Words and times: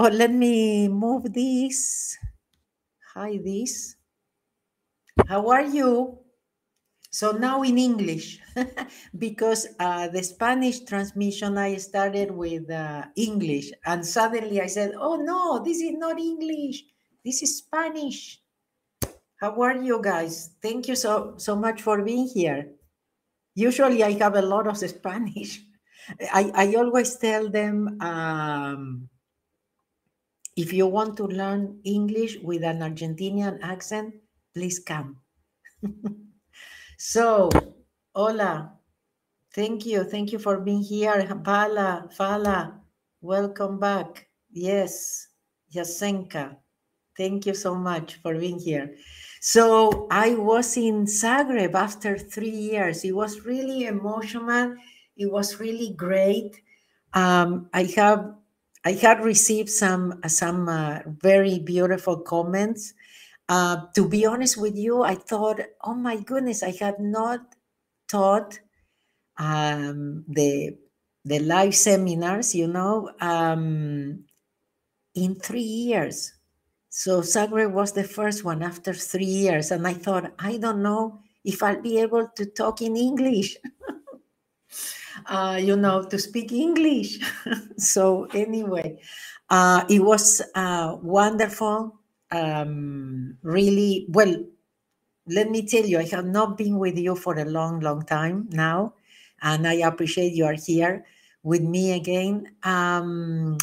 Oh, 0.00 0.08
let 0.08 0.32
me 0.32 0.88
move 0.88 1.30
this. 1.30 2.16
Hi, 3.12 3.36
this. 3.36 3.96
How 5.28 5.50
are 5.50 5.68
you? 5.68 6.24
So 7.10 7.32
now 7.32 7.60
in 7.60 7.76
English, 7.76 8.40
because 9.18 9.68
uh, 9.78 10.08
the 10.08 10.22
Spanish 10.22 10.80
transmission, 10.88 11.58
I 11.58 11.76
started 11.76 12.30
with 12.30 12.70
uh, 12.70 13.12
English, 13.14 13.72
and 13.84 14.00
suddenly 14.00 14.62
I 14.62 14.72
said, 14.72 14.96
"Oh 14.96 15.20
no, 15.20 15.60
this 15.62 15.84
is 15.84 15.92
not 15.92 16.16
English. 16.16 16.80
This 17.22 17.42
is 17.42 17.58
Spanish." 17.58 18.40
How 19.36 19.52
are 19.60 19.76
you 19.76 20.00
guys? 20.00 20.56
Thank 20.64 20.88
you 20.88 20.96
so 20.96 21.36
so 21.36 21.52
much 21.52 21.84
for 21.84 22.00
being 22.00 22.24
here. 22.24 22.72
Usually, 23.52 24.00
I 24.02 24.16
have 24.16 24.40
a 24.40 24.48
lot 24.48 24.64
of 24.64 24.78
Spanish. 24.96 25.60
I 26.32 26.48
I 26.56 26.66
always 26.80 27.20
tell 27.20 27.52
them. 27.52 28.00
Um, 28.00 29.09
if 30.60 30.74
you 30.74 30.86
want 30.86 31.16
to 31.16 31.24
learn 31.24 31.80
English 31.84 32.36
with 32.42 32.62
an 32.62 32.80
Argentinian 32.80 33.58
accent, 33.62 34.12
please 34.52 34.78
come. 34.78 35.16
so, 36.98 37.48
hola. 38.14 38.72
Thank 39.54 39.86
you. 39.86 40.04
Thank 40.04 40.32
you 40.32 40.38
for 40.38 40.60
being 40.60 40.82
here. 40.82 41.26
Fala, 41.44 42.08
Fala, 42.12 42.78
welcome 43.22 43.80
back. 43.80 44.28
Yes, 44.52 45.28
Yasenka. 45.74 46.56
Thank 47.16 47.46
you 47.46 47.54
so 47.54 47.74
much 47.74 48.20
for 48.20 48.36
being 48.36 48.60
here. 48.60 48.94
So 49.40 50.08
I 50.10 50.34
was 50.34 50.76
in 50.76 51.06
Zagreb 51.06 51.74
after 51.74 52.18
three 52.18 52.50
years. 52.50 53.02
It 53.02 53.16
was 53.16 53.46
really 53.46 53.84
emotional. 53.86 54.76
It 55.16 55.32
was 55.32 55.58
really 55.58 55.94
great. 55.96 56.60
Um, 57.14 57.70
I 57.72 57.84
have 57.96 58.34
I 58.84 58.92
had 58.92 59.20
received 59.24 59.68
some 59.70 60.20
some 60.26 60.68
uh, 60.68 61.00
very 61.06 61.58
beautiful 61.58 62.16
comments. 62.18 62.94
Uh, 63.48 63.86
to 63.94 64.08
be 64.08 64.24
honest 64.26 64.56
with 64.56 64.76
you, 64.76 65.02
I 65.02 65.16
thought, 65.16 65.60
oh 65.84 65.94
my 65.94 66.16
goodness, 66.20 66.62
I 66.62 66.70
had 66.72 66.98
not 67.00 67.40
taught 68.08 68.60
um, 69.38 70.24
the 70.28 70.76
the 71.24 71.40
live 71.40 71.74
seminars, 71.76 72.54
you 72.54 72.68
know, 72.68 73.10
um, 73.20 74.24
in 75.14 75.34
three 75.36 75.62
years. 75.62 76.32
So 76.90 77.20
Zagreb 77.22 77.72
was 77.72 77.92
the 77.92 78.04
first 78.04 78.44
one 78.44 78.62
after 78.62 78.94
three 78.94 79.26
years, 79.46 79.70
and 79.70 79.86
I 79.86 79.94
thought, 79.94 80.32
I 80.38 80.58
don't 80.58 80.82
know 80.82 81.20
if 81.44 81.62
I'll 81.62 81.82
be 81.82 82.00
able 82.00 82.28
to 82.36 82.46
talk 82.46 82.82
in 82.82 82.96
English. 82.96 83.56
uh, 85.26 85.58
you 85.60 85.76
know, 85.76 86.02
to 86.02 86.18
speak 86.18 86.52
English. 86.52 87.18
so 87.76 88.24
anyway, 88.34 89.00
uh, 89.48 89.84
it 89.88 90.00
was 90.00 90.42
uh, 90.54 90.96
wonderful. 91.02 91.96
Um, 92.30 93.36
really, 93.42 94.06
well, 94.08 94.34
let 95.26 95.50
me 95.50 95.66
tell 95.66 95.84
you, 95.84 95.98
I 95.98 96.06
have 96.06 96.26
not 96.26 96.56
been 96.56 96.78
with 96.78 96.98
you 96.98 97.14
for 97.14 97.38
a 97.38 97.44
long, 97.44 97.80
long 97.80 98.02
time 98.04 98.48
now, 98.50 98.94
and 99.42 99.66
I 99.66 99.74
appreciate 99.74 100.32
you 100.32 100.44
are 100.44 100.54
here 100.54 101.04
with 101.42 101.62
me 101.62 101.92
again. 101.92 102.54
Um, 102.62 103.58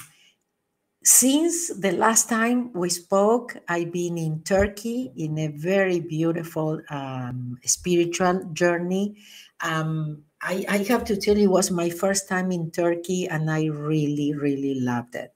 since 1.04 1.70
the 1.70 1.94
last 1.94 2.28
time 2.28 2.74
we 2.74 2.90
spoke, 2.90 3.56
I've 3.70 3.94
been 3.94 4.18
in 4.18 4.44
Turkey 4.44 5.14
in 5.16 5.38
a 5.38 5.48
very 5.48 6.02
beautiful 6.02 6.82
um, 6.90 7.58
spiritual 7.64 8.44
journey. 8.52 9.16
Um, 9.62 10.24
I, 10.42 10.66
I 10.70 10.78
have 10.90 11.04
to 11.06 11.18
tell 11.18 11.38
you, 11.38 11.46
it 11.46 11.52
was 11.52 11.72
my 11.72 11.90
first 11.90 12.30
time 12.30 12.52
in 12.52 12.72
Turkey, 12.72 13.28
and 13.28 13.50
I 13.50 13.66
really, 13.66 14.34
really 14.36 14.80
loved 14.80 15.16
it. 15.16 15.34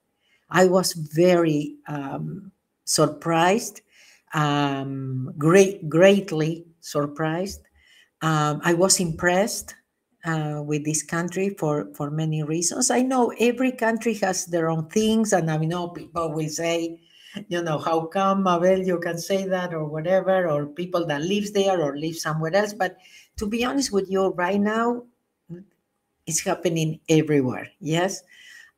I 0.50 0.66
was 0.66 0.92
very 0.92 1.76
um, 1.88 2.52
surprised, 2.84 3.80
um, 4.34 5.34
great, 5.38 5.88
greatly 5.88 6.66
surprised. 6.80 7.62
Um, 8.20 8.60
I 8.62 8.74
was 8.74 9.00
impressed 9.00 9.74
uh, 10.24 10.62
with 10.64 10.84
this 10.84 11.02
country 11.02 11.56
for, 11.58 11.88
for 11.94 12.10
many 12.10 12.42
reasons. 12.44 12.90
I 12.90 13.02
know 13.02 13.32
every 13.40 13.72
country 13.72 14.14
has 14.14 14.46
their 14.46 14.70
own 14.70 14.88
things, 14.88 15.32
and 15.32 15.50
I 15.50 15.56
know 15.56 15.88
people 15.88 16.32
will 16.32 16.48
say, 16.48 17.00
you 17.48 17.62
know, 17.62 17.78
how 17.78 18.06
come, 18.06 18.42
Mabel, 18.42 18.78
you 18.78 19.00
can 19.00 19.18
say 19.18 19.46
that 19.46 19.72
or 19.72 19.86
whatever, 19.86 20.48
or 20.48 20.66
people 20.66 21.06
that 21.06 21.22
lives 21.22 21.50
there 21.50 21.80
or 21.80 21.96
live 21.96 22.16
somewhere 22.16 22.54
else. 22.54 22.74
But 22.74 22.98
to 23.36 23.46
be 23.46 23.64
honest 23.64 23.92
with 23.92 24.10
you, 24.10 24.28
right 24.30 24.60
now, 24.60 25.04
it's 26.26 26.40
happening 26.40 27.00
everywhere. 27.08 27.68
Yes. 27.80 28.22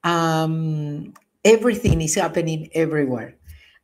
Um, 0.03 1.13
everything 1.45 2.01
is 2.01 2.15
happening 2.15 2.69
everywhere. 2.75 3.37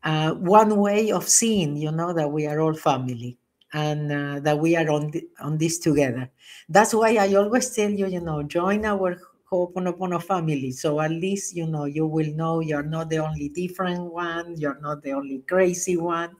Uh, 0.03 0.33
one 0.35 0.77
way 0.77 1.13
of 1.13 1.29
seeing, 1.29 1.77
you 1.77 1.93
know, 1.93 2.13
that 2.13 2.31
we 2.31 2.47
are 2.47 2.61
all 2.61 2.75
family 2.75 3.37
and 3.73 4.11
uh, 4.11 4.41
that 4.41 4.59
we 4.59 4.77
are 4.77 4.89
on 4.91 5.13
on 5.41 5.59
this 5.59 5.79
together. 5.79 6.31
That's 6.69 6.95
why 6.95 7.17
I 7.17 7.35
always 7.35 7.71
tell 7.75 7.91
you, 7.91 8.07
you 8.07 8.21
know, 8.21 8.43
join 8.43 8.85
our 8.87 9.21
Ho'oponopono 9.53 10.23
family. 10.23 10.71
So 10.73 11.01
at 11.01 11.11
least, 11.11 11.55
you 11.55 11.67
know, 11.67 11.85
you 11.85 12.07
will 12.07 12.33
know 12.35 12.61
you're 12.61 12.83
not 12.83 13.11
the 13.11 13.19
only 13.19 13.49
different 13.51 14.13
one, 14.13 14.57
you're 14.57 14.81
not 14.81 15.03
the 15.03 15.13
only 15.13 15.41
crazy 15.47 15.97
one 15.97 16.37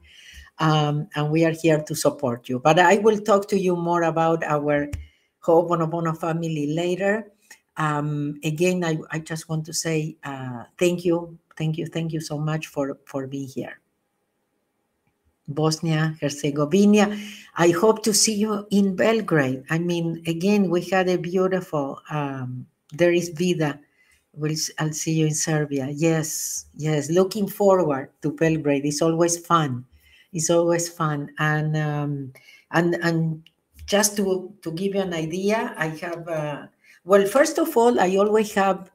um, 0.61 1.09
and 1.17 1.31
we 1.31 1.45
are 1.45 1.51
here 1.53 1.83
to 1.83 1.95
support 1.95 2.49
you. 2.49 2.61
But 2.61 2.79
I 2.79 2.99
will 2.99 3.19
talk 3.19 3.49
to 3.49 3.59
you 3.59 3.75
more 3.75 4.05
about 4.05 4.45
our 4.45 4.89
Ho'oponopono 5.43 6.17
family 6.17 6.75
later. 6.75 7.33
Um, 7.77 8.39
again, 8.45 8.85
I, 8.85 8.99
I 9.11 9.19
just 9.19 9.49
want 9.49 9.65
to 9.67 9.73
say 9.73 10.17
uh, 10.23 10.65
thank 10.79 11.05
you, 11.05 11.39
thank 11.57 11.79
you, 11.79 11.87
thank 11.87 12.13
you 12.13 12.21
so 12.21 12.39
much 12.39 12.67
for, 12.67 12.99
for 13.07 13.27
being 13.27 13.49
here. 13.49 13.81
Bosnia 15.49 16.15
Herzegovina. 16.21 17.19
I 17.57 17.71
hope 17.71 18.05
to 18.05 18.15
see 18.15 18.35
you 18.35 18.67
in 18.71 18.95
Belgrade. 18.95 19.65
I 19.71 19.79
mean, 19.79 20.23
again, 20.27 20.71
we 20.71 20.83
had 20.83 21.09
a 21.09 21.19
beautiful. 21.19 22.01
Um, 22.11 22.67
there 22.93 23.13
is 23.13 23.31
vida. 23.31 23.81
We'll, 24.33 24.55
I'll 24.79 24.93
see 24.93 25.13
you 25.13 25.27
in 25.27 25.35
Serbia. 25.35 25.89
Yes, 25.91 26.67
yes. 26.77 27.11
Looking 27.11 27.49
forward 27.49 28.11
to 28.23 28.31
Belgrade. 28.31 28.85
It's 28.85 29.03
always 29.03 29.45
fun 29.45 29.85
it's 30.33 30.51
always 30.51 30.89
fun. 30.89 31.31
And 31.39 31.77
um, 31.77 32.33
and 32.73 32.95
and 33.03 33.43
just 33.91 34.17
to 34.17 34.55
to 34.63 34.71
give 34.73 34.95
you 34.95 35.01
an 35.01 35.13
idea 35.13 35.75
i 35.77 35.89
have 35.89 36.27
uh, 36.29 36.67
well 37.05 37.27
first 37.27 37.59
of 37.59 37.77
all 37.77 37.99
i 38.01 38.17
always 38.17 38.55
have 38.55 38.91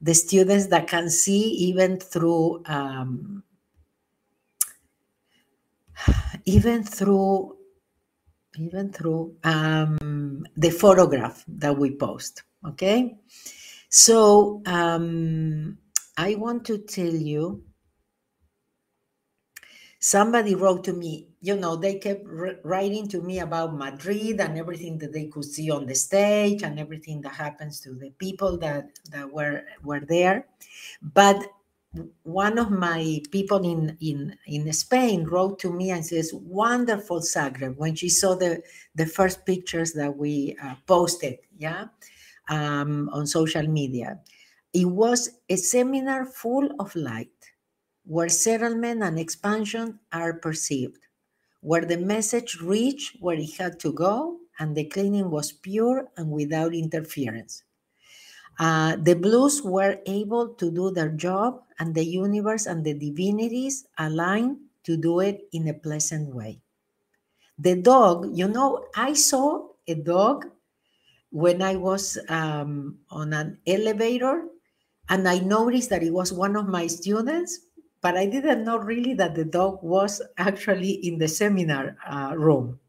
the 0.00 0.14
students 0.14 0.66
that 0.66 0.88
can 0.88 1.08
see 1.08 1.42
even 1.70 1.96
through 1.96 2.60
um, 2.66 3.42
even 6.44 6.82
through 6.82 7.56
even 8.58 8.92
through 8.92 9.34
um, 9.44 10.44
the 10.56 10.70
photograph 10.70 11.44
that 11.46 11.78
we 11.78 11.94
post 11.94 12.42
okay? 12.66 13.16
So 13.88 14.62
um, 14.66 15.78
i 16.16 16.34
want 16.34 16.64
to 16.66 16.78
tell 16.78 17.14
you 17.14 17.62
somebody 20.02 20.56
wrote 20.56 20.82
to 20.82 20.92
me 20.92 21.28
you 21.40 21.54
know 21.54 21.76
they 21.76 21.94
kept 21.94 22.24
writing 22.64 23.06
to 23.06 23.20
me 23.22 23.38
about 23.38 23.72
madrid 23.76 24.40
and 24.40 24.58
everything 24.58 24.98
that 24.98 25.12
they 25.12 25.26
could 25.26 25.44
see 25.44 25.70
on 25.70 25.86
the 25.86 25.94
stage 25.94 26.64
and 26.64 26.80
everything 26.80 27.20
that 27.20 27.32
happens 27.32 27.78
to 27.78 27.94
the 27.94 28.10
people 28.18 28.58
that 28.58 28.98
that 29.12 29.32
were 29.32 29.62
were 29.84 30.00
there. 30.00 30.46
But 31.14 31.38
one 32.24 32.58
of 32.58 32.70
my 32.70 33.20
people 33.30 33.62
in 33.64 33.96
in 34.00 34.36
in 34.46 34.72
spain 34.72 35.24
wrote 35.24 35.58
to 35.60 35.70
me 35.72 35.90
and 35.90 36.04
says 36.04 36.32
wonderful 36.34 37.20
zagreb 37.20 37.76
when 37.76 37.94
she 37.94 38.08
saw 38.08 38.34
the 38.34 38.62
the 38.96 39.06
first 39.06 39.44
pictures 39.46 39.92
that 39.92 40.16
we 40.16 40.56
uh, 40.64 40.74
posted 40.86 41.38
yeah 41.58 41.84
um, 42.48 43.08
on 43.12 43.26
social 43.26 43.68
media. 43.68 44.18
It 44.72 44.86
was 44.86 45.30
a 45.48 45.56
seminar 45.56 46.24
full 46.24 46.68
of 46.80 46.96
light 46.96 47.51
where 48.04 48.28
settlement 48.28 49.02
and 49.02 49.18
expansion 49.18 50.00
are 50.12 50.34
perceived, 50.34 50.98
where 51.60 51.84
the 51.84 51.98
message 51.98 52.60
reached 52.60 53.16
where 53.20 53.36
it 53.36 53.54
had 53.58 53.78
to 53.80 53.92
go, 53.92 54.38
and 54.58 54.76
the 54.76 54.84
cleaning 54.84 55.30
was 55.30 55.52
pure 55.52 56.08
and 56.16 56.30
without 56.30 56.74
interference. 56.74 57.64
Uh, 58.58 58.96
the 58.96 59.14
blues 59.14 59.62
were 59.62 59.98
able 60.06 60.48
to 60.54 60.70
do 60.70 60.90
their 60.90 61.08
job, 61.08 61.62
and 61.78 61.94
the 61.94 62.04
universe 62.04 62.66
and 62.66 62.84
the 62.84 62.94
divinities 62.94 63.86
aligned 63.98 64.58
to 64.84 64.96
do 64.96 65.20
it 65.20 65.48
in 65.52 65.68
a 65.68 65.74
pleasant 65.74 66.34
way. 66.34 66.60
The 67.58 67.76
dog, 67.80 68.36
you 68.36 68.48
know, 68.48 68.86
I 68.94 69.14
saw 69.14 69.68
a 69.86 69.94
dog 69.94 70.50
when 71.30 71.62
I 71.62 71.76
was 71.76 72.18
um, 72.28 72.98
on 73.10 73.32
an 73.32 73.58
elevator, 73.66 74.44
and 75.08 75.28
I 75.28 75.38
noticed 75.38 75.90
that 75.90 76.02
it 76.02 76.12
was 76.12 76.32
one 76.32 76.56
of 76.56 76.68
my 76.68 76.86
students 76.86 77.58
but 78.02 78.16
I 78.16 78.26
didn't 78.26 78.64
know 78.64 78.78
really 78.78 79.14
that 79.14 79.34
the 79.34 79.44
dog 79.44 79.82
was 79.82 80.20
actually 80.36 80.90
in 80.90 81.18
the 81.18 81.28
seminar 81.28 81.96
uh, 82.06 82.34
room. 82.36 82.80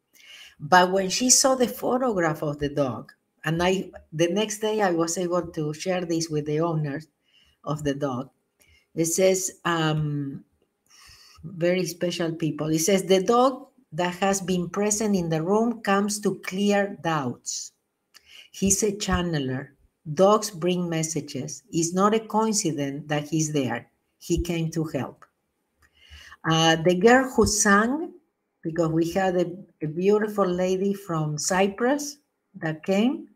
But 0.59 0.91
when 0.91 1.09
she 1.09 1.29
saw 1.29 1.55
the 1.55 1.67
photograph 1.67 2.41
of 2.43 2.59
the 2.59 2.69
dog, 2.69 3.13
and 3.45 3.61
I 3.63 3.91
the 4.11 4.27
next 4.29 4.59
day 4.59 4.81
I 4.81 4.91
was 4.91 5.17
able 5.17 5.47
to 5.47 5.73
share 5.73 6.05
this 6.05 6.29
with 6.29 6.45
the 6.45 6.61
owners 6.61 7.07
of 7.63 7.83
the 7.83 7.93
dog, 7.93 8.29
It 8.95 9.05
says, 9.05 9.59
um, 9.65 10.43
very 11.43 11.85
special 11.85 12.33
people. 12.33 12.67
It 12.69 12.79
says, 12.79 13.03
the 13.03 13.23
dog 13.23 13.67
that 13.91 14.15
has 14.15 14.41
been 14.41 14.69
present 14.69 15.15
in 15.15 15.29
the 15.29 15.41
room 15.41 15.81
comes 15.81 16.19
to 16.21 16.39
clear 16.39 16.97
doubts. 17.03 17.71
He's 18.51 18.83
a 18.83 18.91
channeler. 18.91 19.69
Dogs 20.05 20.51
bring 20.51 20.89
messages. 20.89 21.63
It's 21.71 21.93
not 21.93 22.13
a 22.13 22.19
coincidence 22.19 23.05
that 23.07 23.29
he's 23.29 23.51
there. 23.53 23.89
He 24.25 24.41
came 24.41 24.71
to 24.71 24.85
help. 24.85 25.25
Uh, 26.49 26.77
the 26.77 26.95
girl 26.95 27.29
who 27.35 27.45
sang, 27.45 28.13
because 28.61 28.89
we 28.89 29.11
had 29.11 29.35
a, 29.35 29.51
a 29.81 29.87
beautiful 29.87 30.47
lady 30.47 30.93
from 30.93 31.37
Cyprus 31.37 32.19
that 32.55 32.85
came, 32.85 33.27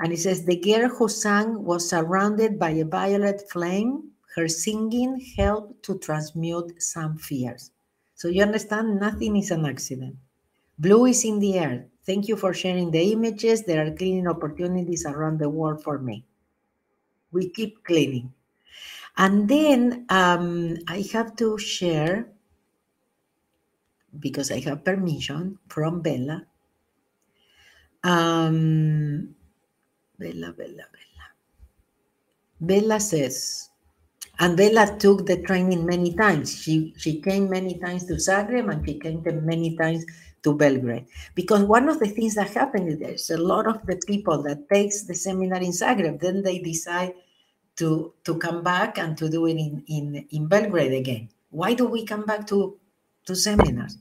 and 0.00 0.12
it 0.12 0.18
says, 0.18 0.44
the 0.44 0.56
girl 0.56 0.88
who 0.88 1.08
sang 1.08 1.62
was 1.62 1.88
surrounded 1.88 2.58
by 2.58 2.70
a 2.70 2.84
violet 2.84 3.42
flame. 3.52 4.10
Her 4.34 4.48
singing 4.48 5.18
helped 5.36 5.82
to 5.84 5.98
transmute 5.98 6.82
some 6.82 7.16
fears. 7.16 7.70
So 8.16 8.28
you 8.28 8.42
understand, 8.42 9.00
nothing 9.00 9.36
is 9.36 9.50
an 9.50 9.64
accident. 9.64 10.16
Blue 10.78 11.06
is 11.06 11.24
in 11.24 11.38
the 11.38 11.56
air. 11.56 11.86
Thank 12.04 12.28
you 12.28 12.36
for 12.36 12.52
sharing 12.52 12.90
the 12.90 13.12
images. 13.12 13.62
There 13.62 13.86
are 13.86 13.96
cleaning 13.96 14.28
opportunities 14.28 15.06
around 15.06 15.38
the 15.38 15.48
world 15.48 15.82
for 15.82 15.98
me. 15.98 16.24
We 17.32 17.48
keep 17.48 17.82
cleaning. 17.84 18.32
And 19.16 19.48
then 19.48 20.06
um, 20.10 20.76
I 20.88 21.08
have 21.12 21.36
to 21.36 21.56
share, 21.58 22.28
because 24.20 24.50
I 24.50 24.60
have 24.60 24.84
permission 24.84 25.58
from 25.68 26.00
Bella. 26.02 26.44
Um, 28.04 29.34
Bella, 30.18 30.52
Bella, 30.52 30.84
Bella. 30.92 31.26
Bella 32.60 33.00
says, 33.00 33.70
and 34.38 34.56
Bella 34.56 34.96
took 34.98 35.26
the 35.26 35.42
training 35.42 35.86
many 35.86 36.14
times. 36.14 36.60
She 36.62 36.92
she 36.98 37.20
came 37.22 37.48
many 37.48 37.78
times 37.78 38.04
to 38.06 38.14
Zagreb 38.14 38.70
and 38.70 38.86
she 38.86 38.98
came 38.98 39.22
many 39.46 39.76
times 39.76 40.04
to 40.42 40.54
Belgrade. 40.54 41.06
Because 41.34 41.62
one 41.62 41.88
of 41.88 41.98
the 41.98 42.08
things 42.08 42.34
that 42.34 42.50
happened 42.50 42.88
is 42.88 42.98
there's 42.98 43.30
a 43.30 43.38
lot 43.38 43.66
of 43.66 43.84
the 43.86 44.00
people 44.06 44.42
that 44.42 44.68
takes 44.68 45.02
the 45.04 45.14
seminar 45.14 45.60
in 45.60 45.70
Zagreb, 45.72 46.20
then 46.20 46.42
they 46.42 46.58
decide 46.58 47.14
to 47.76 48.12
to 48.24 48.36
come 48.38 48.62
back 48.62 48.98
and 48.98 49.16
to 49.18 49.28
do 49.28 49.46
it 49.46 49.56
in, 49.56 49.84
in, 49.86 50.26
in 50.30 50.46
Belgrade 50.46 50.92
again. 50.92 51.28
Why 51.50 51.74
do 51.74 51.86
we 51.86 52.04
come 52.04 52.24
back 52.24 52.46
to, 52.48 52.76
to 53.26 53.36
seminars? 53.36 53.98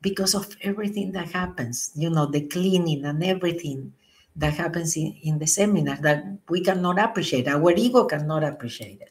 Because 0.00 0.34
of 0.34 0.54
everything 0.62 1.12
that 1.12 1.30
happens, 1.30 1.92
you 1.94 2.10
know, 2.10 2.26
the 2.26 2.42
cleaning 2.48 3.04
and 3.04 3.24
everything 3.24 3.92
that 4.36 4.54
happens 4.54 4.96
in, 4.96 5.16
in 5.22 5.38
the 5.38 5.46
seminar 5.46 5.96
that 6.02 6.24
we 6.48 6.60
cannot 6.60 6.98
appreciate. 6.98 7.48
Our 7.48 7.72
ego 7.72 8.04
cannot 8.04 8.44
appreciate 8.44 9.00
it. 9.00 9.10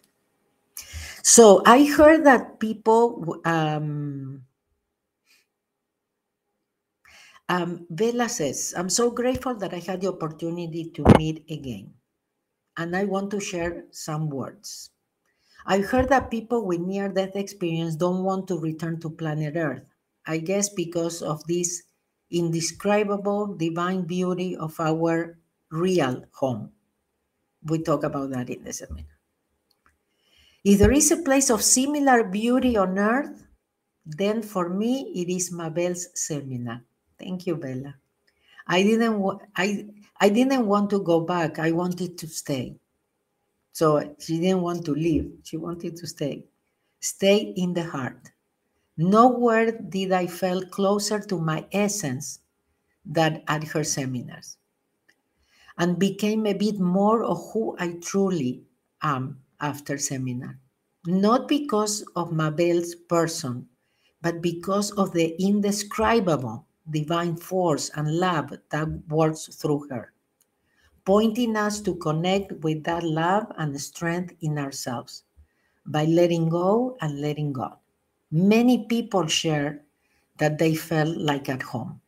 So 1.23 1.63
I 1.65 1.85
heard 1.85 2.25
that 2.25 2.59
people, 2.59 3.39
um, 3.45 4.43
um, 7.47 7.87
Bella 7.89 8.27
says, 8.27 8.73
I'm 8.77 8.89
so 8.89 9.09
grateful 9.09 9.55
that 9.55 9.73
I 9.73 9.79
had 9.79 10.01
the 10.01 10.09
opportunity 10.09 10.91
to 10.91 11.05
meet 11.17 11.45
again. 11.49 11.93
And 12.77 12.95
I 12.95 13.05
want 13.05 13.31
to 13.31 13.39
share 13.39 13.85
some 13.91 14.29
words. 14.29 14.89
I 15.65 15.79
heard 15.79 16.09
that 16.09 16.31
people 16.31 16.65
with 16.65 16.81
near 16.81 17.07
death 17.07 17.35
experience 17.35 17.95
don't 17.95 18.23
want 18.23 18.47
to 18.47 18.59
return 18.59 18.99
to 19.01 19.09
planet 19.09 19.55
Earth. 19.55 19.85
I 20.25 20.37
guess 20.37 20.69
because 20.69 21.21
of 21.21 21.45
this 21.45 21.83
indescribable 22.31 23.55
divine 23.55 24.03
beauty 24.03 24.55
of 24.55 24.79
our 24.79 25.37
real 25.69 26.25
home. 26.33 26.71
We 27.63 27.79
talk 27.79 28.03
about 28.03 28.31
that 28.31 28.49
in 28.49 28.63
the 28.63 28.73
seminar. 28.73 29.05
If 30.63 30.79
there 30.79 30.91
is 30.91 31.11
a 31.11 31.17
place 31.17 31.49
of 31.49 31.61
similar 31.61 32.23
beauty 32.23 32.77
on 32.77 32.97
earth, 32.97 33.45
then 34.05 34.41
for 34.41 34.69
me 34.69 35.11
it 35.15 35.31
is 35.31 35.51
Mabel's 35.51 36.07
seminar. 36.15 36.83
Thank 37.19 37.47
you, 37.47 37.55
Bella. 37.55 37.95
I 38.67 38.83
didn't 38.83 39.21
I 39.55 39.87
I 40.19 40.29
didn't 40.29 40.65
want 40.67 40.89
to 40.91 40.99
go 40.99 41.21
back. 41.21 41.59
I 41.59 41.71
wanted 41.71 42.17
to 42.17 42.27
stay. 42.27 42.75
So 43.71 44.15
she 44.19 44.39
didn't 44.39 44.61
want 44.61 44.85
to 44.85 44.93
leave. 44.93 45.31
She 45.43 45.57
wanted 45.57 45.97
to 45.97 46.07
stay. 46.07 46.45
Stay 46.99 47.53
in 47.57 47.73
the 47.73 47.83
heart. 47.83 48.31
Nowhere 48.97 49.71
did 49.71 50.11
I 50.11 50.27
feel 50.27 50.61
closer 50.65 51.19
to 51.19 51.39
my 51.39 51.65
essence 51.71 52.39
than 53.05 53.41
at 53.47 53.63
her 53.63 53.83
seminars 53.83 54.57
and 55.77 55.97
became 55.97 56.45
a 56.45 56.53
bit 56.53 56.79
more 56.79 57.23
of 57.23 57.51
who 57.51 57.75
I 57.79 57.93
truly 58.01 58.63
am 59.01 59.39
after 59.59 59.97
seminar. 59.97 60.59
Not 61.05 61.47
because 61.47 62.03
of 62.15 62.31
Mabel's 62.31 62.95
person, 62.95 63.67
but 64.21 64.41
because 64.41 64.91
of 64.91 65.11
the 65.11 65.35
indescribable 65.41 66.65
divine 66.89 67.35
force 67.35 67.89
and 67.95 68.17
love 68.17 68.53
that 68.69 68.87
works 69.09 69.47
through 69.55 69.87
her, 69.89 70.13
pointing 71.05 71.55
us 71.55 71.81
to 71.81 71.95
connect 71.95 72.51
with 72.63 72.83
that 72.83 73.03
love 73.03 73.51
and 73.57 73.79
strength 73.79 74.33
in 74.41 74.57
ourselves 74.57 75.23
by 75.85 76.05
letting 76.05 76.49
go 76.49 76.97
and 77.01 77.21
letting 77.21 77.53
God. 77.53 77.77
Many 78.31 78.85
people 78.85 79.27
share 79.27 79.81
that 80.37 80.57
they 80.57 80.75
felt 80.75 81.17
like 81.17 81.49
at 81.49 81.61
home. 81.61 82.01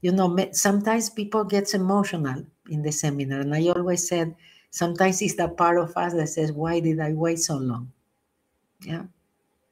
You 0.00 0.12
know, 0.12 0.36
sometimes 0.52 1.10
people 1.10 1.44
get 1.44 1.74
emotional 1.74 2.44
in 2.68 2.82
the 2.82 2.92
seminar, 2.92 3.40
and 3.40 3.54
I 3.54 3.68
always 3.68 4.08
said, 4.08 4.34
sometimes 4.70 5.22
it's 5.22 5.36
that 5.36 5.56
part 5.56 5.78
of 5.78 5.96
us 5.96 6.12
that 6.14 6.28
says, 6.28 6.52
"Why 6.52 6.80
did 6.80 6.98
I 7.00 7.12
wait 7.12 7.38
so 7.38 7.56
long?" 7.56 7.92
Yeah, 8.82 9.04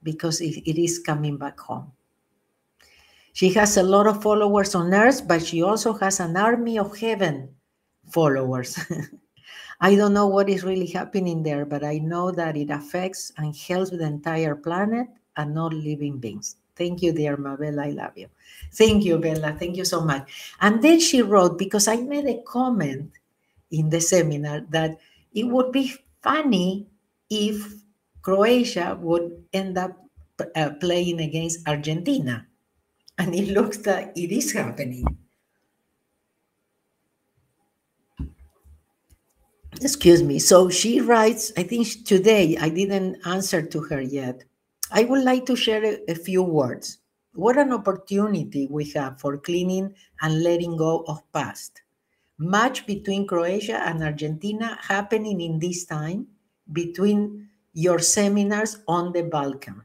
because 0.03 0.41
it, 0.41 0.63
it 0.67 0.79
is 0.83 0.99
coming 1.01 1.37
back 1.37 1.59
home. 1.59 1.93
She 3.33 3.53
has 3.55 3.77
a 3.77 3.83
lot 3.83 4.07
of 4.07 4.23
followers 4.23 4.75
on 4.75 4.93
earth, 4.93 5.27
but 5.27 5.45
she 5.45 5.63
also 5.63 5.93
has 5.95 6.21
an 6.21 6.37
army 6.37 6.79
of 6.79 6.97
heaven 6.97 7.55
followers. 8.11 8.79
I 9.81 9.95
don't 9.95 10.13
know 10.13 10.27
what 10.27 10.51
is 10.51 10.63
really 10.63 10.87
happening 10.87 11.43
there, 11.43 11.65
but 11.65 11.85
I 11.85 11.99
know 11.99 12.31
that 12.33 12.57
it 12.57 12.71
affects 12.71 13.33
and 13.39 13.57
helps 13.57 13.91
the 13.91 14.05
entire 14.05 14.55
planet 14.55 15.09
and 15.37 15.59
all 15.59 15.71
living 15.71 16.19
beings. 16.19 16.57
Thank 16.77 17.03
you, 17.03 17.13
dear 17.13 17.37
Mabel. 17.37 17.81
I 17.81 17.91
love 17.91 18.17
you. 18.17 18.29
Thank 18.73 19.05
you, 19.05 19.19
Bella. 19.19 19.57
Thank 19.59 19.77
you 19.77 19.85
so 19.85 20.01
much. 20.01 20.55
And 20.61 20.83
then 20.83 21.01
she 21.01 21.23
wrote, 21.23 21.59
because 21.59 21.89
I 21.89 21.97
made 21.97 22.27
a 22.27 22.43
comment 22.43 23.13
in 23.71 23.89
the 23.89 24.01
seminar 24.01 24.61
that 24.71 24.99
it 25.33 25.45
would 25.45 25.73
be 25.73 25.95
funny 26.23 26.87
if 27.29 27.73
Croatia 28.23 28.99
would 29.01 29.45
end 29.53 29.79
up 29.79 29.97
uh, 30.57 30.71
playing 30.81 31.21
against 31.21 31.67
Argentina. 31.69 32.47
And 33.21 33.35
it 33.35 33.49
looks 33.49 33.85
like 33.85 34.13
it 34.17 34.33
is 34.33 34.53
happening. 34.53 35.05
Excuse 39.83 40.23
me. 40.23 40.39
So 40.39 40.71
she 40.71 41.03
writes, 41.03 41.53
I 41.55 41.65
think 41.65 42.07
today 42.07 42.57
I 42.57 42.71
didn't 42.71 43.19
answer 43.27 43.61
to 43.61 43.81
her 43.91 44.01
yet. 44.01 44.45
I 44.91 45.05
would 45.05 45.23
like 45.23 45.45
to 45.47 45.55
share 45.55 45.85
a, 45.85 45.99
a 46.09 46.15
few 46.15 46.43
words. 46.43 46.97
What 47.35 47.59
an 47.59 47.75
opportunity 47.75 48.67
we 48.71 48.89
have 48.93 49.21
for 49.21 49.37
cleaning 49.37 49.95
and 50.23 50.43
letting 50.43 50.79
go 50.79 51.05
of 51.07 51.21
past. 51.35 51.83
Match 52.39 52.87
between 52.87 53.27
Croatia 53.27 53.87
and 53.87 54.03
Argentina 54.03 54.79
happening 54.81 55.43
in 55.43 55.59
this 55.59 55.85
time 55.85 56.27
between 56.73 57.51
your 57.75 57.99
seminars 57.99 58.79
on 58.89 59.13
the 59.13 59.25
Balkan. 59.25 59.83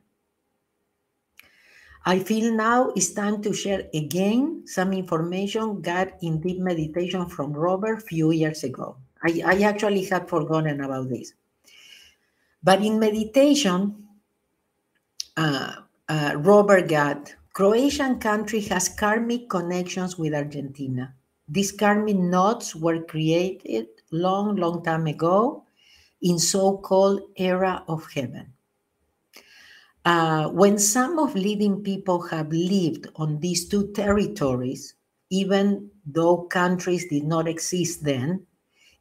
I 2.06 2.20
feel 2.20 2.54
now 2.54 2.92
it's 2.96 3.14
time 3.14 3.42
to 3.42 3.52
share 3.52 3.90
again 3.96 4.62
some 4.68 4.94
information 4.94 5.82
got 5.82 6.10
in 6.22 6.40
deep 6.40 6.60
meditation 6.60 7.28
from 7.28 7.52
Robert 7.52 7.98
a 7.98 8.02
few 8.02 8.30
years 8.30 8.64
ago. 8.64 8.98
I, 9.24 9.42
I 9.44 9.62
actually 9.64 10.06
had 10.06 10.30
forgotten 10.30 10.82
about 10.82 11.10
this. 11.10 11.34
But 12.62 12.84
in 12.84 13.00
meditation, 13.00 14.06
uh, 15.36 15.74
uh, 16.08 16.34
Robert 16.38 16.88
got 16.88 17.34
Croatian 17.54 18.20
country 18.20 18.62
has 18.62 18.90
karmic 18.90 19.50
connections 19.50 20.20
with 20.20 20.36
Argentina. 20.36 21.14
These 21.48 21.72
karmic 21.72 22.18
knots 22.18 22.76
were 22.76 23.02
created 23.02 23.88
long, 24.12 24.58
long 24.58 24.84
time 24.84 25.08
ago 25.08 25.64
in 26.22 26.38
so-called 26.38 27.22
era 27.38 27.84
of 27.88 28.06
heaven. 28.12 28.55
Uh, 30.06 30.50
when 30.50 30.78
some 30.78 31.18
of 31.18 31.34
leading 31.34 31.82
people 31.82 32.22
have 32.22 32.50
lived 32.52 33.08
on 33.16 33.40
these 33.40 33.68
two 33.68 33.92
territories, 33.94 34.94
even 35.32 35.90
though 36.06 36.44
countries 36.44 37.08
did 37.10 37.24
not 37.24 37.48
exist 37.48 38.04
then, 38.04 38.46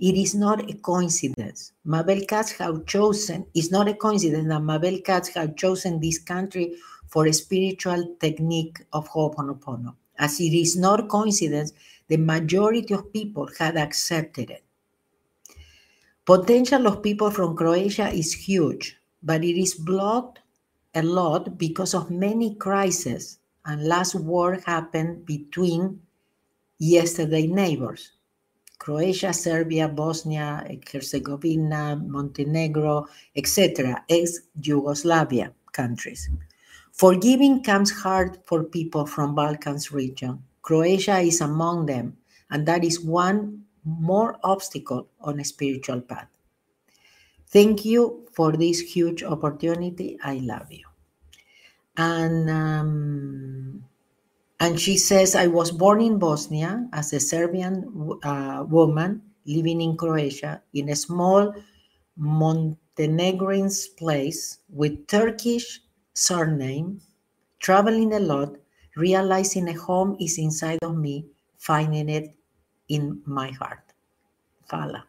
it 0.01 0.15
is 0.17 0.35
not 0.35 0.69
a 0.71 0.75
coincidence. 0.79 1.73
Mabel 1.85 2.25
Katz 2.27 2.53
have 2.53 2.87
chosen, 2.87 3.47
it's 3.55 3.71
not 3.71 3.87
a 3.87 3.95
coincidence 3.95 4.49
that 4.49 4.63
Mabel 4.63 4.99
Katz 5.05 5.29
have 5.35 5.57
chosen 5.57 6.01
this 6.01 6.19
country 6.19 6.75
for 7.09 7.27
a 7.27 7.33
spiritual 7.33 8.17
technique 8.19 8.79
of 8.95 9.07
Ho'oponopono. 9.09 9.95
As 10.19 10.41
it 10.41 10.55
is 10.55 10.75
not 10.75 11.09
coincidence, 11.09 11.73
the 12.09 12.17
majority 12.17 12.95
of 12.95 13.13
people 13.13 13.49
had 13.59 13.77
accepted 13.77 14.51
it. 14.51 14.65
Potential 16.25 16.87
of 16.87 17.03
people 17.03 17.31
from 17.31 17.55
Croatia 17.55 18.09
is 18.09 18.33
huge, 18.33 18.97
but 19.23 19.45
it 19.45 19.61
is 19.61 19.75
blocked 19.75 20.41
a 20.95 21.03
lot 21.03 21.59
because 21.59 21.95
of 21.95 22.11
many 22.11 22.55
crises. 22.55 23.39
And 23.67 23.89
last 23.89 24.15
war 24.15 24.61
happened 24.67 25.25
between 25.25 26.01
yesterday 26.79 27.47
neighbors. 27.47 28.13
Croatia, 28.79 29.33
Serbia, 29.33 29.89
Bosnia, 29.89 30.67
Herzegovina, 30.93 31.97
Montenegro, 31.97 33.07
etc., 33.35 34.05
ex 34.11 34.41
Yugoslavia 34.61 35.53
countries. 35.73 36.29
Forgiving 36.93 37.63
comes 37.63 37.91
hard 37.91 38.39
for 38.45 38.63
people 38.65 39.07
from 39.07 39.35
Balkans 39.35 39.91
region. 39.91 40.43
Croatia 40.63 41.19
is 41.19 41.41
among 41.41 41.87
them, 41.87 42.17
and 42.51 42.67
that 42.67 42.85
is 42.85 43.01
one 43.01 43.65
more 43.85 44.37
obstacle 44.45 45.09
on 45.21 45.41
a 45.41 45.45
spiritual 45.45 46.01
path. 46.01 46.29
Thank 47.55 47.85
you 47.85 48.27
for 48.35 48.51
this 48.51 48.81
huge 48.81 49.23
opportunity. 49.23 50.19
I 50.25 50.43
love 50.43 50.73
you. 50.73 50.83
And 51.97 52.51
um, 52.51 53.85
and 54.59 54.81
she 54.81 54.97
says, 54.99 55.37
I 55.37 55.47
was 55.47 55.71
born 55.71 56.01
in 56.01 56.19
Bosnia 56.19 56.89
as 56.93 57.13
a 57.13 57.21
Serbian 57.21 58.19
uh, 58.25 58.65
woman 58.67 59.23
living 59.47 59.81
in 59.81 59.97
Croatia 59.97 60.63
in 60.73 60.89
a 60.89 60.97
small 60.97 61.55
Montenegrin 62.17 63.71
place 63.99 64.59
with 64.69 65.07
Turkish 65.07 65.81
surname, 66.13 67.01
traveling 67.61 68.15
a 68.15 68.19
lot, 68.19 68.57
realizing 68.97 69.69
a 69.69 69.75
home 69.75 70.17
is 70.19 70.39
inside 70.39 70.83
of 70.83 70.97
me, 70.97 71.27
finding 71.59 72.09
it 72.09 72.35
in 72.89 73.23
my 73.27 73.53
heart. 73.53 73.85
Fala. 74.67 75.07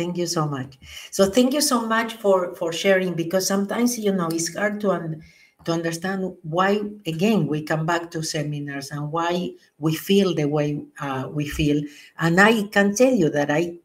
Thank 0.00 0.16
you 0.16 0.24
so 0.24 0.48
much. 0.48 0.78
So 1.10 1.28
thank 1.28 1.52
you 1.52 1.60
so 1.60 1.84
much 1.84 2.14
for 2.14 2.56
for 2.56 2.72
sharing 2.72 3.12
because 3.12 3.44
sometimes 3.44 3.98
you 4.00 4.16
know 4.16 4.32
it's 4.32 4.48
hard 4.56 4.80
to 4.80 4.96
un, 4.96 5.20
to 5.68 5.76
understand 5.76 6.40
why 6.40 6.80
again 7.04 7.44
we 7.44 7.60
come 7.60 7.84
back 7.84 8.08
to 8.16 8.24
seminars 8.24 8.96
and 8.96 9.12
why 9.12 9.60
we 9.76 9.92
feel 9.92 10.32
the 10.32 10.48
way 10.48 10.80
uh, 11.04 11.28
we 11.28 11.44
feel. 11.44 11.84
And 12.16 12.40
I 12.40 12.64
can 12.72 12.96
tell 12.96 13.12
you 13.12 13.28
that 13.28 13.50
I 13.50 13.76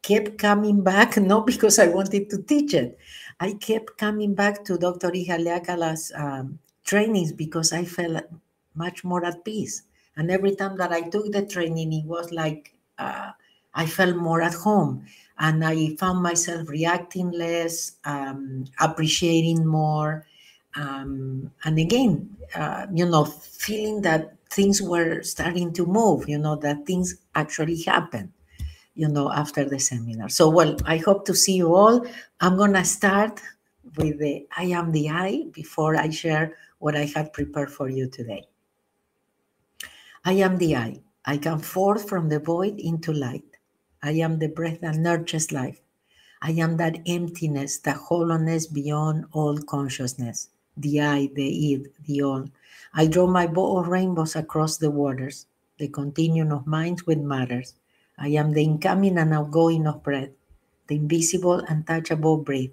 kept 0.00 0.40
coming 0.40 0.80
back 0.80 1.16
not 1.20 1.44
because 1.44 1.78
I 1.78 1.88
wanted 1.92 2.30
to 2.32 2.40
teach 2.48 2.72
it. 2.72 2.96
I 3.38 3.52
kept 3.60 4.00
coming 4.00 4.32
back 4.32 4.64
to 4.72 4.80
Dr. 4.80 5.12
Ihaleakala's 5.12 6.12
um, 6.16 6.58
trainings 6.88 7.36
because 7.36 7.76
I 7.76 7.84
felt 7.84 8.24
much 8.72 9.04
more 9.04 9.20
at 9.22 9.44
peace. 9.44 9.82
And 10.16 10.30
every 10.30 10.56
time 10.56 10.78
that 10.78 10.96
I 10.96 11.12
took 11.12 11.28
the 11.30 11.44
training, 11.44 11.92
it 11.92 12.06
was 12.06 12.32
like 12.32 12.72
uh, 12.96 13.32
I 13.74 13.84
felt 13.84 14.16
more 14.16 14.40
at 14.40 14.54
home 14.54 15.04
and 15.38 15.64
I 15.64 15.96
found 15.96 16.22
myself 16.22 16.68
reacting 16.68 17.30
less, 17.30 17.96
um, 18.04 18.64
appreciating 18.80 19.66
more, 19.66 20.26
um, 20.76 21.50
and 21.64 21.78
again, 21.78 22.36
uh, 22.54 22.86
you 22.92 23.06
know, 23.06 23.24
feeling 23.24 24.02
that 24.02 24.34
things 24.50 24.80
were 24.80 25.22
starting 25.22 25.72
to 25.74 25.86
move, 25.86 26.28
you 26.28 26.38
know, 26.38 26.56
that 26.56 26.86
things 26.86 27.16
actually 27.34 27.82
happen, 27.82 28.32
you 28.94 29.08
know, 29.08 29.30
after 29.30 29.64
the 29.64 29.78
seminar. 29.78 30.28
So, 30.28 30.48
well, 30.48 30.76
I 30.84 30.96
hope 30.98 31.24
to 31.26 31.34
see 31.34 31.56
you 31.56 31.74
all. 31.74 32.06
I'm 32.40 32.56
going 32.56 32.72
to 32.74 32.84
start 32.84 33.40
with 33.96 34.18
the 34.18 34.46
I 34.56 34.64
am 34.64 34.92
the 34.92 35.10
I 35.10 35.46
before 35.52 35.96
I 35.96 36.10
share 36.10 36.56
what 36.78 36.96
I 36.96 37.04
had 37.04 37.32
prepared 37.32 37.72
for 37.72 37.88
you 37.88 38.08
today. 38.08 38.44
I 40.24 40.32
am 40.32 40.58
the 40.58 40.76
I. 40.76 41.00
I 41.24 41.38
come 41.38 41.60
forth 41.60 42.08
from 42.08 42.28
the 42.28 42.38
void 42.38 42.78
into 42.78 43.12
light. 43.12 43.47
I 44.02 44.12
am 44.12 44.38
the 44.38 44.48
breath 44.48 44.80
that 44.80 44.96
nurtures 44.96 45.52
life. 45.52 45.80
I 46.40 46.52
am 46.52 46.76
that 46.76 46.98
emptiness, 47.06 47.78
that 47.78 47.96
hollowness 47.96 48.66
beyond 48.66 49.24
all 49.32 49.58
consciousness, 49.58 50.50
the 50.76 51.00
I, 51.00 51.30
the 51.34 51.72
id, 51.72 51.88
the 52.06 52.22
all. 52.22 52.44
I 52.94 53.06
draw 53.06 53.26
my 53.26 53.46
bow 53.46 53.78
of 53.78 53.88
rainbows 53.88 54.36
across 54.36 54.76
the 54.76 54.90
waters, 54.90 55.46
the 55.78 55.88
continuum 55.88 56.52
of 56.52 56.66
minds 56.66 57.06
with 57.06 57.18
matters. 57.18 57.74
I 58.18 58.28
am 58.28 58.52
the 58.52 58.62
incoming 58.62 59.18
and 59.18 59.32
outgoing 59.34 59.86
of 59.86 60.02
breath, 60.02 60.30
the 60.86 60.96
invisible, 60.96 61.60
untouchable 61.68 62.38
breath, 62.38 62.70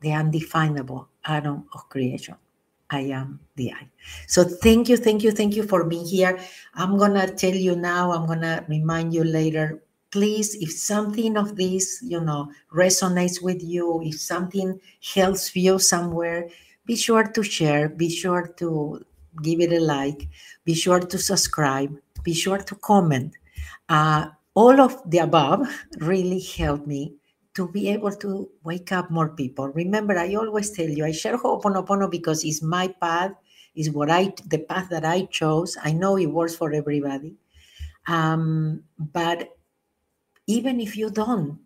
the 0.00 0.12
undefinable 0.12 1.08
atom 1.24 1.68
of 1.74 1.88
creation. 1.88 2.34
I 2.90 3.00
am 3.00 3.40
the 3.56 3.72
I. 3.72 3.88
So 4.28 4.44
thank 4.44 4.88
you, 4.88 4.96
thank 4.96 5.22
you, 5.22 5.32
thank 5.32 5.56
you 5.56 5.64
for 5.64 5.84
being 5.84 6.06
here. 6.06 6.38
I'm 6.74 6.96
gonna 6.96 7.26
tell 7.34 7.54
you 7.54 7.74
now, 7.74 8.12
I'm 8.12 8.26
gonna 8.26 8.64
remind 8.68 9.12
you 9.12 9.24
later 9.24 9.82
please, 10.10 10.54
if 10.56 10.72
something 10.72 11.36
of 11.36 11.56
this, 11.56 12.02
you 12.02 12.20
know, 12.20 12.50
resonates 12.74 13.42
with 13.42 13.62
you, 13.62 14.00
if 14.02 14.20
something 14.20 14.80
helps 15.14 15.54
you 15.54 15.78
somewhere, 15.78 16.48
be 16.84 16.96
sure 16.96 17.24
to 17.24 17.42
share, 17.42 17.88
be 17.88 18.08
sure 18.08 18.54
to 18.56 19.04
give 19.42 19.60
it 19.60 19.72
a 19.72 19.80
like, 19.80 20.28
be 20.64 20.74
sure 20.74 21.00
to 21.00 21.18
subscribe, 21.18 21.94
be 22.22 22.32
sure 22.32 22.58
to 22.58 22.74
comment. 22.76 23.34
Uh, 23.88 24.28
all 24.54 24.80
of 24.80 25.02
the 25.10 25.18
above 25.18 25.66
really 25.98 26.40
helped 26.40 26.86
me 26.86 27.14
to 27.54 27.68
be 27.68 27.88
able 27.88 28.12
to 28.12 28.48
wake 28.64 28.92
up 28.92 29.10
more 29.10 29.30
people. 29.30 29.68
Remember, 29.68 30.16
I 30.18 30.34
always 30.34 30.70
tell 30.70 30.88
you, 30.88 31.04
I 31.04 31.12
share 31.12 31.36
Ho'oponopono 31.36 32.10
because 32.10 32.44
it's 32.44 32.62
my 32.62 32.88
path, 32.88 33.32
is 33.74 33.90
what 33.90 34.10
I, 34.10 34.32
the 34.46 34.58
path 34.58 34.88
that 34.90 35.04
I 35.04 35.24
chose. 35.26 35.76
I 35.82 35.92
know 35.92 36.16
it 36.16 36.26
works 36.26 36.54
for 36.54 36.72
everybody. 36.72 37.34
Um, 38.08 38.82
but 38.98 39.55
even 40.46 40.80
if 40.80 40.96
you 40.96 41.10
don't 41.10 41.58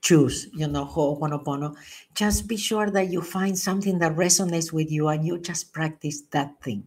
choose, 0.00 0.48
you 0.52 0.66
know, 0.66 0.84
Ho'oponopono, 0.84 1.76
just 2.14 2.48
be 2.48 2.56
sure 2.56 2.90
that 2.90 3.08
you 3.08 3.22
find 3.22 3.58
something 3.58 3.98
that 4.00 4.16
resonates 4.16 4.72
with 4.72 4.90
you 4.90 5.08
and 5.08 5.24
you 5.24 5.38
just 5.38 5.72
practice 5.72 6.22
that 6.32 6.60
thing. 6.62 6.84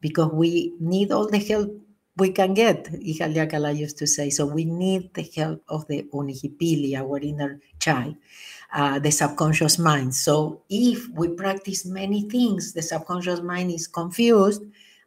Because 0.00 0.30
we 0.32 0.74
need 0.80 1.12
all 1.12 1.28
the 1.28 1.38
help 1.38 1.74
we 2.16 2.30
can 2.30 2.54
get, 2.54 2.84
Ihaleakala 2.84 3.76
used 3.76 3.98
to 3.98 4.06
say. 4.06 4.30
So 4.30 4.46
we 4.46 4.64
need 4.64 5.12
the 5.14 5.28
help 5.34 5.62
of 5.68 5.86
the 5.88 6.04
Unihipili, 6.12 6.94
our 6.96 7.18
inner 7.18 7.60
child, 7.80 8.14
uh, 8.72 9.00
the 9.00 9.10
subconscious 9.10 9.78
mind. 9.78 10.14
So 10.14 10.62
if 10.68 11.08
we 11.08 11.28
practice 11.28 11.84
many 11.84 12.28
things, 12.28 12.72
the 12.72 12.82
subconscious 12.82 13.40
mind 13.40 13.72
is 13.72 13.88
confused 13.88 14.62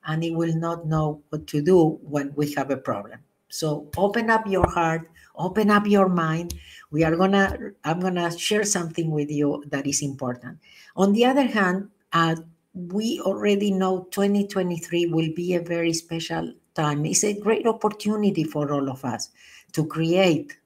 and 0.06 0.24
it 0.24 0.32
will 0.32 0.56
not 0.56 0.86
know 0.86 1.22
what 1.30 1.48
to 1.48 1.62
do 1.62 2.00
when 2.02 2.34
we 2.36 2.54
have 2.54 2.72
a 2.72 2.78
problem. 2.78 3.20
So 3.50 3.90
open 3.96 4.30
up 4.30 4.46
your 4.46 4.68
heart, 4.70 5.10
open 5.38 5.70
up 5.72 5.88
your 5.88 6.10
mind. 6.10 6.54
We 6.92 7.04
are 7.04 7.16
gonna 7.16 7.72
i'm 7.84 8.00
gonna 8.00 8.38
share 8.38 8.64
something 8.64 9.12
with 9.12 9.30
you 9.32 9.64
that 9.70 9.88
is 9.88 10.02
important. 10.02 10.60
On 10.96 11.14
the 11.14 11.26
other 11.26 11.46
hand 11.46 11.90
uh, 12.14 12.36
we 12.74 13.20
already 13.22 13.72
know 13.72 14.08
2023 14.12 15.08
will 15.08 15.34
be 15.36 15.56
a 15.56 15.62
very 15.62 15.94
special 15.94 16.54
time. 16.76 17.06
It's 17.06 17.24
a 17.24 17.40
great 17.40 17.66
opportunity 17.66 18.44
for 18.44 18.72
all 18.72 18.90
of 18.90 19.04
us 19.04 19.30
to 19.74 19.86
create 19.86 20.58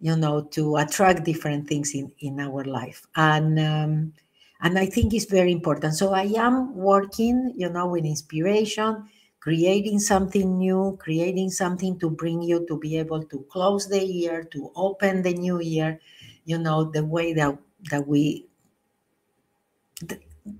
you 0.00 0.16
know 0.16 0.42
to 0.42 0.76
attract 0.76 1.24
different 1.24 1.68
things 1.68 1.94
in 1.94 2.12
in 2.20 2.40
our 2.40 2.64
life. 2.64 3.06
And 3.16 3.58
um, 3.58 4.12
and 4.60 4.78
i 4.78 4.86
think 4.86 5.14
it's 5.14 5.26
very 5.26 5.52
important. 5.52 5.94
So 5.94 6.12
i 6.12 6.24
am 6.36 6.74
working 6.74 7.52
you 7.56 7.68
know 7.68 7.86
with 7.86 8.04
inspiration 8.04 9.04
creating 9.44 9.98
something 10.00 10.56
new, 10.56 10.96
creating 10.98 11.50
something 11.50 11.98
to 11.98 12.08
bring 12.08 12.40
you 12.40 12.64
to 12.66 12.78
be 12.78 12.96
able 12.96 13.22
to 13.22 13.44
close 13.52 13.86
the 13.86 14.02
year, 14.02 14.42
to 14.42 14.72
open 14.74 15.20
the 15.20 15.34
new 15.34 15.60
year, 15.60 16.00
you 16.46 16.56
know, 16.56 16.84
the 16.84 17.04
way 17.04 17.34
that 17.34 17.52
that 17.90 18.08
we 18.08 18.48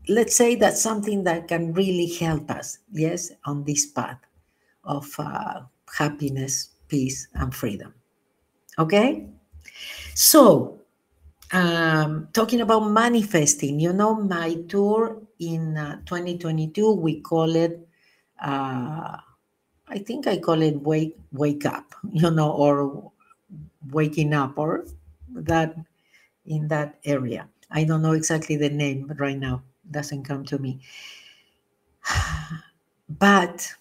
let's 0.07 0.37
say 0.37 0.55
that's 0.55 0.83
something 0.83 1.25
that 1.25 1.49
can 1.49 1.73
really 1.73 2.13
help 2.21 2.51
us, 2.51 2.81
yes, 2.93 3.33
on 3.47 3.65
this 3.65 3.87
path 3.87 4.21
of 4.85 5.09
uh, 5.19 5.63
happiness, 5.97 6.77
peace, 6.87 7.29
and 7.41 7.55
freedom. 7.55 7.95
Okay? 8.79 9.31
So, 10.13 10.81
um, 11.53 12.29
talking 12.35 12.61
about 12.61 12.81
manifesting, 12.81 13.81
you 13.81 13.95
know, 13.95 14.15
my 14.15 14.61
tour 14.69 15.23
in 15.39 15.79
uh, 15.79 16.03
2022, 16.05 16.93
we 16.93 17.23
call 17.23 17.57
it 17.57 17.81
uh, 18.41 19.19
I 19.89 19.99
think 19.99 20.27
I 20.27 20.39
call 20.39 20.63
it 20.63 20.81
wake 20.83 21.17
wake 21.33 21.67
up, 21.67 21.95
you 22.13 22.31
know, 22.31 22.53
or 22.53 23.13
waking 23.91 24.33
up, 24.35 24.59
or 24.59 24.87
that 25.31 25.77
in 26.47 26.69
that 26.69 26.99
area. 27.05 27.49
I 27.71 27.85
don't 27.85 28.03
know 28.03 28.13
exactly 28.13 28.57
the 28.57 28.71
name 28.71 29.13
right 29.19 29.39
now; 29.39 29.63
doesn't 29.91 30.25
come 30.25 30.45
to 30.47 30.59
me. 30.59 30.81
But 33.09 33.75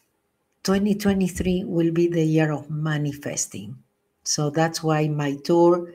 2023 0.63 1.63
will 1.65 1.91
be 1.91 2.07
the 2.07 2.23
year 2.25 2.51
of 2.51 2.69
manifesting. 2.69 3.77
So 4.23 4.49
that's 4.49 4.83
why 4.83 5.07
my 5.07 5.35
tour 5.43 5.93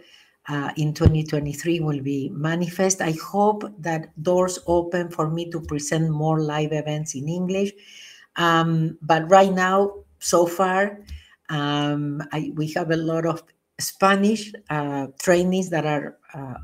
uh, 0.49 0.73
in 0.77 0.95
2023 0.95 1.81
will 1.81 2.01
be 2.03 2.29
manifest. 2.31 3.01
I 3.01 3.13
hope 3.13 3.65
that 3.79 4.13
doors 4.23 4.59
open 4.67 5.11
for 5.11 5.31
me 5.31 5.51
to 5.51 5.61
present 5.61 6.11
more 6.11 6.41
live 6.41 6.73
events 6.73 7.15
in 7.15 7.29
English 7.29 7.73
um, 8.39 8.97
but 9.03 9.31
right 9.31 9.53
now, 9.53 10.05
so 10.21 10.47
far, 10.47 11.01
um, 11.51 12.23
I, 12.33 12.53
we 12.55 12.73
have 12.73 12.91
a 12.91 12.97
lot 12.97 13.27
of 13.27 13.43
Spanish 13.79 14.53
uh, 14.71 15.09
trainings 15.21 15.71
that 15.71 15.85
are 15.85 16.19
uh, 16.35 16.55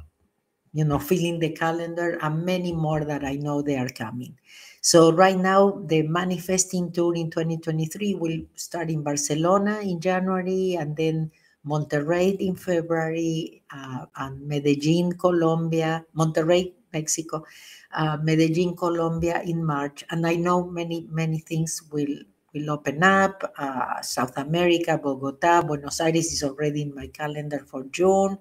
you 0.73 0.85
know, 0.85 0.99
filling 0.99 1.39
the 1.39 1.51
calendar, 1.51 2.19
and 2.21 2.45
many 2.45 2.73
more 2.73 3.05
that 3.05 3.25
I 3.25 3.37
know 3.37 3.63
they 3.63 3.77
are 3.77 3.89
coming. 3.89 4.37
So 4.81 5.13
right 5.13 5.39
now, 5.39 5.81
the 5.87 6.03
manifesting 6.03 6.91
tour 6.91 7.15
in 7.15 7.31
2023 7.31 8.15
will 8.17 8.39
start 8.57 8.91
in 8.91 9.03
Barcelona 9.03 9.79
in 9.81 10.01
January, 10.01 10.75
and 10.75 10.97
then 10.97 11.31
Monterrey 11.65 12.37
in 12.41 12.57
February, 12.57 13.63
uh, 13.73 14.07
and 14.17 14.47
Medellin, 14.47 15.13
Colombia, 15.13 16.05
Monterrey, 16.17 16.73
Mexico, 16.95 17.45
uh, 17.93 18.17
Medellin, 18.23 18.77
Colombia 18.77 19.43
in 19.43 19.65
March. 19.65 20.05
And 20.11 20.27
I 20.27 20.37
know 20.37 20.65
many, 20.65 21.07
many 21.11 21.39
things 21.39 21.83
will 21.93 22.25
will 22.55 22.71
open 22.71 23.03
up. 23.03 23.53
Uh, 23.59 24.01
South 24.01 24.39
America, 24.39 24.97
Bogota, 24.97 25.61
Buenos 25.63 26.01
Aires 26.01 26.33
is 26.33 26.43
already 26.43 26.83
in 26.83 26.95
my 26.95 27.09
calendar 27.09 27.67
for 27.67 27.85
June. 27.91 28.39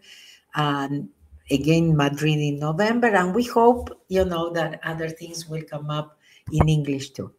And 0.56 1.10
again, 1.50 1.98
Madrid 1.98 2.38
in 2.38 2.60
November. 2.60 3.08
And 3.08 3.34
we 3.34 3.44
hope, 3.44 3.90
you 4.08 4.24
know, 4.24 4.52
that 4.54 4.80
other 4.84 5.10
things 5.10 5.50
will 5.50 5.64
come 5.64 5.90
up 5.90 6.18
in 6.52 6.70
English 6.70 7.10
too. 7.12 7.34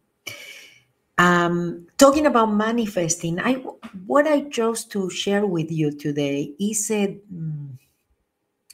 Um, 1.17 1.87
talking 1.97 2.25
about 2.25 2.47
manifesting, 2.47 3.39
I 3.39 3.53
what 4.05 4.27
I 4.27 4.49
chose 4.49 4.83
to 4.91 5.09
share 5.09 5.45
with 5.45 5.71
you 5.71 5.95
today 5.95 6.53
is 6.59 6.91
a, 6.91 7.17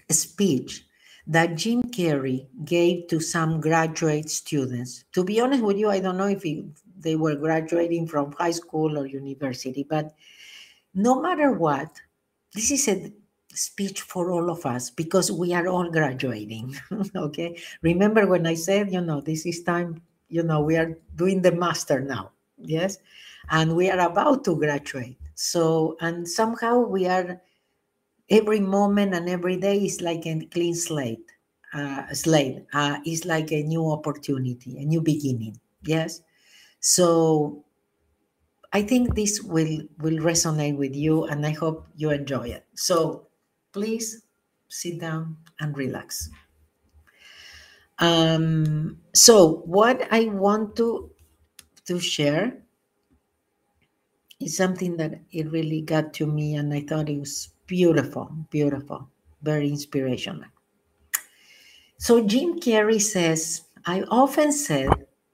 a 0.09 0.13
speech 0.13 0.83
that 1.31 1.55
Jim 1.55 1.81
Carrey 1.83 2.45
gave 2.65 3.07
to 3.07 3.21
some 3.21 3.61
graduate 3.61 4.29
students. 4.29 5.05
To 5.13 5.23
be 5.23 5.39
honest 5.39 5.63
with 5.63 5.77
you, 5.77 5.89
I 5.89 6.01
don't 6.01 6.17
know 6.17 6.27
if 6.27 6.43
he, 6.43 6.65
they 6.99 7.15
were 7.15 7.35
graduating 7.35 8.07
from 8.07 8.33
high 8.33 8.51
school 8.51 8.99
or 8.99 9.05
university, 9.05 9.87
but 9.89 10.13
no 10.93 11.21
matter 11.21 11.53
what, 11.53 12.01
this 12.53 12.69
is 12.69 12.85
a 12.89 13.13
speech 13.53 14.01
for 14.01 14.29
all 14.29 14.49
of 14.49 14.65
us 14.65 14.89
because 14.89 15.31
we 15.31 15.53
are 15.53 15.69
all 15.69 15.89
graduating. 15.89 16.75
okay. 17.15 17.57
Remember 17.81 18.27
when 18.27 18.45
I 18.45 18.55
said, 18.55 18.91
you 18.91 18.99
know, 18.99 19.21
this 19.21 19.45
is 19.45 19.63
time, 19.63 20.01
you 20.27 20.43
know, 20.43 20.59
we 20.59 20.75
are 20.75 20.97
doing 21.15 21.41
the 21.41 21.53
master 21.53 22.01
now. 22.01 22.31
Yes. 22.57 22.97
And 23.49 23.77
we 23.77 23.89
are 23.89 24.01
about 24.01 24.43
to 24.45 24.57
graduate. 24.57 25.17
So, 25.35 25.95
and 26.01 26.27
somehow 26.27 26.79
we 26.79 27.07
are, 27.07 27.41
every 28.31 28.59
moment 28.61 29.13
and 29.13 29.29
every 29.29 29.57
day 29.57 29.77
is 29.85 30.01
like 30.01 30.25
a 30.25 30.47
clean 30.51 30.73
slate. 30.73 31.31
Uh, 31.73 32.07
slate 32.13 32.65
uh, 32.73 32.99
is 33.05 33.25
like 33.25 33.51
a 33.51 33.63
new 33.63 33.91
opportunity, 33.91 34.77
a 34.79 34.85
new 34.85 35.01
beginning. 35.01 35.59
Yes. 35.83 36.21
So 36.79 37.63
I 38.73 38.81
think 38.83 39.15
this 39.15 39.41
will 39.41 39.83
will 39.99 40.19
resonate 40.23 40.77
with 40.77 40.95
you, 40.95 41.25
and 41.25 41.45
I 41.45 41.51
hope 41.51 41.87
you 41.95 42.11
enjoy 42.11 42.47
it. 42.49 42.65
So 42.73 43.27
please 43.73 44.23
sit 44.69 44.99
down 44.99 45.37
and 45.59 45.77
relax. 45.77 46.29
Um, 47.99 48.99
so 49.13 49.61
what 49.65 50.07
I 50.11 50.25
want 50.25 50.75
to 50.77 51.11
to 51.85 51.99
share 51.99 52.63
is 54.41 54.57
something 54.57 54.97
that 54.97 55.21
it 55.31 55.51
really 55.51 55.81
got 55.81 56.13
to 56.15 56.25
me, 56.25 56.55
and 56.55 56.73
I 56.73 56.81
thought 56.81 57.09
it 57.09 57.19
was 57.19 57.49
beautiful, 57.71 58.29
beautiful, 58.49 59.07
very 59.41 59.69
inspirational. 59.69 60.49
So 61.97 62.21
Jim 62.27 62.59
Carrey 62.59 62.99
says, 62.99 63.61
I 63.85 64.01
often 64.09 64.51
said 64.51 64.89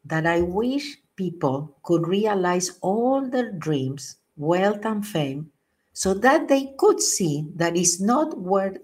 that 0.05 0.27
I 0.27 0.41
wish 0.41 0.97
people 1.15 1.75
could 1.81 2.07
realize 2.07 2.77
all 2.81 3.27
their 3.27 3.51
dreams, 3.53 4.17
wealth, 4.35 4.85
and 4.85 5.03
fame 5.03 5.49
so 5.93 6.13
that 6.13 6.47
they 6.47 6.75
could 6.77 7.01
see 7.01 7.47
that 7.55 7.75
it's 7.75 7.99
not 7.99 8.37
where 8.37 8.77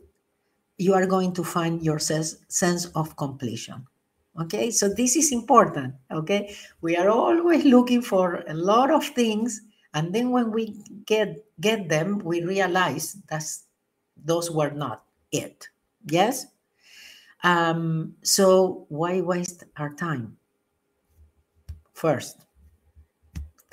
you 0.80 0.96
are 0.96 1.06
going 1.06 1.32
to 1.34 1.44
find 1.44 1.84
your 1.84 2.00
sense 2.00 2.86
of 2.96 3.16
completion. 3.18 3.86
Okay, 4.42 4.72
so 4.72 4.90
this 4.90 5.16
is 5.16 5.32
important. 5.32 5.94
Okay, 6.12 6.56
we 6.82 6.98
are 6.98 7.10
always 7.10 7.66
looking 7.66 8.02
for 8.02 8.44
a 8.48 8.54
lot 8.56 8.90
of 8.90 9.06
things, 9.06 9.62
and 9.94 10.14
then 10.14 10.32
when 10.32 10.52
we 10.52 10.84
get 11.06 11.46
get 11.62 11.90
them, 11.90 12.20
we 12.20 12.44
realize 12.44 13.18
that 13.30 13.46
those 14.18 14.50
were 14.50 14.72
not 14.72 15.04
it. 15.32 15.68
Yes. 16.06 16.46
Um, 17.44 18.16
so 18.24 18.86
why 18.90 19.22
waste 19.22 19.66
our 19.78 19.94
time? 19.94 20.38
First, 21.94 22.46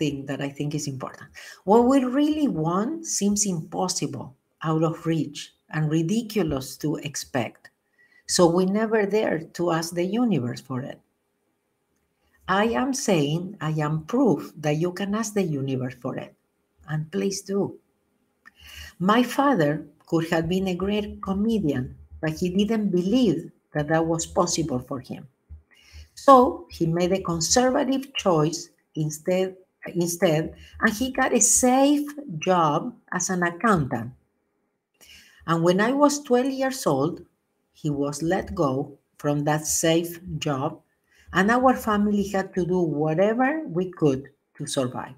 thing 0.01 0.27
that 0.27 0.41
I 0.41 0.49
think 0.49 0.75
is 0.75 0.89
important. 0.89 1.29
What 1.65 1.87
we 1.87 2.05
really 2.05 2.49
want 2.49 3.07
seems 3.07 3.47
impossible, 3.47 4.35
out 4.63 4.83
of 4.83 5.07
reach, 5.07 5.53
and 5.71 5.91
ridiculous 5.91 6.77
to 6.79 6.97
expect. 6.97 7.71
So 8.27 8.47
we 8.47 8.65
never 8.65 9.07
dare 9.07 9.41
to 9.41 9.71
ask 9.71 9.95
the 9.95 10.05
universe 10.05 10.61
for 10.61 10.81
it. 10.81 10.99
I 12.51 12.65
am 12.75 12.93
saying 12.93 13.59
I 13.61 13.71
am 13.79 14.07
proof 14.07 14.53
that 14.57 14.75
you 14.75 14.91
can 14.91 15.15
ask 15.15 15.35
the 15.35 15.43
universe 15.43 15.95
for 16.03 16.17
it. 16.17 16.35
And 16.89 17.09
please 17.13 17.43
do. 17.43 17.79
My 18.99 19.23
father 19.23 19.87
could 20.07 20.29
have 20.31 20.49
been 20.49 20.67
a 20.67 20.75
great 20.75 21.23
comedian, 21.23 21.95
but 22.21 22.31
he 22.31 22.51
didn't 22.51 22.91
believe 22.91 23.53
that 23.73 23.87
that 23.87 24.05
was 24.05 24.27
possible 24.27 24.81
for 24.81 24.99
him. 24.99 25.29
So 26.17 26.67
he 26.73 26.87
made 26.87 27.13
a 27.13 27.23
conservative 27.23 28.13
choice 28.15 28.71
instead 28.97 29.55
instead, 29.95 30.53
and 30.81 30.93
he 30.93 31.13
got 31.13 31.33
a 31.33 31.41
safe 31.41 32.11
job 32.41 32.93
as 33.13 33.31
an 33.31 33.45
accountant. 33.45 34.11
And 35.47 35.63
when 35.63 35.81
I 35.81 35.93
was 35.93 36.23
12 36.25 36.47
years 36.47 36.85
old, 36.85 37.25
he 37.73 37.91
was 37.91 38.23
let 38.23 38.57
go 38.57 38.99
from 39.19 39.45
that 39.45 39.67
safe 39.67 40.19
job, 40.39 40.83
and 41.33 41.51
our 41.51 41.77
family 41.77 42.29
had 42.29 42.55
to 42.55 42.67
do 42.67 42.81
whatever 42.81 43.67
we 43.67 43.91
could 43.91 44.31
to 44.57 44.67
survive. 44.67 45.15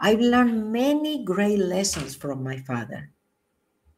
I've 0.00 0.20
learned 0.20 0.72
many 0.72 1.24
great 1.24 1.58
lessons 1.58 2.14
from 2.14 2.42
my 2.42 2.58
father 2.58 3.10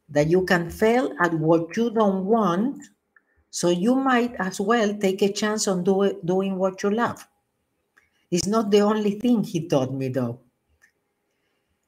that 0.08 0.28
you 0.28 0.44
can 0.44 0.70
fail 0.70 1.12
at 1.20 1.34
what 1.34 1.76
you 1.76 1.90
don't 1.90 2.26
want, 2.26 2.82
so 3.50 3.70
you 3.70 3.94
might 3.94 4.34
as 4.38 4.60
well 4.60 4.94
take 4.94 5.22
a 5.22 5.32
chance 5.32 5.66
on 5.66 5.82
do, 5.82 6.20
doing 6.24 6.56
what 6.56 6.82
you 6.82 6.90
love. 6.90 7.26
It's 8.30 8.46
not 8.46 8.70
the 8.70 8.80
only 8.80 9.18
thing 9.18 9.42
he 9.42 9.66
taught 9.66 9.92
me, 9.92 10.08
though. 10.08 10.40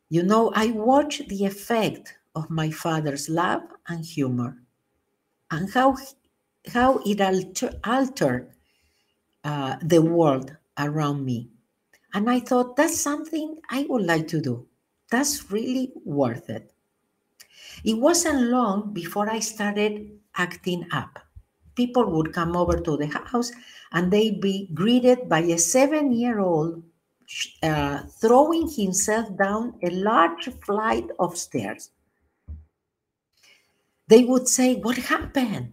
You 0.08 0.22
know, 0.22 0.50
I 0.54 0.70
watched 0.70 1.28
the 1.28 1.44
effect 1.44 2.14
of 2.34 2.48
my 2.48 2.70
father's 2.70 3.28
love 3.28 3.62
and 3.88 4.04
humor 4.04 4.56
and 5.50 5.70
how, 5.70 5.96
how 6.72 7.00
it 7.04 7.20
alter, 7.20 7.78
altered 7.84 8.50
uh, 9.48 9.76
the 9.80 10.02
world 10.02 10.54
around 10.78 11.24
me. 11.24 11.48
And 12.12 12.28
I 12.28 12.38
thought 12.40 12.76
that's 12.76 13.00
something 13.00 13.56
I 13.70 13.86
would 13.88 14.04
like 14.04 14.28
to 14.28 14.42
do. 14.42 14.66
That's 15.10 15.50
really 15.50 15.90
worth 16.04 16.50
it. 16.50 16.70
It 17.82 17.94
wasn't 17.94 18.50
long 18.50 18.92
before 18.92 19.30
I 19.30 19.38
started 19.38 20.10
acting 20.36 20.86
up. 20.92 21.18
People 21.76 22.10
would 22.12 22.34
come 22.34 22.56
over 22.56 22.78
to 22.78 22.96
the 22.98 23.06
house 23.06 23.50
and 23.92 24.10
they'd 24.10 24.38
be 24.38 24.68
greeted 24.74 25.30
by 25.30 25.40
a 25.40 25.56
seven 25.56 26.12
year 26.12 26.40
old 26.40 26.82
uh, 27.62 28.02
throwing 28.20 28.68
himself 28.68 29.34
down 29.38 29.78
a 29.82 29.88
large 29.90 30.50
flight 30.66 31.08
of 31.18 31.38
stairs. 31.38 31.90
They 34.08 34.24
would 34.24 34.46
say, 34.46 34.74
What 34.74 34.98
happened? 34.98 35.72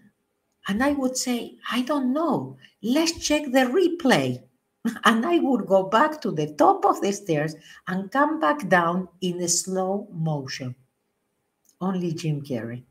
And 0.67 0.83
I 0.83 0.91
would 0.91 1.15
say, 1.15 1.57
I 1.71 1.81
don't 1.81 2.13
know. 2.13 2.57
Let's 2.81 3.19
check 3.19 3.45
the 3.51 3.65
replay. 3.65 4.41
And 5.03 5.25
I 5.25 5.39
would 5.39 5.65
go 5.65 5.83
back 5.83 6.21
to 6.21 6.31
the 6.31 6.53
top 6.53 6.85
of 6.85 7.01
the 7.01 7.11
stairs 7.11 7.55
and 7.87 8.11
come 8.11 8.39
back 8.39 8.69
down 8.69 9.07
in 9.21 9.41
a 9.41 9.47
slow 9.47 10.07
motion. 10.11 10.75
Only 11.81 12.13
Jim 12.13 12.41
Carrey. 12.43 12.83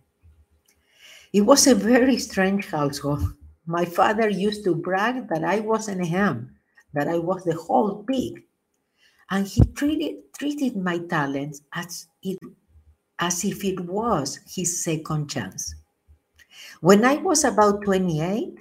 It 1.33 1.43
was 1.43 1.67
a 1.67 1.75
very 1.75 2.19
strange 2.19 2.67
household. 2.67 3.35
My 3.67 3.85
father 3.85 4.29
used 4.29 4.65
to 4.65 4.75
brag 4.75 5.29
that 5.29 5.45
I 5.45 5.61
wasn't 5.61 6.07
him, 6.07 6.55
that 6.93 7.09
I 7.09 7.19
was 7.19 7.45
the 7.45 7.57
whole 7.57 8.05
pig. 8.05 8.43
And 9.31 9.47
he 9.47 9.63
treated, 9.65 10.33
treated 10.39 10.77
my 10.77 10.99
talents 10.99 11.63
as, 11.73 12.09
it, 12.23 12.39
as 13.19 13.45
if 13.45 13.65
it 13.65 13.81
was 13.81 14.41
his 14.47 14.85
second 14.85 15.31
chance. 15.31 15.75
When 16.85 17.03
I 17.03 17.17
was 17.17 17.45
about 17.45 17.81
28 17.81 18.61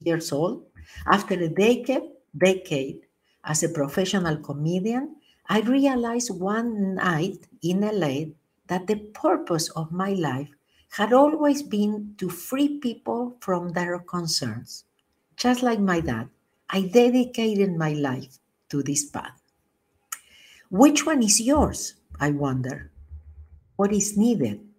years 0.00 0.32
old, 0.32 0.64
after 1.04 1.34
a 1.34 1.46
decade, 1.46 2.08
decade 2.32 3.04
as 3.44 3.62
a 3.62 3.68
professional 3.68 4.38
comedian, 4.38 5.16
I 5.46 5.60
realized 5.60 6.30
one 6.32 6.94
night 6.94 7.44
in 7.60 7.84
LA 7.84 8.32
that 8.68 8.86
the 8.86 8.96
purpose 9.12 9.68
of 9.76 9.92
my 9.92 10.14
life 10.16 10.48
had 10.96 11.12
always 11.12 11.62
been 11.62 12.14
to 12.16 12.30
free 12.30 12.78
people 12.80 13.36
from 13.40 13.76
their 13.76 13.98
concerns. 13.98 14.84
Just 15.36 15.62
like 15.62 15.80
my 15.80 16.00
dad, 16.00 16.30
I 16.70 16.88
dedicated 16.88 17.76
my 17.76 17.92
life 17.92 18.38
to 18.70 18.82
this 18.82 19.04
path. 19.04 19.36
Which 20.70 21.04
one 21.04 21.22
is 21.22 21.42
yours? 21.42 21.96
I 22.18 22.30
wonder. 22.30 22.90
What 23.76 23.92
is 23.92 24.16
needed? 24.16 24.69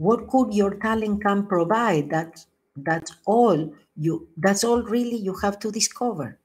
What 0.00 0.28
could 0.28 0.54
your 0.54 0.74
talent 0.76 1.22
can 1.22 1.46
provide 1.46 2.08
that 2.08 2.42
that's 2.74 3.12
all 3.26 3.70
you 3.96 4.26
that's 4.38 4.64
all 4.64 4.82
really 4.82 5.16
you 5.16 5.34
have 5.34 5.58
to 5.60 5.70
discover? 5.70 6.38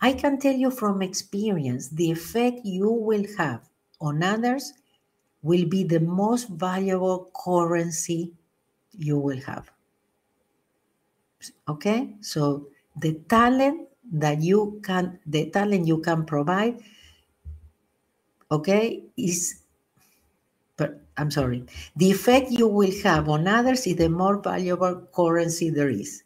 I 0.00 0.12
can 0.12 0.38
tell 0.38 0.54
you 0.54 0.70
from 0.70 1.02
experience 1.02 1.88
the 1.88 2.10
effect 2.12 2.60
you 2.64 2.90
will 2.90 3.26
have 3.36 3.68
on 4.00 4.22
others 4.22 4.74
will 5.42 5.66
be 5.66 5.82
the 5.82 5.98
most 5.98 6.48
valuable 6.50 7.30
currency 7.34 8.32
you 8.96 9.18
will 9.18 9.40
have. 9.40 9.68
Okay? 11.68 12.14
So 12.20 12.68
the 12.94 13.14
talent 13.28 13.88
that 14.12 14.40
you 14.40 14.78
can 14.84 15.18
the 15.26 15.50
talent 15.50 15.88
you 15.88 15.98
can 15.98 16.24
provide 16.26 16.78
okay 18.50 19.02
is 19.16 19.61
I'm 21.16 21.30
sorry, 21.30 21.64
the 21.96 22.10
effect 22.10 22.50
you 22.50 22.68
will 22.68 22.92
have 23.02 23.28
on 23.28 23.46
others 23.46 23.86
is 23.86 23.96
the 23.96 24.08
more 24.08 24.40
valuable 24.40 25.06
currency 25.14 25.70
there 25.70 25.90
is. 25.90 26.24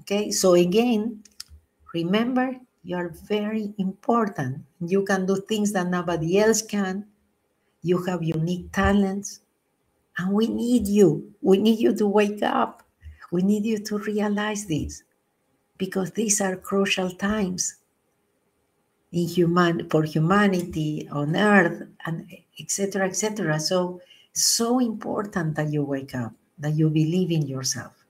Okay, 0.00 0.30
so 0.30 0.54
again, 0.54 1.22
remember 1.94 2.56
you 2.84 2.96
are 2.96 3.10
very 3.26 3.74
important. 3.78 4.64
You 4.80 5.04
can 5.04 5.26
do 5.26 5.36
things 5.36 5.72
that 5.72 5.88
nobody 5.88 6.38
else 6.38 6.62
can. 6.62 7.06
You 7.82 8.04
have 8.04 8.22
unique 8.22 8.72
talents. 8.72 9.40
And 10.18 10.32
we 10.32 10.48
need 10.48 10.88
you. 10.88 11.34
We 11.42 11.58
need 11.58 11.78
you 11.78 11.94
to 11.96 12.06
wake 12.06 12.42
up. 12.42 12.82
We 13.32 13.42
need 13.42 13.64
you 13.64 13.78
to 13.78 13.98
realize 13.98 14.66
this 14.66 15.02
because 15.78 16.12
these 16.12 16.40
are 16.40 16.56
crucial 16.56 17.10
times 17.10 17.77
in 19.12 19.26
human 19.26 19.88
for 19.88 20.02
humanity 20.02 21.08
on 21.10 21.34
earth 21.36 21.82
and 22.06 22.30
etc 22.60 23.06
etc 23.06 23.58
so 23.58 24.00
so 24.32 24.78
important 24.78 25.54
that 25.56 25.72
you 25.72 25.82
wake 25.82 26.14
up 26.14 26.32
that 26.58 26.74
you 26.74 26.90
believe 26.90 27.30
in 27.30 27.46
yourself 27.46 28.04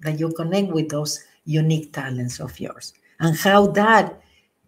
that 0.00 0.18
you 0.18 0.30
connect 0.32 0.72
with 0.72 0.88
those 0.88 1.24
unique 1.44 1.92
talents 1.92 2.40
of 2.40 2.58
yours 2.60 2.94
and 3.20 3.36
how 3.36 3.66
that 3.66 4.20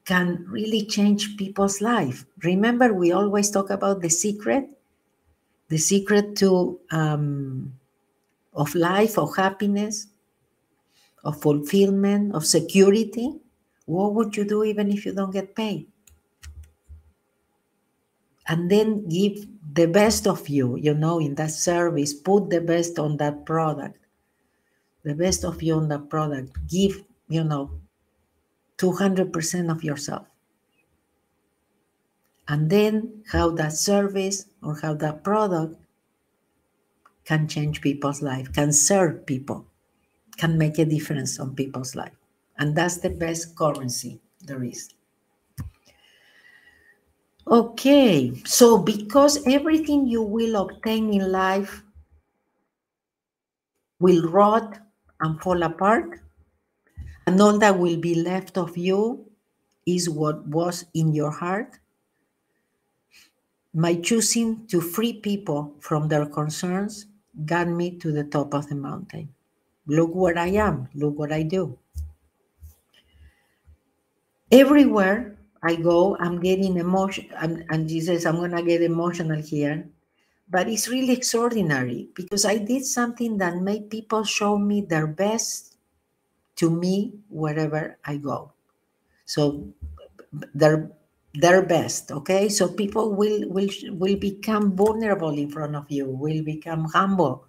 can 0.04 0.44
really 0.48 0.84
change 0.84 1.36
people's 1.36 1.80
life. 1.80 2.24
Remember 2.42 2.92
we 2.92 3.12
always 3.12 3.50
talk 3.50 3.70
about 3.70 4.00
the 4.00 4.10
secret 4.10 4.68
the 5.68 5.78
secret 5.78 6.36
to 6.36 6.78
um, 6.90 7.72
of 8.52 8.74
life 8.74 9.16
of 9.16 9.34
happiness 9.36 10.08
of 11.24 11.40
fulfillment 11.40 12.34
of 12.34 12.44
security 12.44 13.32
what 13.92 14.14
would 14.14 14.36
you 14.36 14.44
do 14.44 14.64
even 14.64 14.90
if 14.90 15.04
you 15.04 15.12
don't 15.12 15.30
get 15.32 15.54
paid? 15.54 15.86
And 18.48 18.70
then 18.70 19.08
give 19.08 19.46
the 19.74 19.86
best 19.86 20.26
of 20.26 20.48
you, 20.48 20.76
you 20.76 20.94
know, 20.94 21.20
in 21.20 21.34
that 21.36 21.52
service, 21.52 22.12
put 22.12 22.50
the 22.50 22.60
best 22.60 22.98
on 22.98 23.16
that 23.18 23.46
product, 23.46 23.98
the 25.04 25.14
best 25.14 25.44
of 25.44 25.62
you 25.62 25.74
on 25.74 25.88
that 25.88 26.08
product. 26.08 26.50
Give, 26.66 27.04
you 27.28 27.44
know, 27.44 27.70
200% 28.78 29.70
of 29.70 29.84
yourself. 29.84 30.26
And 32.48 32.68
then 32.68 33.22
how 33.30 33.50
that 33.50 33.72
service 33.72 34.46
or 34.62 34.78
how 34.80 34.94
that 34.94 35.22
product 35.22 35.76
can 37.24 37.46
change 37.46 37.80
people's 37.80 38.20
life, 38.20 38.52
can 38.52 38.72
serve 38.72 39.24
people, 39.24 39.64
can 40.36 40.58
make 40.58 40.78
a 40.78 40.84
difference 40.84 41.38
on 41.38 41.54
people's 41.54 41.94
life. 41.94 42.21
And 42.62 42.76
that's 42.76 42.98
the 42.98 43.10
best 43.10 43.56
currency 43.56 44.20
there 44.46 44.62
is. 44.62 44.88
Okay, 47.44 48.32
so 48.44 48.78
because 48.78 49.44
everything 49.48 50.06
you 50.06 50.22
will 50.22 50.54
obtain 50.54 51.12
in 51.12 51.32
life 51.32 51.82
will 53.98 54.30
rot 54.30 54.78
and 55.18 55.40
fall 55.40 55.64
apart, 55.64 56.20
and 57.26 57.40
all 57.40 57.58
that 57.58 57.76
will 57.76 57.96
be 57.96 58.14
left 58.14 58.56
of 58.56 58.76
you 58.78 59.28
is 59.84 60.08
what 60.08 60.46
was 60.46 60.86
in 60.94 61.12
your 61.12 61.32
heart. 61.32 61.80
My 63.74 63.96
choosing 63.96 64.68
to 64.68 64.80
free 64.80 65.14
people 65.14 65.74
from 65.80 66.06
their 66.06 66.26
concerns 66.26 67.06
got 67.44 67.66
me 67.66 67.98
to 67.98 68.12
the 68.12 68.22
top 68.22 68.54
of 68.54 68.68
the 68.68 68.76
mountain. 68.76 69.34
Look 69.88 70.14
where 70.14 70.38
I 70.38 70.50
am, 70.62 70.88
look 70.94 71.18
what 71.18 71.32
I 71.32 71.42
do 71.42 71.76
everywhere 74.52 75.38
I 75.64 75.76
go, 75.76 76.16
I'm 76.20 76.38
getting 76.38 76.76
emotion. 76.76 77.26
I'm, 77.40 77.64
and 77.70 77.88
Jesus, 77.88 78.26
I'm 78.26 78.36
going 78.36 78.52
to 78.52 78.62
get 78.62 78.82
emotional 78.82 79.40
here. 79.40 79.88
But 80.50 80.68
it's 80.68 80.88
really 80.88 81.14
extraordinary 81.14 82.10
because 82.14 82.44
I 82.44 82.58
did 82.58 82.84
something 82.84 83.38
that 83.38 83.56
made 83.56 83.88
people 83.88 84.22
show 84.22 84.58
me 84.58 84.82
their 84.82 85.06
best 85.06 85.76
to 86.56 86.68
me 86.68 87.14
wherever 87.30 87.96
I 88.04 88.18
go. 88.18 88.52
So 89.24 89.72
their 90.54 90.90
their 91.32 91.62
best, 91.62 92.12
okay? 92.12 92.50
So 92.50 92.68
people 92.68 93.14
will 93.14 93.48
will 93.48 93.70
will 93.92 94.16
become 94.16 94.76
vulnerable 94.76 95.32
in 95.32 95.48
front 95.48 95.74
of 95.74 95.88
you, 95.88 96.04
will 96.04 96.44
become 96.44 96.84
humble 96.92 97.46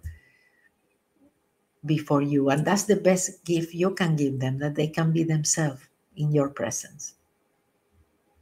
before 1.84 2.22
you, 2.22 2.48
and 2.48 2.64
that's 2.64 2.84
the 2.84 2.96
best 2.96 3.44
gift 3.44 3.74
you 3.74 3.90
can 3.92 4.16
give 4.16 4.40
them 4.40 4.56
that 4.64 4.76
they 4.76 4.88
can 4.88 5.12
be 5.12 5.24
themselves 5.24 5.84
in 6.16 6.32
your 6.32 6.48
presence. 6.48 7.14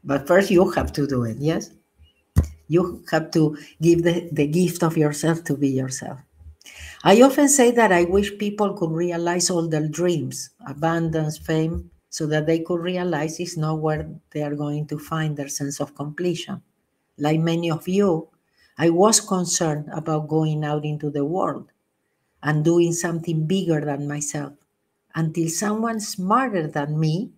But 0.05 0.27
first, 0.27 0.51
you 0.51 0.71
have 0.71 0.93
to 0.95 1.07
do 1.07 1.25
it, 1.25 1.37
yes? 1.39 1.71
You 2.69 3.05
have 3.11 3.31
to 3.33 3.57
give 3.81 4.03
the, 4.03 4.29
the 4.33 4.47
gift 4.47 4.83
of 4.83 4.97
yourself 4.97 5.45
to 5.45 5.57
be 5.57 5.69
yourself. 5.69 6.19
I 7.05 7.21
often 7.23 7.49
say 7.49 7.71
that 7.73 7.93
I 7.93 8.05
wish 8.05 8.39
people 8.39 8.75
could 8.75 8.91
realize 8.91 9.51
all 9.51 9.69
their 9.69 9.89
dreams, 9.89 10.51
abundance, 10.67 11.37
fame, 11.37 11.91
so 12.09 12.27
that 12.27 12.47
they 12.47 12.61
could 12.61 12.81
realize 12.81 13.41
it's 13.41 13.57
not 13.57 13.81
where 13.81 14.09
they 14.31 14.43
are 14.43 14.55
going 14.55 14.87
to 14.89 14.99
find 14.99 15.37
their 15.37 15.49
sense 15.49 15.81
of 15.81 15.95
completion. 15.95 16.63
Like 17.19 17.41
many 17.41 17.71
of 17.71 17.89
you, 17.89 18.29
I 18.79 18.91
was 18.91 19.21
concerned 19.21 19.89
about 19.93 20.29
going 20.29 20.65
out 20.65 20.85
into 20.85 21.11
the 21.11 21.25
world 21.25 21.71
and 22.43 22.65
doing 22.65 22.93
something 22.93 23.47
bigger 23.47 23.81
than 23.81 24.09
myself 24.09 24.53
until 25.15 25.49
someone 25.49 26.01
smarter 26.01 26.67
than 26.67 26.99
me 26.99 27.31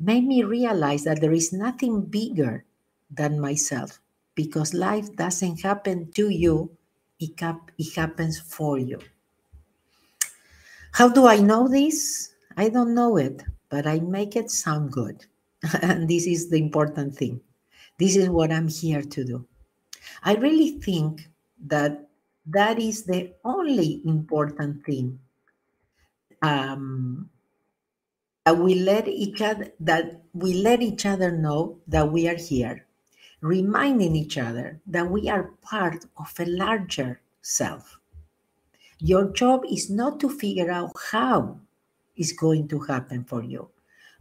made 0.00 0.26
me 0.26 0.42
realize 0.42 1.04
that 1.04 1.20
there 1.20 1.32
is 1.32 1.52
nothing 1.52 2.02
bigger 2.02 2.64
than 3.10 3.38
myself 3.38 4.00
because 4.34 4.72
life 4.72 5.14
doesn't 5.16 5.60
happen 5.60 6.10
to 6.12 6.30
you, 6.30 6.70
it, 7.18 7.32
it 7.78 7.94
happens 7.94 8.40
for 8.40 8.78
you. 8.78 8.98
How 10.92 11.08
do 11.08 11.26
I 11.26 11.36
know 11.36 11.68
this? 11.68 12.32
I 12.56 12.68
don't 12.68 12.94
know 12.94 13.16
it, 13.16 13.42
but 13.68 13.86
I 13.86 14.00
make 14.00 14.36
it 14.36 14.50
sound 14.50 14.92
good. 14.92 15.24
and 15.82 16.08
this 16.08 16.26
is 16.26 16.48
the 16.48 16.58
important 16.58 17.14
thing. 17.14 17.40
This 17.98 18.16
is 18.16 18.30
what 18.30 18.50
I'm 18.50 18.68
here 18.68 19.02
to 19.02 19.24
do. 19.24 19.46
I 20.22 20.34
really 20.34 20.80
think 20.80 21.28
that 21.66 22.08
that 22.46 22.78
is 22.78 23.04
the 23.04 23.32
only 23.44 24.00
important 24.06 24.84
thing 24.84 25.18
um, 26.42 27.28
that 28.44 28.56
we 28.56 28.74
let 28.74 29.06
each 29.06 29.40
other 29.42 29.72
that 29.80 30.22
we 30.32 30.54
let 30.54 30.80
each 30.82 31.04
other 31.06 31.30
know 31.30 31.78
that 31.86 32.10
we 32.10 32.28
are 32.28 32.36
here 32.36 32.86
reminding 33.40 34.14
each 34.16 34.36
other 34.38 34.80
that 34.86 35.10
we 35.10 35.28
are 35.28 35.54
part 35.62 36.04
of 36.18 36.32
a 36.38 36.44
larger 36.44 37.20
self. 37.42 37.98
Your 38.98 39.30
job 39.32 39.62
is 39.70 39.88
not 39.88 40.20
to 40.20 40.28
figure 40.28 40.70
out 40.70 40.92
how 41.10 41.58
it's 42.16 42.32
going 42.32 42.68
to 42.68 42.80
happen 42.80 43.24
for 43.24 43.42
you 43.42 43.68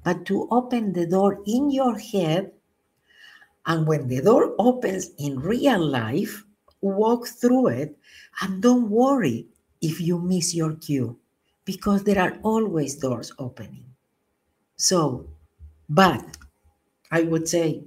but 0.04 0.26
to 0.26 0.48
open 0.52 0.94
the 0.94 1.06
door 1.06 1.42
in 1.46 1.70
your 1.70 1.98
head 1.98 2.52
and 3.66 3.86
when 3.88 4.08
the 4.08 4.22
door 4.22 4.56
opens 4.58 5.10
in 5.18 5.40
real 5.40 5.86
life 5.86 6.46
walk 6.82 7.28
through 7.28 7.68
it 7.68 7.98
and 8.42 8.62
don't 8.62 8.90
worry 8.90 9.48
if 9.82 10.00
you 10.00 10.18
miss 10.20 10.56
your 10.56 10.76
cue 10.76 11.18
because 11.66 12.04
there 12.04 12.20
are 12.20 12.38
always 12.44 12.96
doors 12.96 13.34
opening 13.38 13.89
so, 14.80 15.30
but 15.90 16.38
I 17.12 17.24
would 17.24 17.48
say, 17.50 17.84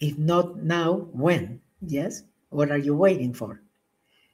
if 0.00 0.16
not 0.16 0.62
now, 0.62 1.08
when? 1.12 1.60
Yes? 1.82 2.22
What 2.48 2.70
are 2.70 2.78
you 2.78 2.96
waiting 2.96 3.34
for? 3.34 3.60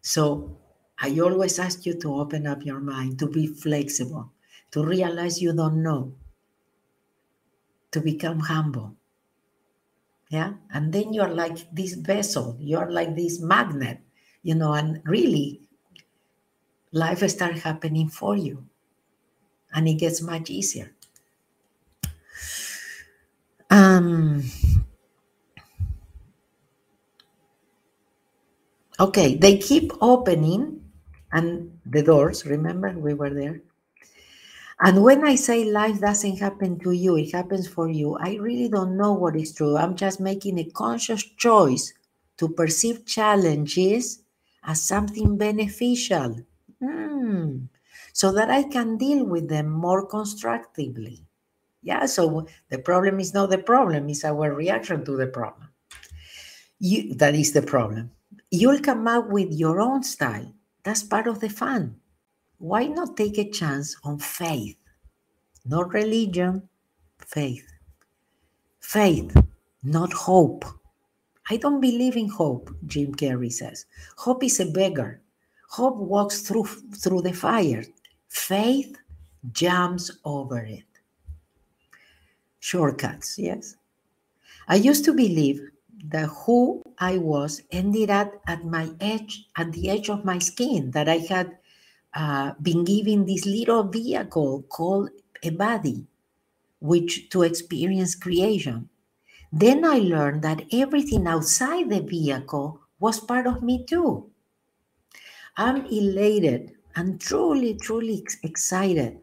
So, 0.02 0.58
I 0.98 1.18
always 1.20 1.58
ask 1.58 1.86
you 1.86 1.94
to 2.00 2.14
open 2.16 2.46
up 2.46 2.64
your 2.66 2.80
mind, 2.80 3.18
to 3.20 3.28
be 3.28 3.46
flexible, 3.48 4.32
to 4.72 4.84
realize 4.84 5.42
you 5.42 5.54
don't 5.54 5.82
know, 5.82 6.14
to 7.92 8.00
become 8.00 8.40
humble. 8.40 8.96
Yeah? 10.30 10.54
And 10.72 10.92
then 10.92 11.12
you're 11.12 11.32
like 11.32 11.70
this 11.72 11.92
vessel, 11.94 12.56
you're 12.58 12.90
like 12.90 13.14
this 13.14 13.40
magnet, 13.40 14.00
you 14.42 14.54
know, 14.56 14.72
and 14.72 15.00
really 15.04 15.60
life 16.92 17.28
starts 17.28 17.62
happening 17.62 18.08
for 18.08 18.36
you. 18.36 18.64
And 19.74 19.88
it 19.88 19.94
gets 19.94 20.22
much 20.22 20.50
easier. 20.50 20.92
Um, 23.72 24.42
Okay, 28.98 29.34
they 29.36 29.58
keep 29.58 29.92
opening 30.00 30.90
and 31.30 31.78
the 31.84 32.02
doors, 32.02 32.46
remember 32.46 32.88
we 32.98 33.12
were 33.12 33.28
there? 33.28 33.60
And 34.80 35.02
when 35.02 35.24
I 35.26 35.34
say 35.36 35.64
life 35.64 36.00
doesn't 36.00 36.36
happen 36.38 36.78
to 36.80 36.90
you, 36.92 37.16
it 37.16 37.32
happens 37.32 37.66
for 37.66 37.88
you, 37.88 38.16
I 38.18 38.34
really 38.34 38.68
don't 38.68 38.98
know 38.98 39.14
what 39.14 39.34
is 39.34 39.54
true. 39.54 39.78
I'm 39.78 39.96
just 39.96 40.20
making 40.20 40.58
a 40.58 40.64
conscious 40.70 41.22
choice 41.22 41.94
to 42.36 42.48
perceive 42.50 43.06
challenges 43.06 44.22
as 44.62 44.82
something 44.82 45.38
beneficial. 45.38 46.36
Mm, 46.82 47.68
so 48.12 48.30
that 48.32 48.50
I 48.50 48.64
can 48.64 48.98
deal 48.98 49.24
with 49.24 49.48
them 49.48 49.70
more 49.70 50.04
constructively. 50.06 51.24
Yeah, 51.82 52.06
so 52.06 52.46
the 52.68 52.78
problem 52.78 53.18
is 53.18 53.34
not 53.34 53.50
the 53.50 53.58
problem, 53.58 54.08
it's 54.08 54.24
our 54.24 54.54
reaction 54.54 55.04
to 55.04 55.16
the 55.16 55.26
problem. 55.26 55.68
You, 56.78 57.14
that 57.14 57.34
is 57.34 57.52
the 57.52 57.62
problem. 57.62 58.10
You'll 58.50 58.80
come 58.80 59.08
up 59.08 59.28
with 59.28 59.52
your 59.52 59.80
own 59.80 60.02
style. 60.02 60.52
That's 60.84 61.02
part 61.02 61.26
of 61.26 61.40
the 61.40 61.48
fun. 61.48 61.96
Why 62.58 62.86
not 62.86 63.16
take 63.16 63.38
a 63.38 63.50
chance 63.50 63.96
on 64.04 64.18
faith? 64.18 64.76
Not 65.64 65.92
religion, 65.92 66.68
faith. 67.18 67.66
Faith, 68.80 69.36
not 69.82 70.12
hope. 70.12 70.64
I 71.50 71.56
don't 71.56 71.80
believe 71.80 72.16
in 72.16 72.28
hope, 72.28 72.74
Jim 72.86 73.14
Carrey 73.14 73.52
says. 73.52 73.86
Hope 74.16 74.44
is 74.44 74.60
a 74.60 74.66
beggar. 74.66 75.20
Hope 75.68 75.96
walks 75.96 76.42
through, 76.42 76.64
through 76.64 77.22
the 77.22 77.32
fire. 77.32 77.84
Faith 78.28 78.96
jumps 79.52 80.10
over 80.24 80.58
it. 80.58 80.84
Shortcuts, 82.62 83.40
yes. 83.40 83.74
I 84.68 84.76
used 84.76 85.04
to 85.06 85.12
believe 85.12 85.60
that 86.04 86.28
who 86.28 86.80
I 86.96 87.18
was 87.18 87.60
ended 87.72 88.08
up 88.08 88.40
at 88.46 88.64
my 88.64 88.94
edge, 89.00 89.48
at 89.56 89.72
the 89.72 89.90
edge 89.90 90.08
of 90.08 90.24
my 90.24 90.38
skin, 90.38 90.92
that 90.92 91.08
I 91.08 91.18
had 91.18 91.58
uh, 92.14 92.52
been 92.62 92.84
given 92.84 93.26
this 93.26 93.44
little 93.46 93.82
vehicle 93.82 94.62
called 94.68 95.10
a 95.42 95.50
body, 95.50 96.06
which 96.78 97.28
to 97.30 97.42
experience 97.42 98.14
creation. 98.14 98.88
Then 99.52 99.84
I 99.84 99.98
learned 99.98 100.42
that 100.42 100.62
everything 100.72 101.26
outside 101.26 101.90
the 101.90 102.00
vehicle 102.00 102.80
was 103.00 103.18
part 103.18 103.48
of 103.48 103.64
me 103.64 103.84
too. 103.84 104.30
I'm 105.56 105.84
elated 105.86 106.76
and 106.94 107.20
truly, 107.20 107.74
truly 107.74 108.24
excited 108.44 109.18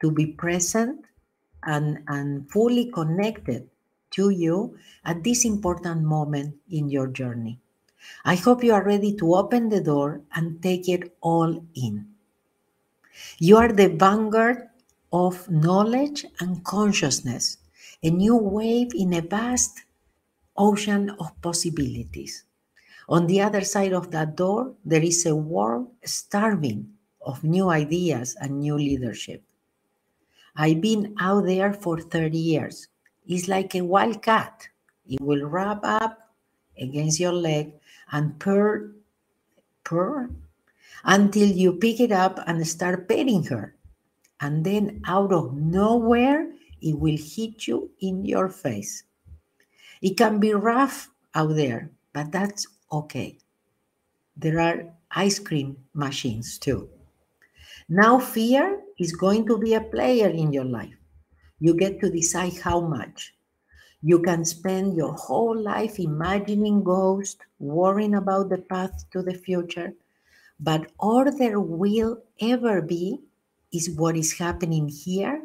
to 0.00 0.10
be 0.10 0.28
present 0.28 1.04
and, 1.64 2.02
and 2.08 2.50
fully 2.50 2.90
connected 2.90 3.68
to 4.12 4.30
you 4.30 4.76
at 5.04 5.22
this 5.22 5.44
important 5.44 6.02
moment 6.02 6.56
in 6.70 6.88
your 6.88 7.06
journey. 7.06 7.60
I 8.24 8.34
hope 8.34 8.64
you 8.64 8.72
are 8.72 8.84
ready 8.84 9.14
to 9.16 9.34
open 9.34 9.68
the 9.68 9.80
door 9.80 10.22
and 10.34 10.62
take 10.62 10.88
it 10.88 11.16
all 11.20 11.64
in. 11.74 12.06
You 13.38 13.56
are 13.58 13.72
the 13.72 13.88
vanguard 13.88 14.68
of 15.12 15.50
knowledge 15.50 16.24
and 16.40 16.64
consciousness, 16.64 17.58
a 18.02 18.10
new 18.10 18.36
wave 18.36 18.92
in 18.94 19.12
a 19.14 19.20
vast 19.20 19.84
ocean 20.56 21.10
of 21.18 21.40
possibilities. 21.42 22.44
On 23.08 23.26
the 23.26 23.40
other 23.40 23.62
side 23.62 23.92
of 23.92 24.10
that 24.12 24.36
door, 24.36 24.74
there 24.84 25.02
is 25.02 25.26
a 25.26 25.34
world 25.34 25.90
starving 26.04 26.94
of 27.20 27.42
new 27.44 27.68
ideas 27.68 28.36
and 28.40 28.60
new 28.60 28.76
leadership. 28.76 29.42
I've 30.60 30.82
been 30.82 31.14
out 31.18 31.46
there 31.46 31.72
for 31.72 31.98
30 31.98 32.36
years. 32.36 32.88
It's 33.26 33.48
like 33.48 33.74
a 33.74 33.80
wild 33.80 34.20
cat. 34.20 34.68
It 35.08 35.18
will 35.22 35.46
wrap 35.46 35.80
up 35.84 36.18
against 36.78 37.18
your 37.18 37.32
leg 37.32 37.72
and 38.12 38.38
purr, 38.38 38.92
purr, 39.84 40.28
until 41.04 41.48
you 41.48 41.72
pick 41.72 41.98
it 41.98 42.12
up 42.12 42.40
and 42.46 42.66
start 42.68 43.08
petting 43.08 43.44
her. 43.44 43.74
And 44.42 44.62
then 44.62 45.00
out 45.06 45.32
of 45.32 45.54
nowhere, 45.54 46.52
it 46.82 46.98
will 46.98 47.16
hit 47.16 47.66
you 47.66 47.90
in 48.00 48.26
your 48.26 48.50
face. 48.50 49.04
It 50.02 50.18
can 50.18 50.40
be 50.40 50.52
rough 50.52 51.08
out 51.34 51.56
there, 51.56 51.90
but 52.12 52.32
that's 52.32 52.66
okay. 52.92 53.38
There 54.36 54.60
are 54.60 54.92
ice 55.10 55.38
cream 55.38 55.78
machines 55.94 56.58
too. 56.58 56.90
Now, 57.88 58.18
fear 58.18 58.82
is 59.00 59.12
going 59.12 59.46
to 59.46 59.58
be 59.58 59.74
a 59.74 59.80
player 59.80 60.28
in 60.28 60.52
your 60.52 60.64
life. 60.64 60.94
You 61.58 61.74
get 61.74 62.00
to 62.00 62.10
decide 62.10 62.58
how 62.58 62.80
much. 62.80 63.34
You 64.02 64.20
can 64.20 64.44
spend 64.44 64.96
your 64.96 65.14
whole 65.14 65.58
life 65.58 65.98
imagining 65.98 66.84
ghosts, 66.84 67.40
worrying 67.58 68.14
about 68.14 68.48
the 68.48 68.58
path 68.58 69.04
to 69.10 69.22
the 69.22 69.34
future, 69.34 69.92
but 70.60 70.92
all 71.00 71.24
there 71.30 71.58
will 71.58 72.22
ever 72.40 72.80
be 72.80 73.20
is 73.72 73.90
what 73.90 74.16
is 74.16 74.38
happening 74.38 74.88
here 74.88 75.42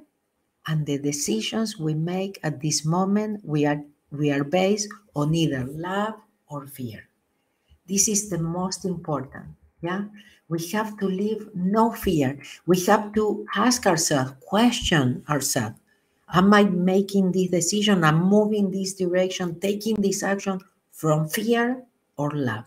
and 0.68 0.86
the 0.86 1.00
decisions 1.00 1.80
we 1.80 1.94
make 1.94 2.40
at 2.44 2.62
this 2.62 2.86
moment 2.86 3.42
we 3.44 3.66
are 3.66 3.82
we 4.12 4.32
are 4.32 4.44
based 4.44 4.90
on 5.16 5.34
either 5.34 5.64
love 5.66 6.16
or 6.48 6.66
fear 6.68 7.08
this 7.88 8.08
is 8.08 8.30
the 8.30 8.40
most 8.40 8.84
important. 8.84 9.46
Yeah. 9.82 10.06
We 10.48 10.68
have 10.70 10.98
to 11.00 11.08
live 11.08 11.50
no 11.56 11.92
fear. 11.92 12.40
We 12.66 12.80
have 12.86 13.14
to 13.14 13.46
ask 13.56 13.86
ourselves, 13.88 14.34
question 14.42 15.24
ourselves. 15.28 15.76
Am 16.34 16.54
I 16.54 16.64
making 16.64 17.32
this 17.32 17.50
decision? 17.50 18.04
I'm 18.04 18.24
moving 18.24 18.72
this 18.72 18.94
direction, 18.94 19.60
taking 19.60 19.96
this 19.96 20.24
action 20.24 20.60
from 20.92 21.28
fear 21.30 21.84
or 22.18 22.32
love? 22.32 22.66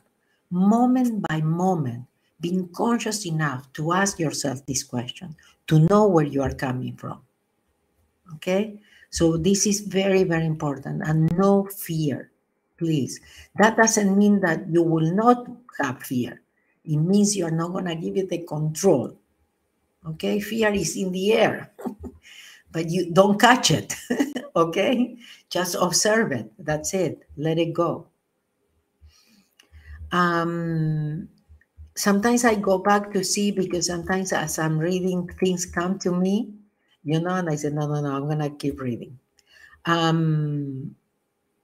Moment 0.51 1.27
by 1.29 1.41
moment, 1.41 2.05
being 2.41 2.69
conscious 2.69 3.27
enough 3.27 3.73
to 3.75 3.93
ask 3.93 4.19
yourself 4.19 4.65
this 4.67 4.83
question, 4.83 5.37
to 5.67 5.79
know 5.79 6.07
where 6.09 6.25
you 6.25 6.43
are 6.43 6.55
coming 6.55 6.97
from. 6.97 7.21
Okay? 8.35 8.81
So 9.11 9.37
this 9.37 9.67
is 9.67 9.81
very, 9.81 10.25
very 10.25 10.47
important 10.47 11.03
and 11.07 11.31
no 11.37 11.65
fear 11.65 12.31
please. 12.79 13.21
That 13.57 13.77
doesn't 13.77 14.17
mean 14.17 14.41
that 14.41 14.71
you 14.71 14.83
will 14.83 15.13
not 15.13 15.47
have 15.81 16.03
fear. 16.03 16.41
It 16.89 16.97
means 16.97 17.37
you're 17.37 17.51
not 17.51 17.73
going 17.73 17.85
to 17.85 17.95
give 17.97 18.17
it 18.17 18.31
the 18.31 18.39
control. 18.39 19.13
Okay, 20.07 20.41
fear 20.41 20.73
is 20.73 20.97
in 20.97 21.13
the 21.13 21.33
air, 21.35 21.71
but 22.73 22.89
you 22.89 23.13
don't 23.13 23.39
catch 23.39 23.71
it. 23.71 23.95
okay, 24.57 25.19
just 25.51 25.77
observe 25.79 26.33
it. 26.33 26.51
That's 26.59 26.95
it. 26.95 27.29
Let 27.37 27.59
it 27.59 27.75
go. 27.75 28.07
Um, 30.13 31.29
sometimes 31.95 32.47
I 32.47 32.55
go 32.55 32.79
back 32.79 33.13
to 33.13 33.23
see 33.23 33.51
because 33.51 33.87
sometimes 33.87 34.33
as 34.33 34.59
I'm 34.59 34.79
reading, 34.79 35.29
things 35.39 35.67
come 35.67 35.99
to 36.01 36.13
me, 36.13 36.55
you 37.05 37.21
know, 37.21 37.35
and 37.35 37.51
I 37.51 37.57
said, 37.57 37.75
no, 37.75 37.87
no, 37.87 38.01
no, 38.01 38.17
I'm 38.17 38.25
going 38.25 38.39
to 38.39 38.51
keep 38.51 38.81
reading. 38.81 39.19
Um, 39.85 40.97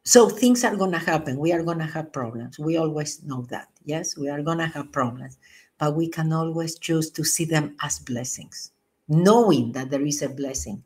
so 0.04 0.28
things 0.28 0.64
are 0.64 0.76
going 0.76 0.92
to 0.92 0.98
happen. 0.98 1.38
We 1.38 1.52
are 1.52 1.62
going 1.62 1.78
to 1.78 1.86
have 1.86 2.12
problems. 2.12 2.58
We 2.58 2.76
always 2.76 3.22
know 3.22 3.42
that. 3.48 3.68
Yes, 3.84 4.16
we 4.16 4.28
are 4.28 4.42
going 4.42 4.58
to 4.58 4.66
have 4.66 4.92
problems, 4.92 5.38
but 5.78 5.94
we 5.94 6.08
can 6.08 6.32
always 6.32 6.78
choose 6.78 7.10
to 7.10 7.24
see 7.24 7.46
them 7.46 7.76
as 7.82 7.98
blessings, 7.98 8.72
knowing 9.08 9.72
that 9.72 9.90
there 9.90 10.04
is 10.04 10.20
a 10.22 10.28
blessing 10.28 10.82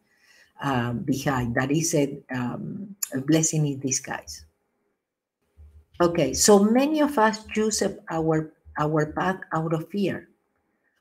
um, 0.61 1.01
behind, 1.01 1.55
that 1.57 1.71
is 1.71 1.95
a, 1.95 2.19
um, 2.31 2.95
a 3.13 3.21
blessing 3.21 3.67
in 3.67 3.81
disguise. 3.81 4.45
Okay, 6.01 6.33
so 6.33 6.63
many 6.63 7.01
of 7.01 7.19
us 7.19 7.45
choose 7.47 7.83
our, 8.11 8.53
our 8.79 9.07
path 9.13 9.41
out 9.53 9.73
of 9.73 9.89
fear. 9.89 10.29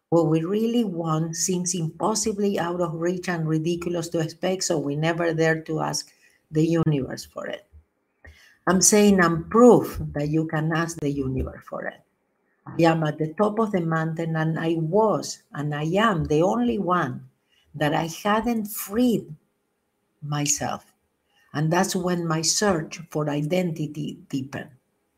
What 0.10 0.28
we 0.28 0.42
really 0.42 0.86
want 0.86 1.36
seems 1.36 1.76
impossibly 1.76 2.58
out 2.58 2.82
of 2.82 2.96
reach 2.96 3.30
and 3.30 3.48
ridiculous 3.48 4.10
to 4.10 4.20
expect, 4.20 4.64
so 4.64 4.80
we 4.80 4.96
never 4.96 5.34
dare 5.34 5.62
to 5.62 5.82
ask 5.82 6.12
the 6.50 6.66
universe 6.66 7.26
for 7.26 7.46
it. 7.46 7.67
I'm 8.68 8.82
saying 8.82 9.22
I'm 9.22 9.50
proof 9.50 9.98
that 10.12 10.28
you 10.28 10.46
can 10.46 10.72
ask 10.76 11.00
the 11.00 11.10
universe 11.10 11.64
for 11.70 11.86
it. 11.86 12.02
I 12.68 12.84
am 12.84 13.04
at 13.04 13.18
the 13.18 13.34
top 13.34 13.60
of 13.60 13.72
the 13.72 13.80
mountain, 13.80 14.36
and 14.36 14.60
I 14.60 14.76
was, 14.78 15.42
and 15.54 15.74
I 15.74 15.84
am 15.84 16.26
the 16.26 16.42
only 16.42 16.78
one 16.78 17.30
that 17.74 17.94
I 17.94 18.10
hadn't 18.24 18.68
freed 18.68 19.34
myself. 20.22 20.86
And 21.54 21.72
that's 21.72 21.96
when 21.96 22.28
my 22.28 22.42
search 22.42 23.00
for 23.10 23.30
identity 23.30 24.20
deepened. 24.28 24.70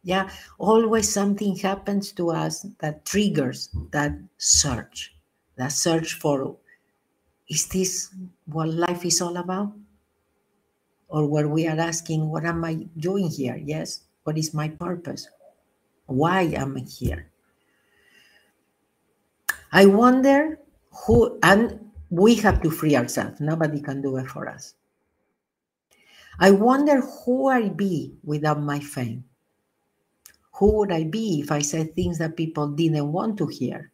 Yeah, 0.04 0.30
always 0.60 1.12
something 1.12 1.56
happens 1.58 2.12
to 2.14 2.30
us 2.30 2.66
that 2.80 3.04
triggers 3.06 3.70
that 3.92 4.14
search, 4.38 5.16
that 5.58 5.72
search 5.72 6.14
for 6.14 6.56
is 7.50 7.66
this 7.68 8.14
what 8.46 8.70
life 8.70 9.04
is 9.04 9.22
all 9.22 9.38
about? 9.38 9.74
Or 11.10 11.26
where 11.26 11.48
we 11.48 11.68
are 11.68 11.80
asking, 11.80 12.30
What 12.30 12.46
am 12.46 12.64
I 12.64 12.88
doing 12.98 13.30
here? 13.30 13.58
Yes, 13.58 14.02
what 14.24 14.38
is 14.38 14.54
my 14.54 14.70
purpose? 14.70 15.28
Why 16.06 16.44
am 16.54 16.78
I 16.78 16.82
here? 16.82 17.30
I 19.72 19.86
wonder 19.86 20.60
who, 21.06 21.40
and 21.44 21.92
we 22.10 22.36
have 22.36 22.62
to 22.62 22.72
free 22.72 22.96
ourselves. 22.96 23.40
Nobody 23.40 23.82
can 23.82 24.02
do 24.02 24.18
it 24.18 24.30
for 24.30 24.48
us. 24.48 24.74
I 26.40 26.52
wonder 26.52 27.02
who 27.02 27.50
I 27.50 27.70
be 27.70 28.14
without 28.24 28.62
my 28.62 28.80
fame. 28.80 29.26
Who 30.54 30.78
would 30.78 30.92
I 30.92 31.04
be 31.04 31.42
if 31.42 31.52
I 31.52 31.60
said 31.60 31.96
things 31.96 32.18
that 32.18 32.38
people 32.38 32.70
didn't 32.70 33.12
want 33.12 33.38
to 33.38 33.48
hear? 33.48 33.92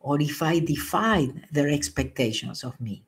Or 0.00 0.20
if 0.20 0.42
I 0.42 0.60
defied 0.60 1.46
their 1.50 1.68
expectations 1.68 2.64
of 2.64 2.80
me? 2.80 3.02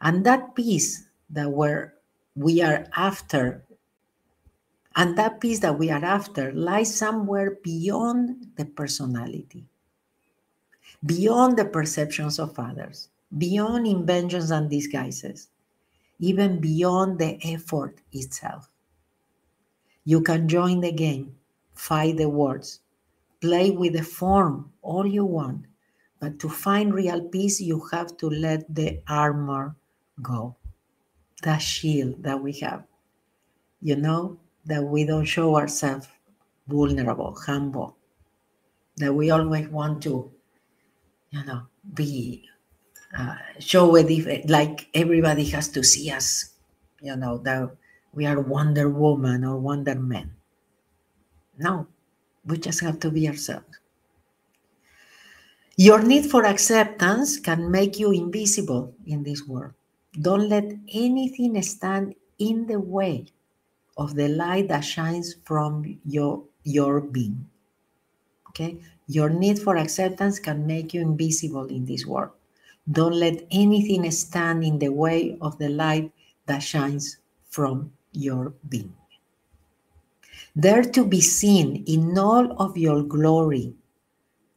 And 0.00 0.24
that 0.24 0.54
peace 0.54 1.07
that 1.30 1.50
we 2.34 2.62
are 2.62 2.86
after, 2.96 3.64
and 4.96 5.16
that 5.16 5.40
peace 5.40 5.60
that 5.60 5.78
we 5.78 5.90
are 5.90 6.04
after 6.04 6.52
lies 6.52 6.94
somewhere 6.94 7.56
beyond 7.62 8.48
the 8.56 8.64
personality, 8.64 9.66
beyond 11.04 11.56
the 11.56 11.64
perceptions 11.64 12.38
of 12.38 12.58
others, 12.58 13.08
beyond 13.36 13.86
inventions 13.86 14.50
and 14.50 14.70
disguises, 14.70 15.48
even 16.18 16.60
beyond 16.60 17.18
the 17.18 17.38
effort 17.44 18.00
itself. 18.12 18.70
You 20.04 20.22
can 20.22 20.48
join 20.48 20.80
the 20.80 20.92
game, 20.92 21.36
fight 21.74 22.16
the 22.16 22.28
words, 22.28 22.80
play 23.40 23.70
with 23.70 23.92
the 23.92 24.02
form 24.02 24.72
all 24.82 25.06
you 25.06 25.24
want, 25.24 25.66
but 26.18 26.40
to 26.40 26.48
find 26.48 26.92
real 26.92 27.20
peace, 27.28 27.60
you 27.60 27.86
have 27.92 28.16
to 28.16 28.28
let 28.28 28.74
the 28.74 29.00
armor 29.06 29.76
go. 30.20 30.56
That 31.42 31.58
shield 31.58 32.22
that 32.24 32.42
we 32.42 32.52
have, 32.60 32.84
you 33.80 33.96
know, 33.96 34.38
that 34.66 34.82
we 34.82 35.04
don't 35.04 35.24
show 35.24 35.56
ourselves 35.56 36.08
vulnerable, 36.66 37.36
humble, 37.46 37.96
that 38.96 39.14
we 39.14 39.30
always 39.30 39.68
want 39.68 40.02
to, 40.02 40.30
you 41.30 41.44
know, 41.44 41.62
be 41.94 42.48
uh, 43.16 43.36
show 43.58 43.94
it 43.96 44.50
like 44.50 44.88
everybody 44.94 45.44
has 45.46 45.68
to 45.68 45.82
see 45.82 46.10
us, 46.10 46.54
you 47.00 47.16
know, 47.16 47.38
that 47.38 47.70
we 48.12 48.26
are 48.26 48.40
Wonder 48.40 48.90
Woman 48.90 49.44
or 49.44 49.58
Wonder 49.58 49.94
Man. 49.94 50.34
No, 51.58 51.86
we 52.44 52.58
just 52.58 52.80
have 52.80 53.00
to 53.00 53.10
be 53.10 53.28
ourselves. 53.28 53.64
Your 55.76 56.02
need 56.02 56.26
for 56.26 56.44
acceptance 56.44 57.38
can 57.38 57.70
make 57.70 57.98
you 57.98 58.10
invisible 58.10 58.94
in 59.06 59.22
this 59.22 59.46
world. 59.46 59.74
Don't 60.20 60.48
let 60.48 60.72
anything 60.92 61.60
stand 61.62 62.14
in 62.38 62.66
the 62.66 62.80
way 62.80 63.26
of 63.96 64.14
the 64.14 64.28
light 64.28 64.68
that 64.68 64.80
shines 64.80 65.36
from 65.44 65.98
your, 66.04 66.44
your 66.64 67.00
being. 67.00 67.48
Okay? 68.50 68.78
Your 69.06 69.28
need 69.28 69.58
for 69.58 69.76
acceptance 69.76 70.38
can 70.38 70.66
make 70.66 70.94
you 70.94 71.02
invisible 71.02 71.66
in 71.66 71.84
this 71.84 72.06
world. 72.06 72.30
Don't 72.90 73.14
let 73.14 73.46
anything 73.50 74.10
stand 74.10 74.64
in 74.64 74.78
the 74.78 74.88
way 74.88 75.36
of 75.40 75.58
the 75.58 75.68
light 75.68 76.10
that 76.46 76.60
shines 76.60 77.18
from 77.50 77.92
your 78.12 78.54
being. 78.68 78.94
There 80.56 80.82
to 80.82 81.04
be 81.04 81.20
seen 81.20 81.84
in 81.86 82.18
all 82.18 82.52
of 82.60 82.76
your 82.76 83.02
glory. 83.02 83.74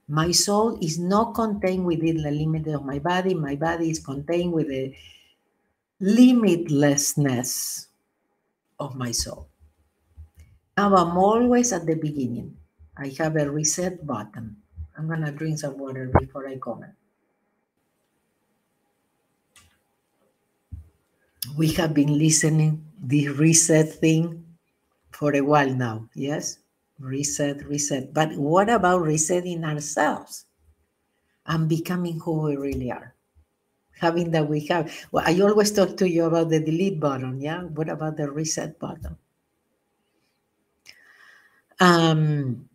My 0.08 0.32
soul 0.32 0.78
is 0.82 0.98
not 0.98 1.36
contained 1.36 1.86
within 1.86 2.18
the 2.24 2.32
limit 2.32 2.68
of 2.68 2.86
my 2.86 3.00
body. 3.00 3.34
My 3.34 3.56
body 3.56 3.90
is 3.90 4.00
contained 4.00 4.52
with 4.52 4.68
the 4.68 4.94
limitlessness 6.02 7.86
of 8.80 8.96
my 8.96 9.12
soul. 9.12 9.48
Now 10.76 10.96
I'm 10.96 11.16
always 11.18 11.72
at 11.72 11.86
the 11.86 11.96
beginning. 11.96 12.58
I 12.98 13.14
have 13.20 13.36
a 13.38 13.50
reset 13.50 14.06
button. 14.06 14.58
I'm 14.98 15.08
going 15.08 15.22
to 15.22 15.32
drink 15.32 15.60
some 15.60 15.78
water 15.78 16.12
before 16.20 16.48
I 16.48 16.58
comment. 16.58 16.94
We 21.58 21.72
have 21.74 21.94
been 21.94 22.18
listening 22.18 22.86
the 23.02 23.30
reset 23.30 23.90
thing 23.90 24.44
for 25.12 25.36
a 25.36 25.42
while 25.42 25.74
now. 25.74 26.10
Yes, 26.14 26.60
reset, 27.00 27.66
reset. 27.66 28.14
But 28.14 28.38
what 28.38 28.70
about 28.70 29.02
resetting 29.02 29.64
ourselves 29.64 30.46
and 31.46 31.70
becoming 31.70 32.20
who 32.20 32.42
we 32.42 32.56
really 32.58 32.92
are? 32.92 33.16
Having 34.02 34.32
that 34.32 34.50
we 34.50 34.66
have. 34.66 34.90
Well, 35.12 35.24
I 35.28 35.40
always 35.42 35.72
talk 35.72 35.96
to 35.98 36.10
you 36.10 36.26
about 36.26 36.50
the 36.50 36.60
delete 36.60 37.00
button. 37.00 37.40
Yeah. 37.40 37.62
What 37.70 37.88
about 37.88 38.18
the 38.18 38.32
reset 38.32 38.80
button? 38.80 39.16
Um, 41.80 42.68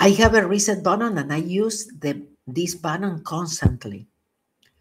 I 0.00 0.10
have 0.10 0.34
a 0.34 0.44
reset 0.44 0.82
button 0.82 1.16
and 1.16 1.32
I 1.32 1.38
use 1.38 1.86
the 1.86 2.26
this 2.46 2.74
button 2.74 3.22
constantly. 3.22 4.08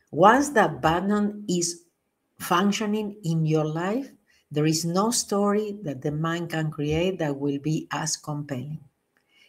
Once 0.09 0.49
that 0.49 0.81
button 0.81 1.45
is 1.47 1.83
functioning 2.39 3.15
in 3.23 3.45
your 3.45 3.65
life, 3.65 4.09
there 4.49 4.65
is 4.65 4.83
no 4.83 5.11
story 5.11 5.77
that 5.83 6.01
the 6.01 6.11
mind 6.11 6.49
can 6.49 6.71
create 6.71 7.19
that 7.19 7.37
will 7.37 7.59
be 7.59 7.87
as 7.91 8.17
compelling. 8.17 8.79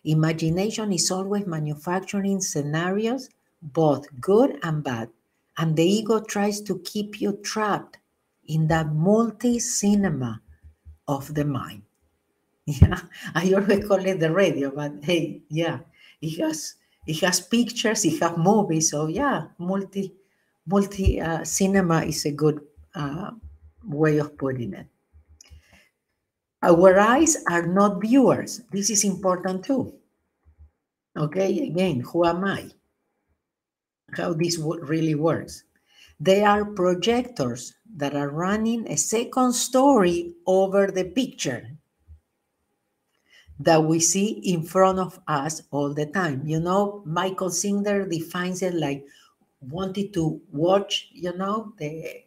Imagination 0.04 0.92
is 0.92 1.10
always 1.10 1.46
manufacturing 1.46 2.40
scenarios, 2.40 3.30
both 3.62 4.06
good 4.20 4.58
and 4.62 4.84
bad, 4.84 5.08
and 5.58 5.76
the 5.76 5.84
ego 5.84 6.20
tries 6.20 6.60
to 6.62 6.78
keep 6.80 7.20
you 7.20 7.38
trapped 7.42 7.98
in 8.46 8.68
that 8.68 8.92
multi 8.94 9.58
cinema 9.58 10.40
of 11.08 11.34
the 11.34 11.44
mind. 11.44 11.82
Yeah, 12.66 13.00
I 13.34 13.52
always 13.54 13.86
call 13.86 14.04
it 14.06 14.20
the 14.20 14.32
radio, 14.32 14.70
but 14.70 14.92
hey, 15.02 15.42
yeah, 15.48 15.80
it 16.20 16.38
has 16.40 16.74
it 17.06 17.18
has 17.20 17.40
pictures, 17.40 18.04
it 18.04 18.20
has 18.20 18.36
movies, 18.36 18.90
so 18.90 19.08
yeah, 19.08 19.48
multi 19.58 20.14
multi 20.66 21.20
uh, 21.20 21.44
cinema 21.44 22.02
is 22.04 22.24
a 22.24 22.30
good 22.30 22.60
uh, 22.94 23.32
way 23.84 24.18
of 24.18 24.38
putting 24.38 24.74
it. 24.74 24.86
Our 26.62 26.98
eyes 27.00 27.36
are 27.50 27.66
not 27.66 28.00
viewers. 28.00 28.62
This 28.70 28.90
is 28.90 29.02
important 29.02 29.64
too. 29.64 29.94
Okay, 31.16 31.66
again, 31.66 32.00
who 32.00 32.24
am 32.24 32.44
I? 32.44 32.70
How 34.16 34.34
this 34.34 34.58
really 34.58 35.14
works. 35.14 35.64
They 36.20 36.44
are 36.44 36.64
projectors 36.64 37.74
that 37.96 38.14
are 38.14 38.30
running 38.30 38.86
a 38.88 38.96
second 38.96 39.54
story 39.54 40.34
over 40.46 40.86
the 40.90 41.04
picture 41.04 41.68
that 43.58 43.84
we 43.84 44.00
see 44.00 44.40
in 44.44 44.62
front 44.62 44.98
of 44.98 45.20
us 45.28 45.62
all 45.70 45.94
the 45.94 46.06
time. 46.06 46.46
You 46.46 46.60
know, 46.60 47.02
Michael 47.06 47.50
Singer 47.50 48.06
defines 48.06 48.62
it 48.62 48.74
like 48.74 49.06
wanted 49.60 50.12
to 50.14 50.40
watch, 50.50 51.08
you 51.12 51.32
know, 51.36 51.72
the 51.78 52.22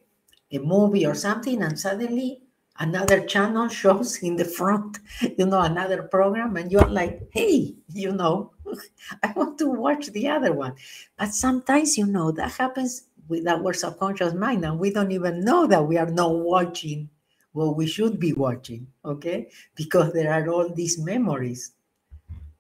a 0.52 0.60
movie 0.60 1.06
or 1.06 1.16
something, 1.16 1.62
and 1.64 1.78
suddenly 1.80 2.42
another 2.80 3.26
channel 3.26 3.68
shows 3.82 4.18
in 4.24 4.36
the 4.36 4.46
front, 4.46 5.00
you 5.38 5.46
know, 5.46 5.62
another 5.62 6.04
program, 6.04 6.56
and 6.56 6.72
you're 6.72 6.88
like, 6.90 7.28
hey, 7.32 7.76
you 7.94 8.12
know, 8.12 8.52
I 9.24 9.32
want 9.36 9.58
to 9.60 9.68
watch 9.68 10.08
the 10.08 10.28
other 10.28 10.54
one. 10.54 10.76
But 11.18 11.34
sometimes, 11.34 11.98
you 11.98 12.06
know, 12.06 12.32
that 12.32 12.52
happens 12.52 13.04
with 13.28 13.48
our 13.48 13.74
subconscious 13.74 14.34
mind, 14.34 14.66
and 14.66 14.80
we 14.80 14.92
don't 14.92 15.12
even 15.12 15.44
know 15.44 15.68
that 15.68 15.86
we 15.86 15.98
are 15.98 16.10
not 16.10 16.36
watching 16.36 17.10
what 17.54 17.76
we 17.76 17.88
should 17.88 18.20
be 18.20 18.34
watching, 18.34 18.86
okay? 19.04 19.50
Because 19.76 20.14
there 20.14 20.32
are 20.32 20.48
all 20.50 20.70
these 20.70 21.00
memories, 21.00 21.72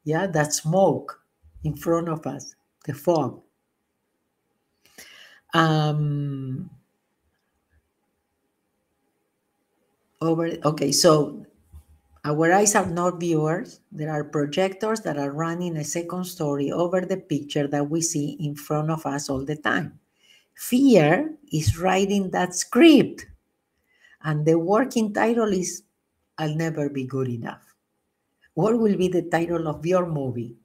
yeah, 0.03 0.25
that 0.27 0.53
smoke 0.53 1.21
in 1.63 1.75
front 1.75 2.09
of 2.09 2.25
us, 2.25 2.55
the 2.85 2.93
fog. 2.93 3.41
Um, 5.53 6.69
over 10.21 10.47
okay 10.63 10.91
so 10.91 11.45
our 12.25 12.51
eyes 12.51 12.73
are 12.73 12.87
not 12.87 13.19
viewers. 13.19 13.81
There 13.91 14.09
are 14.09 14.23
projectors 14.23 15.01
that 15.01 15.17
are 15.17 15.31
running 15.31 15.77
a 15.77 15.83
second 15.83 16.25
story 16.25 16.71
over 16.71 17.01
the 17.01 17.17
picture 17.17 17.67
that 17.67 17.87
we 17.87 18.01
see 18.01 18.35
in 18.39 18.55
front 18.55 18.89
of 18.89 19.05
us 19.05 19.29
all 19.29 19.45
the 19.45 19.55
time. 19.55 19.99
Fear 20.55 21.35
is 21.53 21.77
writing 21.77 22.31
that 22.31 22.55
script 22.55 23.27
and 24.23 24.43
the 24.43 24.57
working 24.57 25.13
title 25.13 25.53
is 25.53 25.83
i'll 26.39 26.55
never 26.55 26.89
be 26.89 27.05
good 27.05 27.29
enough. 27.29 27.61
What 28.55 28.79
will 28.79 28.97
be 28.97 29.07
the 29.07 29.29
title 29.29 29.67
of 29.67 29.85
your 29.85 30.07
movie? 30.07 30.57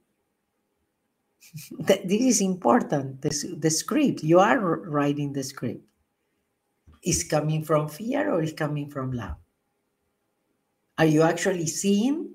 This 1.85 2.21
is 2.21 2.41
important. 2.41 3.21
The, 3.21 3.69
script 3.69 4.23
you 4.23 4.39
are 4.39 4.59
writing 4.59 5.33
the 5.33 5.43
script. 5.43 5.85
Is 7.03 7.23
coming 7.23 7.63
from 7.63 7.87
fear 7.87 8.31
or 8.31 8.41
is 8.41 8.53
coming 8.53 8.89
from 8.89 9.11
love 9.11 9.37
are 11.01 11.05
you 11.07 11.23
actually 11.23 11.65
seeing 11.65 12.29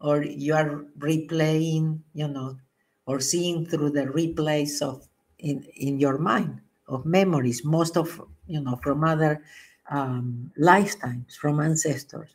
or 0.00 0.22
you 0.24 0.54
are 0.54 0.86
replaying 0.98 2.00
you 2.14 2.26
know 2.26 2.56
or 3.04 3.20
seeing 3.20 3.66
through 3.66 3.90
the 3.90 4.06
replays 4.20 4.80
of 4.80 5.06
in 5.40 5.62
in 5.76 6.00
your 6.00 6.16
mind 6.16 6.58
of 6.88 7.04
memories 7.04 7.66
most 7.66 7.98
of 7.98 8.08
you 8.46 8.62
know 8.62 8.76
from 8.82 9.04
other 9.04 9.42
um, 9.90 10.50
lifetimes 10.56 11.36
from 11.36 11.60
ancestors? 11.60 12.30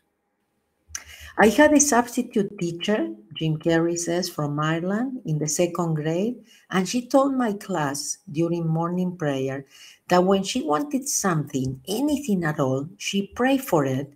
I 1.40 1.48
had 1.48 1.74
a 1.74 1.80
substitute 1.80 2.54
teacher 2.60 3.10
jim 3.34 3.58
carrey 3.58 3.98
says 3.98 4.30
from 4.30 4.60
ireland 4.60 5.22
in 5.26 5.40
the 5.40 5.48
second 5.48 5.96
grade 5.96 6.36
and 6.70 6.88
she 6.88 7.08
told 7.08 7.34
my 7.34 7.52
class 7.54 8.20
during 8.32 8.68
morning 8.68 9.18
prayer 9.18 9.66
that 10.10 10.24
when 10.24 10.44
she 10.44 10.62
wanted 10.62 11.10
something 11.10 11.82
anything 11.88 12.44
at 12.44 12.60
all 12.60 12.88
she 13.00 13.34
prayed 13.34 13.64
for 13.64 13.86
it 13.86 14.14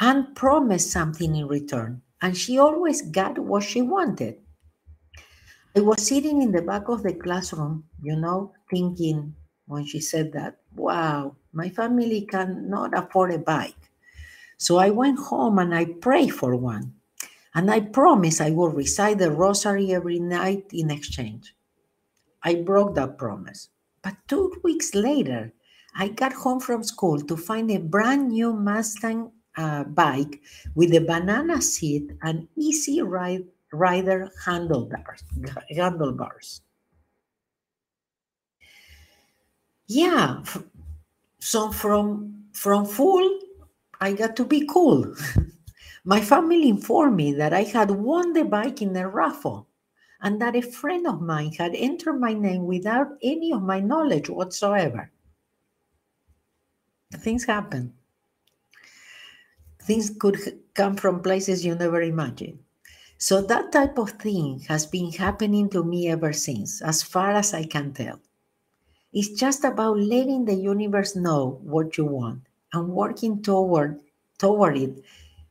and 0.00 0.34
promise 0.34 0.90
something 0.90 1.34
in 1.36 1.46
return. 1.48 2.02
and 2.20 2.36
she 2.36 2.58
always 2.58 3.02
got 3.02 3.38
what 3.38 3.62
she 3.62 3.80
wanted. 3.82 4.40
I 5.76 5.80
was 5.80 6.06
sitting 6.06 6.42
in 6.42 6.50
the 6.50 6.62
back 6.62 6.88
of 6.88 7.02
the 7.04 7.14
classroom, 7.14 7.84
you 8.02 8.16
know, 8.16 8.52
thinking 8.70 9.34
when 9.66 9.84
she 9.86 10.00
said 10.00 10.32
that, 10.32 10.58
wow, 10.74 11.36
my 11.52 11.68
family 11.68 12.22
cannot 12.26 12.96
afford 12.98 13.32
a 13.32 13.38
bike. 13.38 13.76
So 14.58 14.78
I 14.78 14.90
went 14.90 15.18
home 15.18 15.58
and 15.58 15.74
I 15.74 15.84
prayed 15.86 16.34
for 16.34 16.56
one. 16.56 16.94
And 17.54 17.70
I 17.70 17.80
promised 17.80 18.40
I 18.40 18.50
would 18.50 18.74
recite 18.74 19.18
the 19.18 19.30
rosary 19.30 19.92
every 19.94 20.18
night 20.18 20.66
in 20.72 20.90
exchange. 20.90 21.54
I 22.42 22.56
broke 22.56 22.94
that 22.96 23.18
promise. 23.18 23.68
But 24.02 24.16
two 24.28 24.54
weeks 24.64 24.94
later, 24.94 25.52
I 25.94 26.08
got 26.08 26.32
home 26.32 26.60
from 26.60 26.82
school 26.82 27.20
to 27.20 27.36
find 27.36 27.70
a 27.70 27.78
brand 27.78 28.30
new 28.30 28.52
Mustang 28.52 29.32
uh, 29.58 29.84
bike 29.84 30.40
with 30.74 30.94
a 30.94 31.00
banana 31.00 31.60
seat 31.60 32.12
and 32.22 32.48
easy 32.56 33.02
ride, 33.02 33.44
rider 33.72 34.30
handlebars. 34.46 35.22
handlebars. 35.76 36.62
Yeah, 39.88 40.44
so 41.40 41.72
from 41.72 42.44
from 42.52 42.86
full, 42.86 43.40
I 44.00 44.12
got 44.12 44.36
to 44.36 44.44
be 44.44 44.66
cool. 44.66 45.14
My 46.04 46.20
family 46.20 46.68
informed 46.68 47.16
me 47.16 47.32
that 47.34 47.52
I 47.52 47.64
had 47.64 47.90
won 47.90 48.32
the 48.32 48.44
bike 48.44 48.80
in 48.80 48.96
a 48.96 49.08
raffle 49.08 49.68
and 50.22 50.40
that 50.40 50.56
a 50.56 50.62
friend 50.62 51.06
of 51.06 51.20
mine 51.20 51.52
had 51.52 51.74
entered 51.74 52.18
my 52.18 52.32
name 52.32 52.64
without 52.64 53.08
any 53.22 53.52
of 53.52 53.62
my 53.62 53.80
knowledge 53.80 54.30
whatsoever. 54.30 55.10
Things 57.12 57.44
happen. 57.44 57.97
Things 59.88 60.10
could 60.20 60.36
come 60.74 60.96
from 60.96 61.22
places 61.22 61.64
you 61.64 61.74
never 61.74 62.02
imagined. 62.02 62.58
So 63.16 63.40
that 63.40 63.72
type 63.72 63.96
of 63.96 64.10
thing 64.20 64.60
has 64.68 64.84
been 64.84 65.10
happening 65.10 65.70
to 65.70 65.82
me 65.82 66.08
ever 66.08 66.34
since, 66.34 66.82
as 66.82 67.02
far 67.02 67.32
as 67.32 67.54
I 67.54 67.64
can 67.64 67.94
tell. 67.94 68.20
It's 69.14 69.30
just 69.32 69.64
about 69.64 69.96
letting 69.98 70.44
the 70.44 70.54
universe 70.54 71.16
know 71.16 71.58
what 71.62 71.96
you 71.96 72.04
want 72.04 72.42
and 72.74 72.90
working 72.90 73.40
toward 73.42 74.00
toward 74.36 74.76
it 74.76 75.02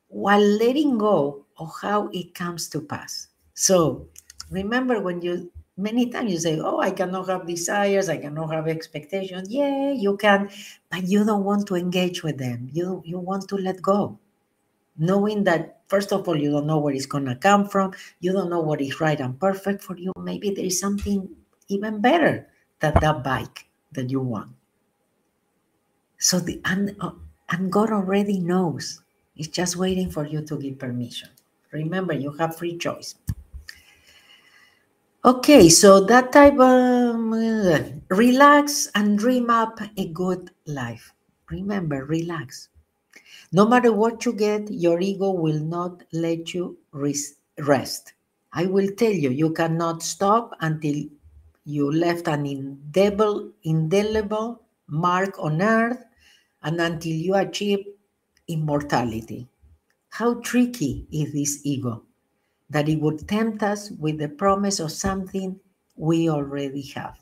while 0.07 0.39
letting 0.39 0.99
go 0.99 1.45
of 1.57 1.73
how 1.81 2.09
it 2.13 2.35
comes 2.35 2.69
to 2.69 2.79
pass. 2.79 3.29
So 3.55 4.07
remember 4.51 5.01
when 5.01 5.21
you 5.23 5.51
many 5.77 6.09
times 6.11 6.31
you 6.31 6.39
say, 6.39 6.59
Oh, 6.59 6.79
I 6.79 6.91
cannot 6.91 7.27
have 7.29 7.47
desires, 7.47 8.07
I 8.07 8.17
cannot 8.17 8.53
have 8.53 8.67
expectations. 8.67 9.49
Yeah, 9.49 9.91
you 9.91 10.15
can, 10.17 10.49
but 10.91 11.03
you 11.07 11.25
don't 11.25 11.43
want 11.43 11.65
to 11.67 11.75
engage 11.75 12.21
with 12.23 12.37
them. 12.37 12.69
You 12.71 13.01
you 13.03 13.17
want 13.17 13.49
to 13.49 13.55
let 13.57 13.81
go. 13.81 14.19
Knowing 14.97 15.43
that 15.43 15.81
first 15.87 16.11
of 16.11 16.27
all, 16.27 16.37
you 16.37 16.51
don't 16.51 16.67
know 16.67 16.79
where 16.79 16.93
it's 16.93 17.05
gonna 17.05 17.35
come 17.35 17.67
from, 17.67 17.93
you 18.19 18.33
don't 18.33 18.49
know 18.49 18.61
what 18.61 18.81
is 18.81 18.99
right 18.99 19.19
and 19.19 19.39
perfect 19.39 19.83
for 19.83 19.97
you. 19.97 20.11
Maybe 20.17 20.51
there 20.51 20.65
is 20.65 20.79
something 20.79 21.29
even 21.67 22.01
better 22.01 22.47
than 22.79 22.93
that 23.01 23.23
bike 23.23 23.67
that 23.93 24.09
you 24.09 24.21
want. 24.21 24.51
So 26.17 26.39
the 26.39 26.61
and, 26.65 26.95
uh, 26.99 27.11
and 27.49 27.71
God 27.71 27.91
already 27.91 28.39
knows. 28.39 29.01
It's 29.35 29.49
just 29.49 29.77
waiting 29.77 30.09
for 30.09 30.25
you 30.25 30.41
to 30.41 30.57
give 30.57 30.79
permission. 30.79 31.29
Remember, 31.71 32.13
you 32.13 32.31
have 32.33 32.57
free 32.57 32.77
choice. 32.77 33.15
Okay, 35.25 35.69
so 35.69 35.99
that 36.05 36.31
type 36.31 36.53
of 36.53 36.61
um, 36.61 37.33
relax 38.09 38.87
and 38.95 39.19
dream 39.19 39.49
up 39.49 39.79
a 39.97 40.07
good 40.07 40.51
life. 40.65 41.13
Remember, 41.49 42.05
relax. 42.05 42.69
No 43.51 43.67
matter 43.67 43.91
what 43.91 44.25
you 44.25 44.33
get, 44.33 44.71
your 44.71 44.99
ego 44.99 45.31
will 45.31 45.59
not 45.59 46.03
let 46.11 46.53
you 46.53 46.77
rest. 46.91 48.13
I 48.53 48.65
will 48.65 48.89
tell 48.97 49.11
you, 49.11 49.29
you 49.29 49.51
cannot 49.51 50.03
stop 50.03 50.53
until 50.61 51.03
you 51.65 51.91
left 51.91 52.27
an 52.27 52.45
indelible, 52.45 53.51
indelible 53.63 54.61
mark 54.87 55.37
on 55.39 55.61
earth 55.61 56.03
and 56.63 56.79
until 56.79 57.13
you 57.13 57.35
achieve 57.35 57.85
immortality. 58.47 59.47
How 60.09 60.35
tricky 60.35 61.07
is 61.11 61.33
this 61.33 61.61
ego? 61.65 62.03
that 62.69 62.89
it 62.89 62.99
would 62.99 63.27
tempt 63.27 63.63
us 63.63 63.91
with 63.91 64.17
the 64.17 64.29
promise 64.29 64.79
of 64.79 64.91
something 64.91 65.59
we 65.95 66.29
already 66.29 66.81
have. 66.81 67.17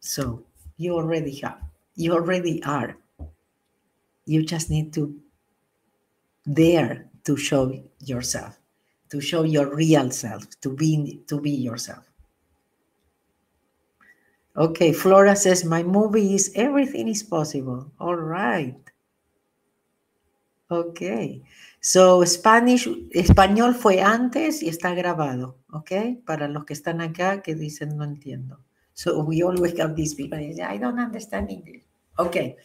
So 0.00 0.44
you 0.76 0.94
already 0.94 1.36
have, 1.40 1.60
you 1.96 2.12
already 2.14 2.62
are. 2.64 2.96
You 4.28 4.44
just 4.44 4.68
need 4.68 4.92
to 4.92 5.16
dare 6.52 7.08
to 7.24 7.36
show 7.36 7.72
yourself, 8.04 8.60
to 9.08 9.20
show 9.20 9.42
your 9.42 9.74
real 9.74 10.10
self, 10.10 10.44
to 10.60 10.68
be 10.68 11.22
to 11.26 11.40
be 11.40 11.50
yourself. 11.50 12.04
Okay, 14.54 14.92
Flora 14.92 15.34
says 15.34 15.64
my 15.64 15.82
movie 15.82 16.34
is 16.34 16.52
everything 16.54 17.08
is 17.08 17.22
possible. 17.22 17.90
All 17.98 18.16
right. 18.16 18.76
Okay. 20.70 21.40
So, 21.80 22.26
Spanish, 22.26 22.86
español 23.14 23.74
fue 23.74 24.02
antes 24.02 24.62
y 24.62 24.68
está 24.68 24.92
grabado, 24.94 25.56
¿ok? 25.72 26.20
Para 26.26 26.48
los 26.48 26.66
que 26.66 26.74
están 26.74 27.00
acá 27.00 27.40
que 27.40 27.54
dicen 27.54 27.96
no 27.96 28.04
entiendo. 28.04 28.60
So, 28.92 29.22
we 29.22 29.42
always 29.42 29.78
have 29.78 29.94
these 29.94 30.14
people, 30.14 30.38
I 30.38 30.76
don't 30.76 30.98
understand 30.98 31.50
English. 31.50 31.84
Okay. 32.18 32.56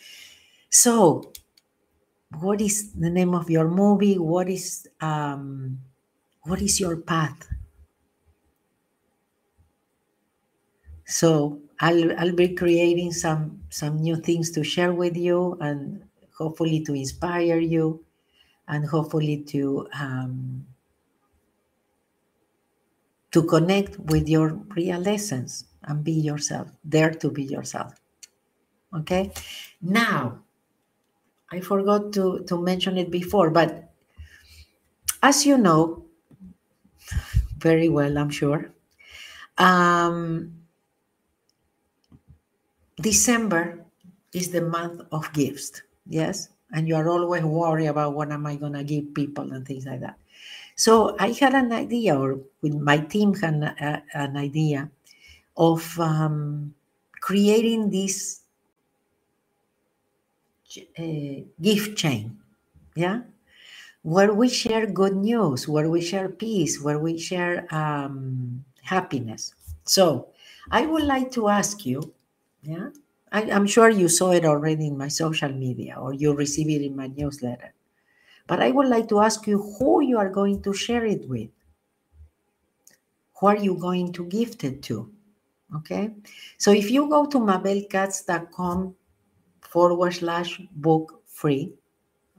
So, 0.69 1.31
what 2.41 2.61
is 2.61 2.93
the 2.93 3.09
name 3.09 3.33
of 3.35 3.49
your 3.49 3.67
movie? 3.67 4.17
What 4.17 4.49
is, 4.49 4.87
um, 5.01 5.79
what 6.43 6.61
is 6.61 6.79
your 6.79 6.97
path? 6.97 7.47
So, 11.05 11.61
I'll, 11.79 12.17
I'll 12.19 12.35
be 12.35 12.55
creating 12.55 13.11
some, 13.13 13.63
some 13.69 13.97
new 13.97 14.15
things 14.17 14.51
to 14.51 14.63
share 14.63 14.93
with 14.93 15.15
you 15.17 15.57
and 15.61 16.03
hopefully 16.37 16.81
to 16.81 16.93
inspire 16.93 17.59
you 17.59 18.05
and 18.67 18.85
hopefully 18.85 19.43
to 19.43 19.87
um, 19.99 20.65
to 23.31 23.43
connect 23.43 23.97
with 23.99 24.29
your 24.29 24.49
real 24.75 25.07
essence 25.07 25.65
and 25.83 26.03
be 26.03 26.11
yourself 26.13 26.69
dare 26.87 27.11
to 27.11 27.29
be 27.29 27.43
yourself 27.43 27.99
okay 28.95 29.31
now 29.81 30.42
i 31.53 31.59
forgot 31.59 32.11
to 32.11 32.43
to 32.47 32.59
mention 32.61 32.97
it 32.97 33.11
before 33.11 33.49
but 33.49 33.91
as 35.21 35.45
you 35.45 35.57
know 35.57 36.03
very 37.57 37.89
well 37.89 38.17
i'm 38.17 38.29
sure 38.29 38.73
um, 39.57 40.51
december 42.99 43.85
is 44.33 44.49
the 44.49 44.61
month 44.61 45.01
of 45.11 45.31
gifts 45.33 45.83
yes 46.07 46.49
and 46.73 46.87
you 46.87 46.95
are 46.95 47.07
always 47.07 47.43
worried 47.43 47.85
about 47.85 48.13
what 48.13 48.31
am 48.31 48.45
I 48.45 48.55
going 48.55 48.73
to 48.73 48.83
give 48.83 49.13
people 49.13 49.53
and 49.53 49.65
things 49.65 49.85
like 49.85 50.01
that. 50.01 50.17
So 50.75 51.15
I 51.19 51.31
had 51.31 51.53
an 51.53 51.71
idea, 51.71 52.19
or 52.19 52.39
with 52.61 52.73
my 52.73 52.97
team 52.97 53.33
had 53.35 53.61
a, 53.61 54.03
an 54.15 54.35
idea 54.35 54.89
of 55.55 55.99
um, 55.99 56.73
creating 57.21 57.91
this 57.91 58.41
uh, 60.77 61.41
gift 61.61 61.97
chain, 61.97 62.37
yeah, 62.95 63.21
where 64.01 64.33
we 64.33 64.49
share 64.49 64.85
good 64.85 65.15
news, 65.15 65.67
where 65.67 65.89
we 65.89 66.01
share 66.01 66.29
peace, 66.29 66.81
where 66.81 66.99
we 66.99 67.17
share 67.17 67.67
um, 67.73 68.63
happiness. 68.81 69.53
So 69.85 70.29
I 70.71 70.85
would 70.85 71.03
like 71.03 71.31
to 71.31 71.49
ask 71.49 71.85
you, 71.85 72.13
yeah, 72.61 72.89
I, 73.31 73.43
am 73.43 73.65
sure 73.65 73.89
you 73.89 74.07
saw 74.07 74.31
it 74.31 74.45
already 74.45 74.87
in 74.87 74.97
my 74.97 75.07
social 75.07 75.51
media 75.51 75.95
or 75.99 76.13
you 76.13 76.33
receive 76.33 76.69
it 76.69 76.85
in 76.85 76.95
my 76.95 77.07
newsletter. 77.07 77.73
But 78.45 78.61
I 78.61 78.71
would 78.71 78.87
like 78.87 79.09
to 79.09 79.19
ask 79.19 79.47
you 79.47 79.61
who 79.79 80.01
you 80.01 80.17
are 80.17 80.29
going 80.29 80.61
to 80.63 80.73
share 80.73 81.05
it 81.05 81.27
with. 81.27 81.49
Who 83.39 83.47
are 83.47 83.57
you 83.57 83.75
going 83.75 84.13
to 84.13 84.25
gift 84.25 84.63
it 84.63 84.83
to? 84.83 85.09
Okay. 85.77 86.11
So 86.57 86.71
if 86.71 86.91
you 86.91 87.09
go 87.09 87.25
to 87.25 87.39
mabelkatz.com 87.39 88.95
forward 89.73 90.13
slash 90.13 90.61
book 90.77 91.23
free, 91.25 91.73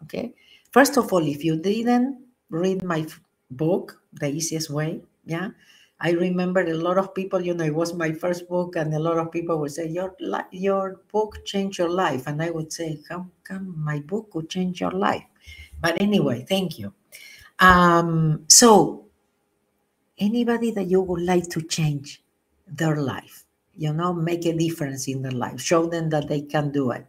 okay. 0.04 0.32
First 0.70 0.96
of 0.96 1.12
all, 1.12 1.26
if 1.26 1.44
you 1.44 1.56
didn't 1.56 2.18
read 2.48 2.82
my 2.84 3.06
book, 3.50 4.00
the 4.12 4.30
easiest 4.30 4.70
way, 4.70 5.00
yeah, 5.26 5.50
I 6.00 6.10
remember 6.10 6.60
a 6.60 6.74
lot 6.74 6.98
of 6.98 7.14
people, 7.14 7.40
you 7.40 7.54
know, 7.54 7.64
it 7.64 7.74
was 7.74 7.94
my 7.94 8.12
first 8.12 8.48
book, 8.48 8.76
and 8.76 8.92
a 8.94 8.98
lot 8.98 9.18
of 9.18 9.32
people 9.32 9.58
would 9.58 9.72
say, 9.72 9.88
Your 9.88 10.14
your 10.50 11.00
book 11.12 11.44
changed 11.44 11.78
your 11.78 11.88
life. 11.88 12.26
And 12.26 12.42
I 12.42 12.50
would 12.50 12.72
say, 12.72 13.00
How 13.08 13.26
come 13.42 13.74
my 13.82 14.00
book 14.00 14.30
could 14.30 14.48
change 14.50 14.80
your 14.80 14.90
life? 14.90 15.24
But 15.80 16.00
anyway, 16.00 16.44
thank 16.48 16.78
you. 16.78 16.92
Um, 17.58 18.44
so, 18.48 19.06
anybody 20.18 20.72
that 20.72 20.86
you 20.88 21.00
would 21.00 21.22
like 21.22 21.48
to 21.50 21.62
change 21.62 22.22
their 22.66 22.96
life, 22.96 23.44
you 23.76 23.92
know, 23.92 24.12
make 24.12 24.46
a 24.46 24.52
difference 24.52 25.08
in 25.08 25.22
their 25.22 25.32
life, 25.32 25.60
show 25.60 25.86
them 25.86 26.10
that 26.10 26.28
they 26.28 26.42
can 26.42 26.70
do 26.70 26.90
it, 26.90 27.06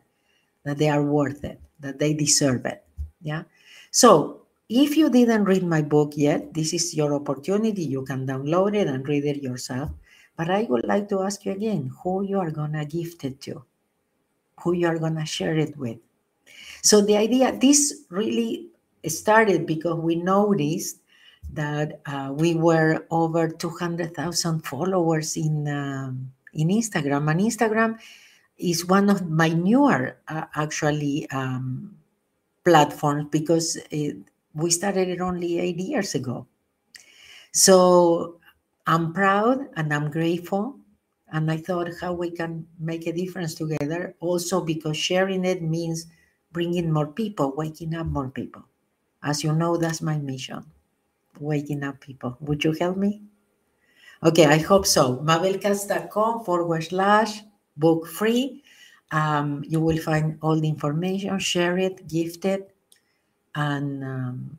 that 0.66 0.78
they 0.78 0.89
are 0.89 1.03
worth 1.03 1.45
it, 1.45 1.61
that 1.80 1.99
they 1.99 2.13
deserve 2.13 2.66
it. 2.66 2.84
Yeah. 3.22 3.43
So, 3.91 4.41
if 4.68 4.97
you 4.97 5.09
didn't 5.09 5.45
read 5.45 5.63
my 5.63 5.82
book 5.82 6.13
yet, 6.16 6.53
this 6.53 6.74
is 6.74 6.95
your 6.95 7.13
opportunity. 7.13 7.86
You 7.86 8.03
can 8.03 8.26
download 8.26 8.76
it 8.76 8.88
and 8.88 9.07
read 9.07 9.26
it 9.26 9.41
yourself. 9.41 9.91
But 10.36 10.49
I 10.49 10.63
would 10.63 10.86
like 10.86 11.07
to 11.09 11.22
ask 11.22 11.45
you 11.45 11.53
again 11.53 11.91
who 12.03 12.24
you 12.24 12.39
are 12.39 12.51
going 12.51 12.74
to 12.74 12.84
gift 12.84 13.24
it 13.24 13.39
to, 13.41 13.63
who 14.61 14.74
you 14.74 14.88
are 14.88 14.97
going 14.97 15.16
to 15.16 15.26
share 15.26 15.55
it 15.55 15.78
with. 15.78 15.97
So 16.82 17.01
the 17.01 17.16
idea, 17.16 17.57
this 17.57 18.05
really 18.09 18.70
started 19.05 19.66
because 19.66 19.99
we 19.99 20.16
noticed 20.16 20.97
that 21.53 22.01
uh, 22.07 22.34
we 22.34 22.55
were 22.55 23.05
over 23.11 23.47
200,000 23.47 24.66
followers 24.66 25.38
in, 25.38 25.68
um, 25.68 26.32
in 26.53 26.70
Instagram. 26.70 27.30
And 27.30 27.39
Instagram 27.39 27.99
is 28.58 28.86
one 28.86 29.10
of 29.10 29.30
my 29.30 29.49
newer, 29.49 30.18
uh, 30.28 30.45
actually, 30.56 31.30
um, 31.32 31.95
platforms 32.64 33.28
because 33.30 33.78
it, 33.91 34.18
we 34.53 34.72
started 34.72 35.10
it 35.10 35.22
only 35.22 35.60
eight 35.60 35.78
years 35.78 36.16
ago. 36.16 36.47
So 37.51 38.39
I'm 38.88 39.14
proud 39.14 39.68
and 39.76 39.93
I'm 39.93 40.10
grateful. 40.10 40.78
And 41.32 41.51
I 41.51 41.58
thought 41.58 41.89
how 41.99 42.14
we 42.14 42.32
can 42.32 42.66
make 42.80 43.08
a 43.08 43.14
difference 43.14 43.56
together. 43.56 44.16
Also, 44.20 44.64
because 44.64 44.95
sharing 44.95 45.43
it 45.43 45.62
means 45.62 46.08
bringing 46.51 46.91
more 46.91 47.08
people, 47.08 47.53
waking 47.56 47.95
up 47.95 48.08
more 48.08 48.30
people. 48.30 48.64
As 49.24 49.43
you 49.43 49.51
know, 49.51 49.76
that's 49.76 50.01
my 50.01 50.18
mission 50.18 50.64
waking 51.39 51.84
up 51.84 51.99
people. 51.99 52.38
Would 52.41 52.64
you 52.64 52.74
help 52.74 52.97
me? 52.97 53.22
Okay, 54.24 54.45
I 54.45 54.58
hope 54.58 54.86
so. 54.86 55.18
Mabelkatz.com 55.18 56.45
forward 56.45 56.84
slash 56.84 57.41
book 57.78 58.07
free. 58.07 58.63
Um, 59.11 59.63
you 59.67 59.80
will 59.80 59.97
find 59.97 60.38
all 60.41 60.59
the 60.59 60.67
information, 60.67 61.38
share 61.39 61.78
it, 61.78 62.07
gift 62.07 62.45
it, 62.45 62.76
and 63.53 64.03
um, 64.03 64.57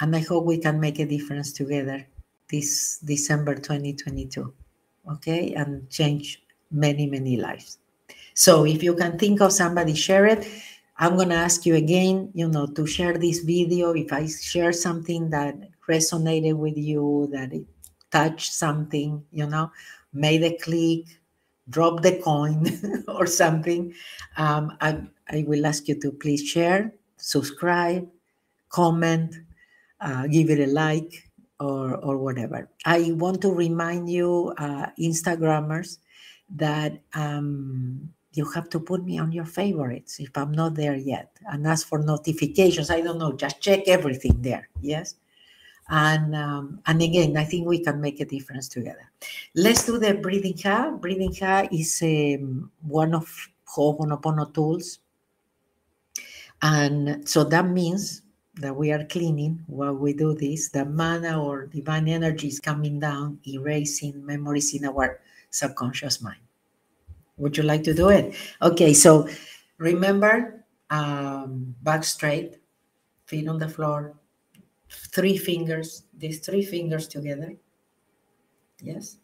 and 0.00 0.14
I 0.14 0.20
hope 0.20 0.44
we 0.44 0.58
can 0.58 0.80
make 0.80 0.98
a 0.98 1.06
difference 1.06 1.52
together 1.52 2.06
this 2.50 2.98
December 2.98 3.54
2022. 3.54 4.52
Okay, 5.12 5.54
and 5.54 5.88
change 5.90 6.42
many, 6.70 7.06
many 7.06 7.36
lives. 7.36 7.78
So 8.34 8.64
if 8.66 8.82
you 8.82 8.94
can 8.94 9.18
think 9.18 9.40
of 9.40 9.52
somebody, 9.52 9.94
share 9.94 10.26
it. 10.26 10.46
I'm 10.98 11.16
to 11.16 11.34
ask 11.34 11.64
you 11.64 11.76
again, 11.76 12.30
you 12.34 12.48
know, 12.48 12.66
to 12.66 12.86
share 12.86 13.16
this 13.16 13.40
video. 13.40 13.94
If 13.94 14.12
I 14.12 14.26
share 14.26 14.72
something 14.72 15.30
that 15.30 15.56
resonated 15.88 16.56
with 16.56 16.76
you, 16.76 17.28
that 17.32 17.52
it 17.52 17.64
touched 18.10 18.52
something, 18.52 19.24
you 19.30 19.46
know, 19.46 19.70
made 20.12 20.42
a 20.42 20.56
click, 20.58 21.06
drop 21.70 22.02
the 22.02 22.16
coin 22.22 22.66
or 23.08 23.26
something, 23.26 23.94
um, 24.36 24.76
I, 24.80 25.02
I 25.30 25.44
will 25.46 25.66
ask 25.66 25.88
you 25.88 26.00
to 26.00 26.12
please 26.12 26.42
share, 26.46 26.92
subscribe, 27.16 28.08
comment, 28.68 29.34
uh, 30.00 30.26
give 30.26 30.50
it 30.50 30.60
a 30.60 30.66
like, 30.66 31.28
or, 31.60 31.96
or 31.96 32.18
whatever. 32.18 32.68
I 32.84 33.12
want 33.12 33.42
to 33.42 33.52
remind 33.52 34.08
you, 34.08 34.54
uh, 34.58 34.86
Instagrammers, 34.98 35.98
that 36.56 37.00
um, 37.14 38.08
you 38.32 38.48
have 38.52 38.70
to 38.70 38.80
put 38.80 39.04
me 39.04 39.18
on 39.18 39.32
your 39.32 39.44
favorites 39.44 40.20
if 40.20 40.30
I'm 40.36 40.52
not 40.52 40.74
there 40.74 40.96
yet 40.96 41.36
and 41.46 41.66
ask 41.66 41.86
for 41.86 41.98
notifications. 41.98 42.90
I 42.90 43.00
don't 43.00 43.18
know, 43.18 43.32
just 43.32 43.60
check 43.60 43.88
everything 43.88 44.40
there. 44.40 44.68
Yes. 44.80 45.16
And 45.90 46.36
um, 46.36 46.80
and 46.86 47.00
again, 47.00 47.36
I 47.36 47.44
think 47.44 47.66
we 47.66 47.82
can 47.82 48.00
make 48.00 48.20
a 48.20 48.26
difference 48.26 48.68
together. 48.68 49.10
Let's 49.54 49.86
do 49.86 49.98
the 49.98 50.14
breathing 50.14 50.58
ha. 50.62 50.90
Breathing 50.90 51.34
ha 51.40 51.66
is 51.72 52.02
um, 52.02 52.70
one 52.82 53.14
of 53.14 53.26
Ho'oponopono 53.74 54.52
tools. 54.52 54.98
And 56.60 57.26
so 57.28 57.44
that 57.44 57.66
means 57.66 58.22
that 58.56 58.74
we 58.74 58.92
are 58.92 59.04
cleaning 59.04 59.64
while 59.66 59.94
we 59.94 60.12
do 60.12 60.34
this. 60.34 60.68
The 60.68 60.84
mana 60.84 61.40
or 61.40 61.66
divine 61.66 62.08
energy 62.08 62.48
is 62.48 62.60
coming 62.60 62.98
down, 62.98 63.38
erasing 63.46 64.24
memories 64.26 64.74
in 64.74 64.84
our 64.84 65.20
subconscious 65.50 66.20
mind. 66.20 66.40
Would 67.36 67.56
you 67.56 67.62
like 67.62 67.84
to 67.84 67.94
do 67.94 68.08
it? 68.08 68.34
Okay, 68.60 68.92
so 68.92 69.28
remember 69.78 70.64
um, 70.90 71.74
back 71.82 72.02
straight, 72.02 72.58
feet 73.26 73.46
on 73.46 73.58
the 73.58 73.68
floor, 73.68 74.17
three 75.10 75.36
fingers, 75.36 76.04
these 76.16 76.40
three 76.40 76.62
fingers 76.62 77.08
together. 77.08 77.54
Yes. 78.80 79.18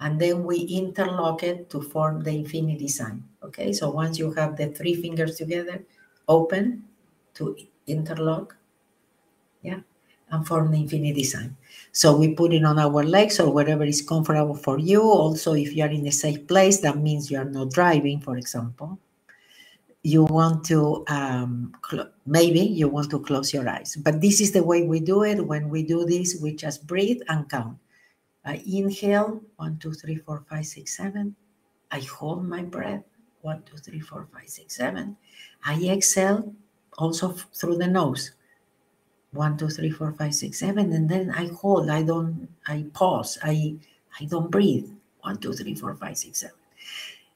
And 0.00 0.20
then 0.20 0.44
we 0.44 0.58
interlock 0.58 1.42
it 1.42 1.70
to 1.70 1.82
form 1.82 2.22
the 2.22 2.30
infinity 2.30 2.88
sign. 2.88 3.24
Okay, 3.42 3.72
so 3.72 3.90
once 3.90 4.18
you 4.18 4.32
have 4.32 4.56
the 4.56 4.68
three 4.68 4.94
fingers 4.94 5.36
together, 5.36 5.84
open 6.28 6.84
to 7.34 7.56
interlock. 7.86 8.56
Yeah, 9.62 9.80
and 10.30 10.46
form 10.46 10.70
the 10.70 10.78
infinity 10.78 11.24
sign. 11.24 11.56
So 11.90 12.16
we 12.16 12.34
put 12.34 12.52
it 12.52 12.64
on 12.64 12.78
our 12.78 13.02
legs 13.02 13.40
or 13.40 13.52
wherever 13.52 13.82
is 13.84 14.02
comfortable 14.02 14.54
for 14.54 14.78
you. 14.78 15.02
Also, 15.02 15.54
if 15.54 15.74
you 15.74 15.82
are 15.82 15.90
in 15.90 16.06
a 16.06 16.12
safe 16.12 16.46
place, 16.46 16.80
that 16.80 16.98
means 16.98 17.30
you 17.30 17.38
are 17.38 17.44
not 17.44 17.70
driving, 17.70 18.20
for 18.20 18.36
example. 18.36 19.00
You 20.02 20.24
want 20.24 20.64
to, 20.66 21.04
um, 21.08 21.74
maybe 22.24 22.60
you 22.60 22.88
want 22.88 23.10
to 23.10 23.20
close 23.20 23.52
your 23.52 23.68
eyes. 23.68 23.96
But 23.96 24.20
this 24.20 24.40
is 24.40 24.52
the 24.52 24.62
way 24.62 24.84
we 24.84 25.00
do 25.00 25.24
it. 25.24 25.44
When 25.44 25.68
we 25.68 25.82
do 25.82 26.04
this, 26.06 26.40
we 26.40 26.54
just 26.54 26.86
breathe 26.86 27.20
and 27.28 27.48
count. 27.50 27.76
I 28.44 28.62
inhale, 28.66 29.42
one, 29.56 29.78
two, 29.78 29.92
three, 29.92 30.16
four, 30.16 30.44
five, 30.48 30.66
six, 30.66 30.96
seven. 30.96 31.34
I 31.90 32.00
hold 32.00 32.46
my 32.46 32.62
breath, 32.62 33.02
one, 33.42 33.62
two, 33.64 33.76
three, 33.76 34.00
four, 34.00 34.28
five, 34.32 34.48
six, 34.48 34.76
seven. 34.76 35.16
I 35.64 35.74
exhale 35.84 36.54
also 36.96 37.32
through 37.54 37.76
the 37.76 37.86
nose, 37.86 38.32
one, 39.32 39.56
two, 39.58 39.68
three, 39.68 39.90
four, 39.90 40.12
five, 40.12 40.34
six, 40.34 40.60
seven, 40.60 40.92
and 40.92 41.08
then 41.08 41.30
I 41.30 41.48
hold. 41.48 41.90
I 41.90 42.02
don't. 42.02 42.48
I 42.66 42.86
pause. 42.94 43.36
I 43.42 43.76
I 44.20 44.24
don't 44.24 44.50
breathe. 44.50 44.88
One, 45.20 45.38
two, 45.38 45.52
three, 45.52 45.74
four, 45.74 45.94
five, 45.96 46.16
six, 46.16 46.40
seven. 46.40 46.56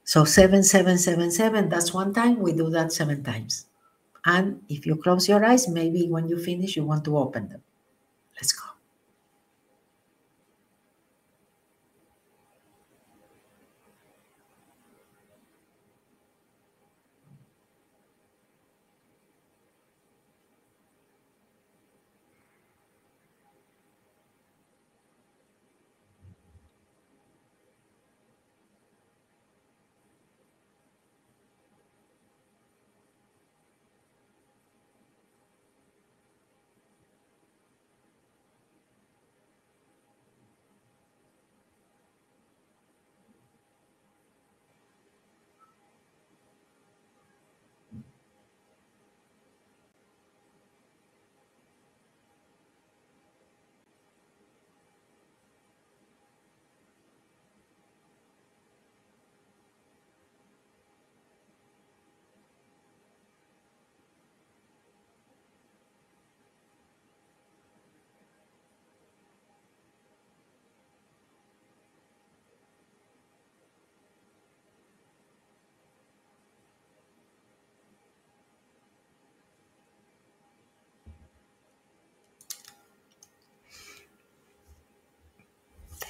So 0.05 0.23
seven, 0.25 0.63
seven, 0.63 0.97
seven, 0.97 1.31
seven. 1.31 1.69
That's 1.69 1.93
one 1.93 2.13
time. 2.13 2.39
We 2.39 2.53
do 2.53 2.69
that 2.71 2.91
seven 2.93 3.23
times. 3.23 3.65
And 4.25 4.61
if 4.69 4.85
you 4.85 4.95
close 4.97 5.27
your 5.29 5.43
eyes, 5.45 5.67
maybe 5.67 6.07
when 6.09 6.27
you 6.29 6.39
finish, 6.43 6.77
you 6.77 6.85
want 6.85 7.05
to 7.05 7.17
open 7.17 7.49
them. 7.49 7.63
Let's 8.37 8.53
go. 8.53 8.65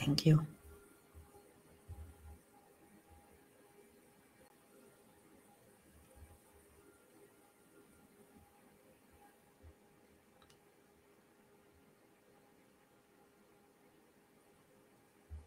Thank 0.06 0.26
you. 0.26 0.45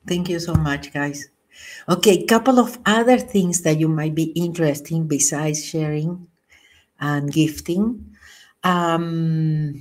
Thank 0.06 0.28
you 0.28 0.38
so 0.38 0.54
much, 0.54 0.92
guys. 0.92 1.28
Okay, 1.88 2.24
couple 2.26 2.58
of 2.60 2.78
other 2.86 3.18
things 3.18 3.62
that 3.62 3.78
you 3.78 3.88
might 3.88 4.14
be 4.14 4.30
interested 4.36 4.92
in 4.94 5.08
besides 5.08 5.64
sharing 5.64 6.28
and 7.00 7.32
gifting. 7.32 8.16
Um, 8.64 9.80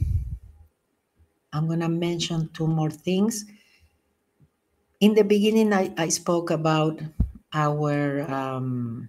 I'm 1.53 1.67
going 1.67 1.80
to 1.80 1.89
mention 1.89 2.49
two 2.53 2.67
more 2.67 2.91
things. 2.91 3.45
In 5.06 5.14
the 5.14 5.22
beginning, 5.24 5.72
I, 5.72 5.93
I 6.01 6.10
spoke 6.10 6.49
about 6.49 6.97
our 7.53 8.26
um, 8.26 9.08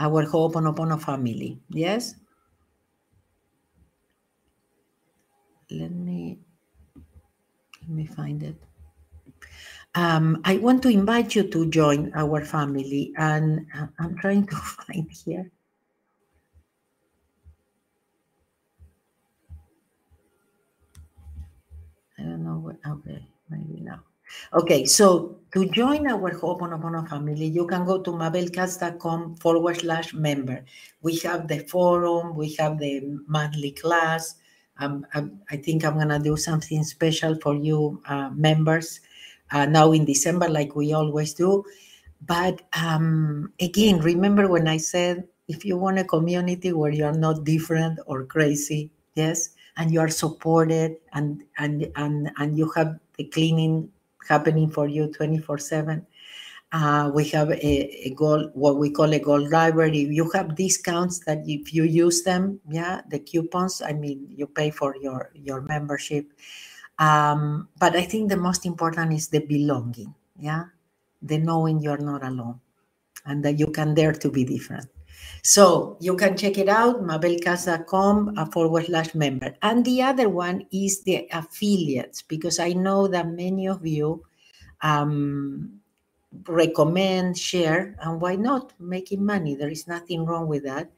our 0.00 0.26
Ho'oponopono 0.26 0.98
family. 1.00 1.62
Yes? 1.70 2.16
Let 5.70 5.92
me 5.94 6.40
let 7.82 7.90
me 7.90 8.06
find 8.06 8.42
it. 8.42 8.58
Um, 9.94 10.42
I 10.42 10.56
want 10.56 10.82
to 10.82 10.88
invite 10.88 11.36
you 11.36 11.46
to 11.54 11.70
join 11.70 12.10
our 12.16 12.44
family, 12.44 13.14
and 13.16 13.64
I'm 14.00 14.18
trying 14.18 14.48
to 14.48 14.56
find 14.82 15.06
here. 15.12 15.48
I 22.18 22.22
don't 22.22 22.42
know 22.42 22.58
what, 22.58 22.82
okay. 22.82 23.22
Okay, 24.52 24.84
so 24.84 25.40
to 25.52 25.66
join 25.70 26.06
our 26.06 26.30
Ho'oponopono 26.30 27.08
family, 27.08 27.46
you 27.46 27.66
can 27.66 27.84
go 27.84 28.00
to 28.00 28.10
mabelkatz.com 28.10 29.36
forward 29.36 29.80
slash 29.80 30.14
member. 30.14 30.64
We 31.02 31.16
have 31.18 31.48
the 31.48 31.60
forum, 31.60 32.34
we 32.34 32.54
have 32.54 32.78
the 32.78 33.02
monthly 33.26 33.72
class. 33.72 34.34
Um, 34.78 35.06
I, 35.14 35.24
I 35.50 35.56
think 35.56 35.84
I'm 35.84 35.98
gonna 35.98 36.18
do 36.18 36.36
something 36.36 36.82
special 36.84 37.38
for 37.40 37.54
you 37.54 38.02
uh, 38.06 38.30
members 38.30 39.00
uh, 39.52 39.66
now 39.66 39.92
in 39.92 40.04
December, 40.04 40.48
like 40.48 40.74
we 40.74 40.92
always 40.92 41.34
do. 41.34 41.64
But 42.26 42.62
um, 42.72 43.52
again, 43.60 44.00
remember 44.00 44.48
when 44.48 44.66
I 44.66 44.78
said 44.78 45.28
if 45.48 45.64
you 45.64 45.76
want 45.76 45.98
a 45.98 46.04
community 46.04 46.72
where 46.72 46.90
you 46.90 47.04
are 47.04 47.12
not 47.12 47.44
different 47.44 48.00
or 48.06 48.24
crazy, 48.24 48.90
yes, 49.14 49.50
and 49.76 49.92
you 49.92 50.00
are 50.00 50.08
supported 50.08 50.96
and 51.12 51.44
and 51.58 51.90
and 51.96 52.30
and 52.38 52.56
you 52.56 52.70
have 52.74 52.98
the 53.16 53.24
cleaning 53.24 53.90
happening 54.28 54.70
for 54.70 54.88
you 54.88 55.12
24 55.12 55.58
7 55.58 56.06
uh, 56.74 57.10
we 57.14 57.24
have 57.28 57.50
a, 57.50 58.06
a 58.06 58.10
goal 58.16 58.50
what 58.54 58.78
we 58.78 58.90
call 58.90 59.12
a 59.14 59.18
gold 59.20 59.48
library. 59.50 59.98
You 60.10 60.28
have 60.30 60.56
discounts 60.56 61.20
that 61.20 61.38
if 61.46 61.72
you 61.72 61.84
use 61.84 62.24
them 62.24 62.60
yeah 62.68 63.00
the 63.08 63.20
coupons 63.20 63.80
i 63.80 63.92
mean 63.92 64.26
you 64.28 64.46
pay 64.46 64.70
for 64.70 64.96
your 64.96 65.30
your 65.34 65.62
membership. 65.62 66.26
Um, 66.98 67.68
but 67.78 67.96
i 67.96 68.02
think 68.02 68.28
the 68.28 68.36
most 68.36 68.66
important 68.66 69.12
is 69.12 69.28
the 69.28 69.40
belonging 69.40 70.14
yeah 70.38 70.64
the 71.22 71.38
knowing 71.38 71.80
you're 71.80 71.98
not 71.98 72.22
alone 72.22 72.60
and 73.26 73.44
that 73.44 73.58
you 73.58 73.66
can 73.68 73.94
dare 73.94 74.12
to 74.12 74.30
be 74.30 74.44
different 74.44 74.86
so 75.42 75.96
you 76.00 76.16
can 76.16 76.36
check 76.36 76.58
it 76.58 76.68
out, 76.68 77.02
mabelkatz.com 77.02 78.38
uh, 78.38 78.46
forward 78.46 78.86
slash 78.86 79.14
member. 79.14 79.54
And 79.62 79.84
the 79.84 80.02
other 80.02 80.28
one 80.28 80.66
is 80.72 81.02
the 81.02 81.28
affiliates, 81.32 82.22
because 82.22 82.58
I 82.58 82.72
know 82.72 83.08
that 83.08 83.28
many 83.28 83.68
of 83.68 83.86
you 83.86 84.24
um, 84.82 85.80
recommend, 86.48 87.38
share, 87.38 87.94
and 88.02 88.20
why 88.20 88.36
not 88.36 88.72
making 88.80 89.24
money? 89.24 89.54
There 89.54 89.68
is 89.68 89.86
nothing 89.86 90.24
wrong 90.24 90.48
with 90.48 90.64
that. 90.64 90.90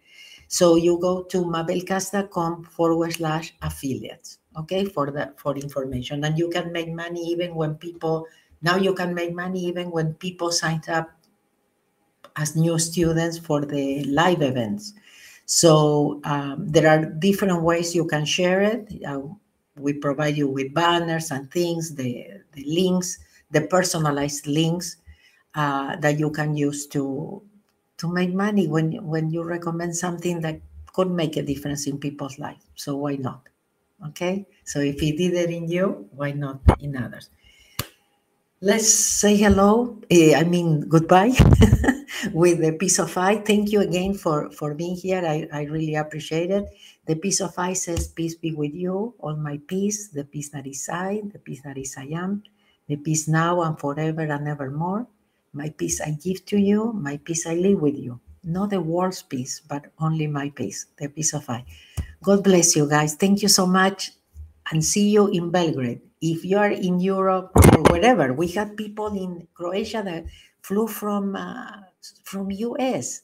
So 0.49 0.77
you 0.77 0.99
go 1.01 1.25
to 1.25 1.45
mabelkatz.com 1.45 2.65
forward 2.65 3.15
slash 3.15 3.53
affiliates, 3.63 4.39
okay, 4.57 4.85
for 4.85 5.11
that 5.11 5.39
for 5.41 5.57
information. 5.57 6.25
And 6.25 6.39
you 6.39 6.49
can 6.51 6.71
make 6.71 6.89
money 6.93 7.21
even 7.21 7.55
when 7.55 7.75
people 7.75 8.27
now 8.63 8.77
you 8.77 8.95
can 8.95 9.15
make 9.15 9.35
money 9.35 9.61
even 9.67 9.91
when 9.91 10.15
people 10.15 10.51
sign 10.51 10.83
up 10.89 11.11
as 12.37 12.57
new 12.57 12.79
students 12.79 13.39
for 13.39 13.65
the 13.65 14.05
live 14.05 14.43
events. 14.43 14.95
So 15.47 16.21
um, 16.25 16.69
there 16.69 16.89
are 16.89 17.05
different 17.07 17.63
ways 17.63 17.95
you 17.95 18.07
can 18.07 18.25
share 18.25 18.63
it. 18.63 18.93
Uh, 19.07 19.21
we 19.77 19.93
provide 19.93 20.37
you 20.37 20.49
with 20.49 20.75
banners 20.75 21.31
and 21.31 21.51
things, 21.51 21.95
the, 21.95 22.27
the 22.53 22.65
links, 22.67 23.19
the 23.51 23.63
personalized 23.63 24.47
links 24.47 24.97
uh, 25.55 25.97
that 25.97 26.19
you 26.19 26.31
can 26.31 26.57
use 26.57 26.87
to 26.89 27.43
to 27.99 28.09
make 28.13 28.33
money 28.35 28.69
when 28.69 28.93
when 29.07 29.31
you 29.31 29.43
recommend 29.43 29.97
something 29.97 30.41
that 30.43 30.61
could 30.93 31.11
make 31.11 31.37
a 31.37 31.43
difference 31.43 31.87
in 31.87 31.99
people's 31.99 32.39
lives. 32.39 32.61
So 32.75 32.97
why 32.97 33.17
not? 33.17 33.49
Okay. 34.09 34.47
So 34.65 34.81
if 34.81 35.01
he 35.01 35.13
did 35.13 35.33
it 35.35 35.51
in 35.51 35.69
you, 35.69 36.09
why 36.13 36.33
not 36.33 36.61
in 36.81 36.97
others? 36.97 37.31
Let's 38.61 38.93
say 38.93 39.35
hello. 39.37 39.97
Uh, 40.13 40.35
I 40.35 40.45
mean 40.45 40.81
goodbye. 40.89 41.33
with 42.33 42.61
the 42.61 42.73
peace 42.73 42.99
of 42.99 43.17
I. 43.17 43.39
Thank 43.39 43.73
you 43.73 43.81
again 43.81 44.15
for, 44.15 44.51
for 44.51 44.75
being 44.75 44.97
here. 44.97 45.25
I, 45.25 45.49
I 45.53 45.63
really 45.65 45.95
appreciate 45.95 46.51
it. 46.51 46.67
The 47.07 47.17
peace 47.17 47.41
of 47.41 47.55
I 47.59 47.73
says, 47.73 48.09
Peace 48.09 48.35
be 48.35 48.53
with 48.53 48.75
you, 48.75 49.15
all 49.19 49.37
my 49.37 49.61
peace, 49.67 50.09
the 50.09 50.25
peace 50.25 50.51
that 50.51 50.67
is 50.67 50.89
I, 50.93 51.23
the 51.33 51.39
peace 51.39 51.63
that 51.63 51.79
is 51.79 51.95
I 51.97 52.09
am, 52.15 52.43
the 52.89 52.97
peace 52.97 53.29
now 53.29 53.63
and 53.63 53.79
forever 53.79 54.23
and 54.23 54.49
evermore. 54.49 55.07
My 55.53 55.71
peace 55.71 56.01
I 56.01 56.11
give 56.11 56.45
to 56.47 56.59
you, 56.59 56.93
my 56.93 57.17
peace 57.19 57.47
I 57.47 57.55
live 57.55 57.81
with 57.81 57.97
you. 57.97 58.21
Not 58.45 58.71
the 58.71 58.81
world's 58.81 59.23
peace, 59.23 59.61
but 59.61 59.87
only 59.99 60.27
my 60.27 60.51
peace, 60.51 60.87
the 60.99 61.09
peace 61.09 61.33
of 61.35 61.49
I. 61.49 61.65
God 62.23 62.45
bless 62.45 62.77
you 62.77 62.89
guys. 62.89 63.15
Thank 63.15 63.43
you 63.43 63.49
so 63.49 63.67
much 63.67 64.13
and 64.71 64.85
see 64.85 65.11
you 65.11 65.29
in 65.29 65.51
Belgrade. 65.51 66.01
If 66.21 66.45
you 66.45 66.59
are 66.59 66.71
in 66.71 66.99
Europe 67.01 67.53
or 67.55 67.83
wherever, 67.93 68.33
we 68.33 68.49
have 68.49 68.77
people 68.77 69.09
in 69.09 69.47
Croatia 69.55 70.03
that 70.05 70.25
flew 70.67 70.89
from 70.89 71.37
uh, 71.37 71.87
from 72.25 72.51
US. 72.51 73.23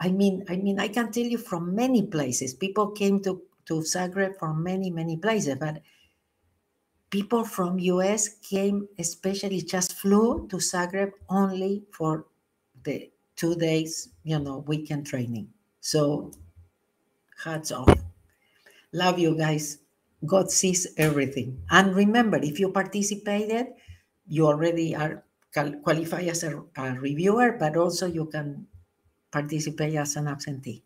I 0.00 0.08
mean, 0.10 0.44
I 0.48 0.56
mean, 0.56 0.80
I 0.80 0.88
can 0.88 1.12
tell 1.12 1.24
you 1.24 1.36
from 1.36 1.74
many 1.74 2.06
places. 2.06 2.54
People 2.54 2.92
came 2.92 3.20
to, 3.24 3.42
to 3.66 3.74
Zagreb 3.82 4.38
from 4.38 4.62
many, 4.62 4.90
many 4.90 5.16
places, 5.18 5.56
but 5.60 5.82
people 7.10 7.44
from 7.44 7.78
US 7.78 8.28
came, 8.28 8.88
especially 8.98 9.60
just 9.60 9.92
flew 9.98 10.46
to 10.48 10.56
Zagreb 10.56 11.12
only 11.28 11.84
for 11.92 12.24
the 12.84 13.10
two 13.36 13.54
days, 13.56 14.10
you 14.24 14.38
know, 14.38 14.64
weekend 14.66 15.06
training. 15.06 15.48
So 15.80 16.32
hats 17.44 17.72
off. 17.72 17.92
Love 18.92 19.18
you 19.18 19.36
guys. 19.36 19.78
God 20.24 20.50
sees 20.50 20.86
everything. 20.96 21.60
And 21.70 21.94
remember, 21.94 22.38
if 22.38 22.58
you 22.58 22.72
participated, 22.72 23.66
you 24.26 24.46
already 24.46 24.94
are 24.94 25.24
qualify 25.52 26.22
as 26.22 26.42
a, 26.44 26.62
a 26.76 26.92
reviewer, 27.00 27.56
but 27.58 27.76
also 27.76 28.06
you 28.06 28.26
can 28.26 28.66
participate 29.30 29.94
as 29.96 30.16
an 30.16 30.28
absentee. 30.28 30.84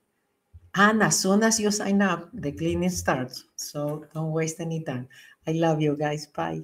And 0.74 1.02
as 1.02 1.20
soon 1.20 1.42
as 1.44 1.60
you 1.60 1.70
sign 1.70 2.02
up, 2.02 2.30
the 2.34 2.52
cleaning 2.52 2.90
starts. 2.90 3.44
So 3.56 4.06
don't 4.14 4.32
waste 4.32 4.60
any 4.60 4.84
time. 4.84 5.08
I 5.46 5.52
love 5.52 5.80
you 5.80 5.96
guys. 5.96 6.26
Bye. 6.26 6.62